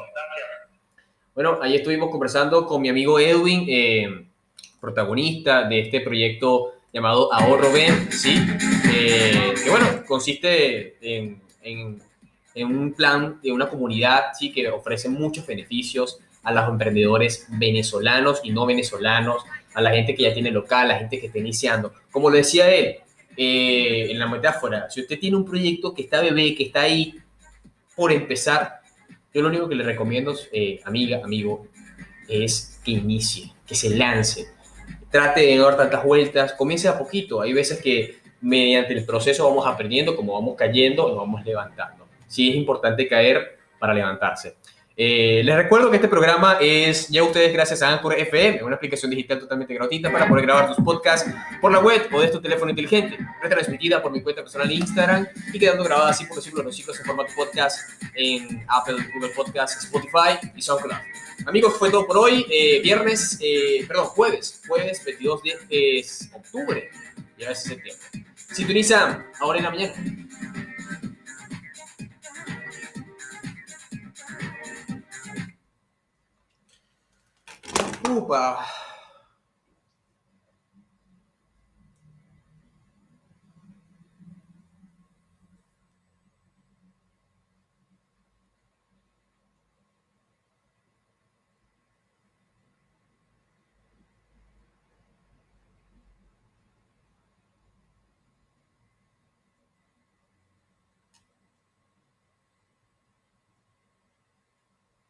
[1.35, 4.27] Bueno, ahí estuvimos conversando con mi amigo Edwin, eh,
[4.81, 8.35] protagonista de este proyecto llamado Ahorro Ben, ¿sí?
[8.83, 11.41] que bueno, consiste en
[12.55, 14.53] en un plan de una comunidad ¿sí?
[14.53, 19.45] que ofrece muchos beneficios a los emprendedores venezolanos y no venezolanos,
[19.75, 21.93] a la gente que ya tiene local, a la gente que está iniciando.
[22.11, 22.97] Como lo decía él
[23.37, 27.15] eh, en la metáfora, si usted tiene un proyecto que está bebé, que está ahí
[27.95, 28.81] por empezar,
[29.33, 31.67] yo lo único que le recomiendo, eh, amiga, amigo,
[32.27, 34.49] es que inicie, que se lance.
[35.11, 37.41] Trate de no dar tantas vueltas, comience a poquito.
[37.41, 42.00] Hay veces que mediante el proceso vamos aprendiendo, como vamos cayendo, nos vamos levantando
[42.31, 44.55] sí es importante caer para levantarse.
[45.03, 49.11] Eh, les recuerdo que este programa es ya ustedes gracias a Anchor FM, una aplicación
[49.11, 52.69] digital totalmente gratuita para poder grabar tus podcasts por la web o desde tu teléfono
[52.71, 56.67] inteligente, retransmitida por mi cuenta personal de Instagram y quedando grabada así por los ciclos,
[56.67, 61.01] los ciclos en formato podcast en Apple, Google Podcasts, Spotify y SoundCloud.
[61.47, 62.45] Amigos, fue todo por hoy.
[62.51, 66.05] Eh, viernes, eh, perdón, jueves, jueves 22 de
[66.35, 66.91] octubre,
[67.39, 68.07] ya es septiembre.
[68.53, 69.95] Sintoniza ahora en la mañana.
[78.11, 78.67] Upa.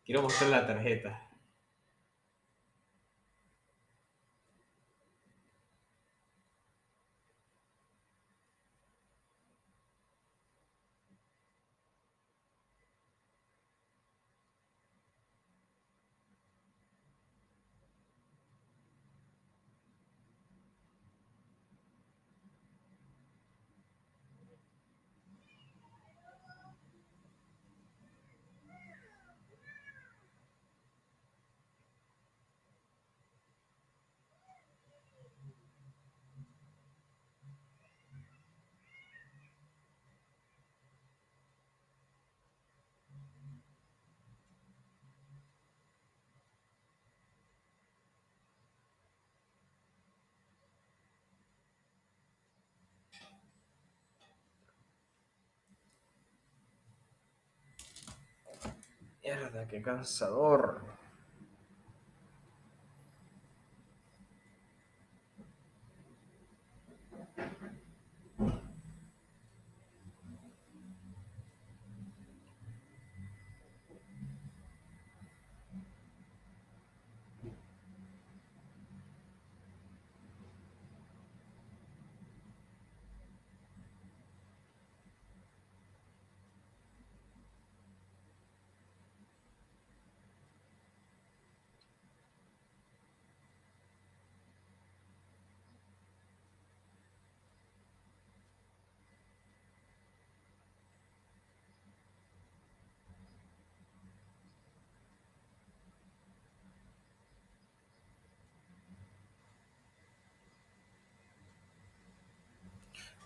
[0.05, 1.30] Quiero mostrar la tarjeta.
[59.31, 60.81] Mierda, qué cansador.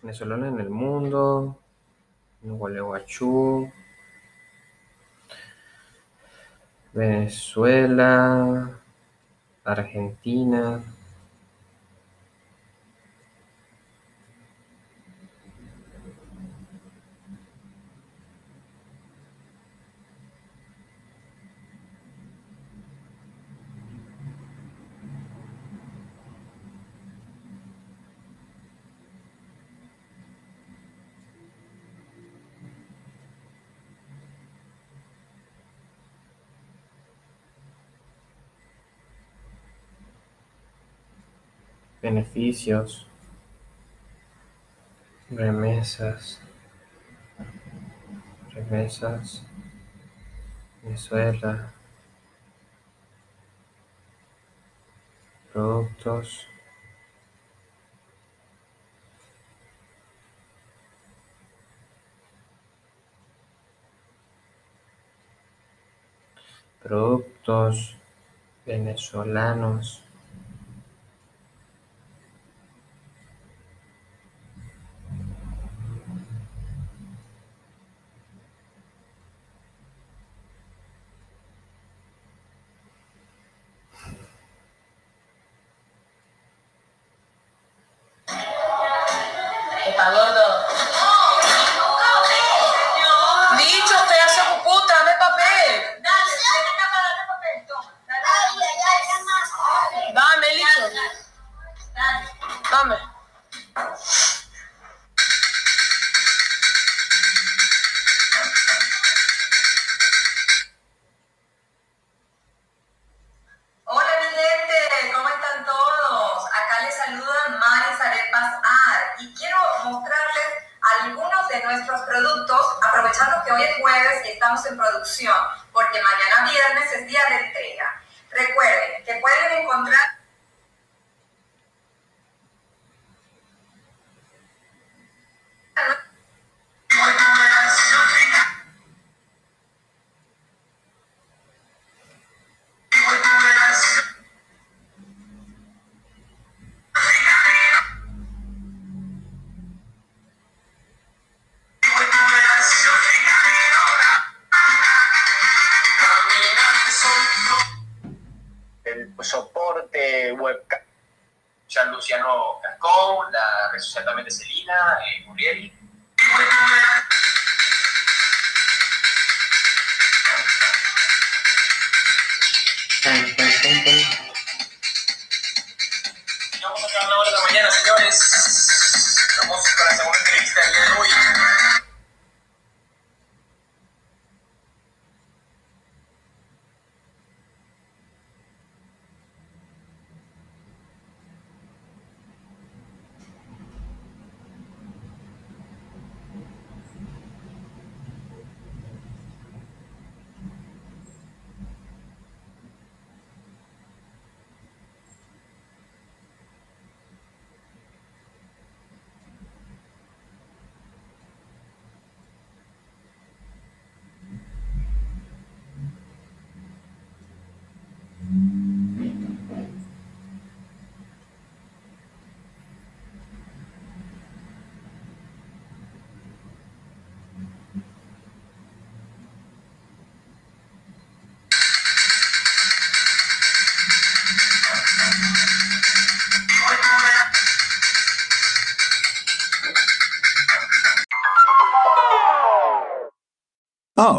[0.05, 1.56] Venezolano en el mundo,
[2.43, 3.72] Gualeguaychú,
[6.93, 8.70] Venezuela,
[9.64, 10.82] Argentina,
[42.35, 43.06] beneficios,
[45.31, 46.40] remesas,
[48.52, 49.43] remesas,
[50.82, 51.73] Venezuela,
[55.52, 56.48] productos,
[66.82, 67.97] productos
[68.66, 70.03] venezolanos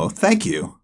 [0.10, 0.74] Thank you.